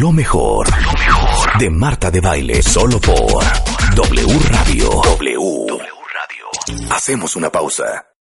Lo 0.00 0.12
mejor, 0.12 0.68
lo 0.68 0.92
mejor 0.92 1.58
de 1.58 1.70
Marta 1.70 2.10
de 2.10 2.20
Baile, 2.20 2.62
solo 2.62 3.00
por 3.00 3.42
W 3.94 4.38
Radio. 4.50 4.90
W. 5.04 5.66
W 5.68 5.78
Radio. 6.14 6.90
Hacemos 6.90 7.36
una 7.36 7.50
pausa. 7.50 8.11